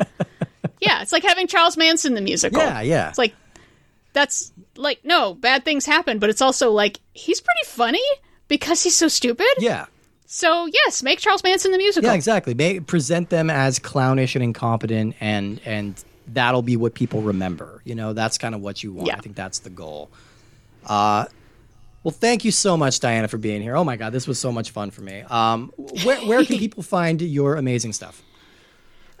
yeah, 0.80 1.02
it's 1.02 1.12
like 1.12 1.22
having 1.24 1.46
Charles 1.46 1.76
Manson 1.76 2.14
the 2.14 2.20
musical. 2.20 2.60
Yeah, 2.62 2.80
yeah. 2.82 3.08
It's 3.08 3.18
like 3.18 3.34
that's 4.18 4.52
like 4.76 5.04
no, 5.04 5.34
bad 5.34 5.64
things 5.64 5.86
happen, 5.86 6.18
but 6.18 6.28
it's 6.28 6.42
also 6.42 6.72
like 6.72 6.98
he's 7.12 7.40
pretty 7.40 7.66
funny 7.66 8.02
because 8.48 8.82
he's 8.82 8.96
so 8.96 9.06
stupid. 9.06 9.46
Yeah. 9.58 9.86
So 10.26 10.66
yes, 10.66 11.02
make 11.04 11.20
Charles 11.20 11.44
Manson 11.44 11.70
the 11.70 11.78
musical. 11.78 12.08
Yeah, 12.10 12.14
exactly. 12.14 12.52
May, 12.52 12.80
present 12.80 13.30
them 13.30 13.48
as 13.48 13.78
clownish 13.78 14.34
and 14.34 14.42
incompetent, 14.42 15.14
and 15.20 15.60
and 15.64 16.02
that'll 16.26 16.62
be 16.62 16.76
what 16.76 16.94
people 16.94 17.22
remember. 17.22 17.80
You 17.84 17.94
know, 17.94 18.12
that's 18.12 18.38
kind 18.38 18.56
of 18.56 18.60
what 18.60 18.82
you 18.82 18.92
want. 18.92 19.06
Yeah. 19.06 19.16
I 19.16 19.20
think 19.20 19.36
that's 19.36 19.60
the 19.60 19.70
goal. 19.70 20.10
Uh, 20.84 21.26
well, 22.02 22.12
thank 22.12 22.44
you 22.44 22.50
so 22.50 22.76
much, 22.76 22.98
Diana, 22.98 23.28
for 23.28 23.38
being 23.38 23.62
here. 23.62 23.76
Oh 23.76 23.84
my 23.84 23.96
God, 23.96 24.12
this 24.12 24.26
was 24.26 24.38
so 24.38 24.50
much 24.50 24.70
fun 24.70 24.90
for 24.90 25.02
me. 25.02 25.20
Um, 25.22 25.72
where 26.02 26.18
where 26.22 26.44
can 26.44 26.58
people 26.64 26.82
find 26.82 27.22
your 27.22 27.54
amazing 27.54 27.92
stuff? 27.92 28.20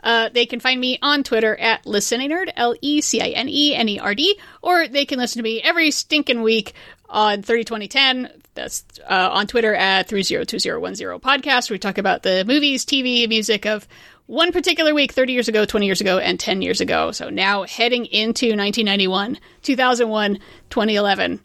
Uh, 0.08 0.30
they 0.30 0.46
can 0.46 0.58
find 0.58 0.80
me 0.80 0.98
on 1.02 1.22
Twitter 1.22 1.54
at 1.56 1.84
LeCineNerd, 1.84 2.50
L 2.56 2.74
E 2.80 3.02
C 3.02 3.20
I 3.20 3.28
N 3.28 3.46
E 3.46 3.74
N 3.74 3.90
E 3.90 3.98
R 3.98 4.14
D, 4.14 4.40
or 4.62 4.88
they 4.88 5.04
can 5.04 5.18
listen 5.18 5.38
to 5.38 5.42
me 5.42 5.60
every 5.60 5.90
stinking 5.90 6.40
week 6.40 6.72
on 7.10 7.42
302010. 7.42 8.30
That's 8.54 8.84
uh, 9.06 9.28
on 9.30 9.46
Twitter 9.46 9.74
at 9.74 10.08
302010 10.08 11.20
podcast. 11.20 11.70
We 11.70 11.78
talk 11.78 11.98
about 11.98 12.22
the 12.22 12.42
movies, 12.46 12.86
TV, 12.86 13.28
music 13.28 13.66
of 13.66 13.86
one 14.24 14.50
particular 14.50 14.94
week 14.94 15.12
30 15.12 15.34
years 15.34 15.48
ago, 15.48 15.66
20 15.66 15.84
years 15.84 16.00
ago, 16.00 16.16
and 16.16 16.40
10 16.40 16.62
years 16.62 16.80
ago. 16.80 17.12
So 17.12 17.28
now 17.28 17.64
heading 17.64 18.06
into 18.06 18.46
1991, 18.46 19.38
2001, 19.60 20.38
2011. 20.70 21.40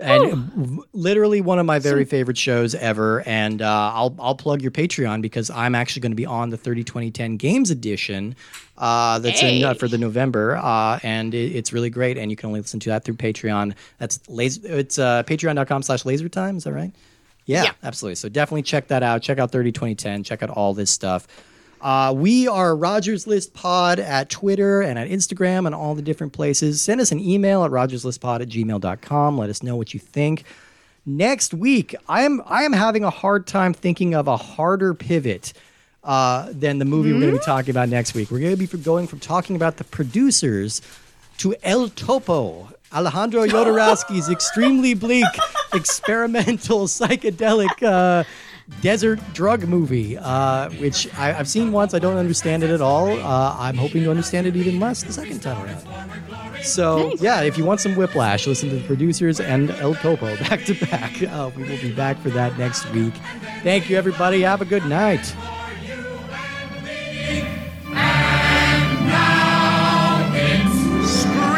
And 0.00 0.80
literally 0.92 1.40
one 1.40 1.58
of 1.58 1.66
my 1.66 1.78
very 1.78 2.04
favorite 2.04 2.36
shows 2.38 2.74
ever. 2.74 3.22
And 3.26 3.62
uh, 3.62 3.92
I'll 3.94 4.14
I'll 4.18 4.34
plug 4.34 4.60
your 4.62 4.70
Patreon 4.72 5.22
because 5.22 5.50
I'm 5.50 5.74
actually 5.74 6.00
going 6.00 6.12
to 6.12 6.16
be 6.16 6.26
on 6.26 6.50
the 6.50 6.56
30 6.56 6.84
2010 6.84 7.36
Games 7.36 7.70
Edition. 7.70 8.34
Uh, 8.76 9.20
that's 9.20 9.40
in, 9.40 9.62
uh, 9.64 9.74
for 9.74 9.86
the 9.86 9.98
November, 9.98 10.56
uh, 10.56 10.98
and 11.04 11.32
it, 11.32 11.54
it's 11.54 11.72
really 11.72 11.90
great. 11.90 12.18
And 12.18 12.28
you 12.30 12.36
can 12.36 12.48
only 12.48 12.60
listen 12.60 12.80
to 12.80 12.88
that 12.90 13.04
through 13.04 13.14
Patreon. 13.14 13.74
That's 13.98 14.18
laser. 14.28 14.60
It's 14.64 14.98
uh, 14.98 15.22
Patreon.com/slash 15.22 16.04
Laser 16.04 16.28
Time. 16.28 16.56
Is 16.56 16.64
that 16.64 16.72
right? 16.72 16.90
Yeah, 17.46 17.64
Yeah. 17.64 17.70
absolutely. 17.84 18.16
So 18.16 18.28
definitely 18.28 18.62
check 18.62 18.88
that 18.88 19.02
out. 19.04 19.22
Check 19.22 19.38
out 19.38 19.52
30 19.52 19.70
2010. 19.70 20.24
Check 20.24 20.42
out 20.42 20.50
all 20.50 20.74
this 20.74 20.90
stuff. 20.90 21.28
Uh, 21.84 22.14
we 22.16 22.48
are 22.48 22.74
Rogers 22.74 23.26
List 23.26 23.52
Pod 23.52 23.98
at 23.98 24.30
Twitter 24.30 24.80
and 24.80 24.98
at 24.98 25.06
Instagram 25.06 25.66
and 25.66 25.74
all 25.74 25.94
the 25.94 26.00
different 26.00 26.32
places. 26.32 26.80
Send 26.80 26.98
us 26.98 27.12
an 27.12 27.20
email 27.20 27.62
at 27.62 27.70
rogerslistpod 27.70 28.40
at 28.40 28.48
gmail.com. 28.48 29.36
Let 29.36 29.50
us 29.50 29.62
know 29.62 29.76
what 29.76 29.92
you 29.92 30.00
think. 30.00 30.44
Next 31.04 31.52
week, 31.52 31.94
I 32.08 32.22
am 32.22 32.40
I 32.46 32.62
am 32.62 32.72
having 32.72 33.04
a 33.04 33.10
hard 33.10 33.46
time 33.46 33.74
thinking 33.74 34.14
of 34.14 34.28
a 34.28 34.38
harder 34.38 34.94
pivot 34.94 35.52
uh, 36.02 36.48
than 36.52 36.78
the 36.78 36.86
movie 36.86 37.12
we're 37.12 37.20
going 37.20 37.34
to 37.34 37.38
be 37.38 37.44
talking 37.44 37.70
about 37.70 37.90
next 37.90 38.14
week. 38.14 38.30
We're 38.30 38.40
going 38.40 38.56
to 38.56 38.66
be 38.66 38.82
going 38.82 39.06
from 39.06 39.20
talking 39.20 39.54
about 39.54 39.76
the 39.76 39.84
producers 39.84 40.80
to 41.38 41.54
El 41.62 41.90
Topo, 41.90 42.70
Alejandro 42.94 43.46
Jodorowsky's 43.46 44.30
extremely 44.30 44.94
bleak, 44.94 45.26
experimental, 45.74 46.86
psychedelic 46.86 47.82
uh, 47.82 48.24
desert 48.80 49.20
drug 49.34 49.66
movie, 49.68 50.16
uh, 50.18 50.70
which 50.72 51.12
I, 51.18 51.38
I've 51.38 51.48
seen 51.48 51.72
once. 51.72 51.94
I 51.94 51.98
don't 51.98 52.16
understand 52.16 52.62
it 52.62 52.70
at 52.70 52.80
all. 52.80 53.10
Uh, 53.10 53.56
I'm 53.58 53.76
hoping 53.76 54.04
to 54.04 54.10
understand 54.10 54.46
it 54.46 54.56
even 54.56 54.80
less 54.80 55.02
the 55.02 55.12
second 55.12 55.40
time 55.40 55.62
around. 55.64 55.84
So, 56.64 57.14
yeah, 57.16 57.42
if 57.42 57.58
you 57.58 57.64
want 57.64 57.80
some 57.80 57.94
whiplash, 57.94 58.46
listen 58.46 58.70
to 58.70 58.76
the 58.76 58.84
producers 58.84 59.38
and 59.38 59.70
El 59.72 59.94
Topo 59.94 60.34
back 60.48 60.64
to 60.64 60.74
back. 60.86 61.22
Uh, 61.22 61.50
we 61.54 61.62
will 61.64 61.80
be 61.80 61.92
back 61.92 62.18
for 62.18 62.30
that 62.30 62.56
next 62.58 62.90
week. 62.92 63.14
Thank 63.62 63.90
you, 63.90 63.98
everybody. 63.98 64.40
Have 64.42 64.62
a 64.62 64.64
good 64.64 64.86
night. 64.86 65.24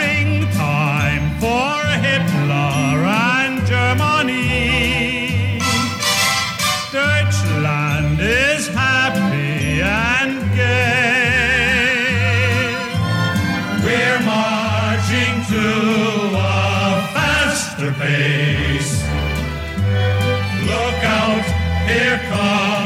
Springtime 0.06 1.40
for 1.40 1.76
Hitler 2.02 3.04
and 3.06 3.66
Germany. 3.66 4.45
America. 22.32 22.85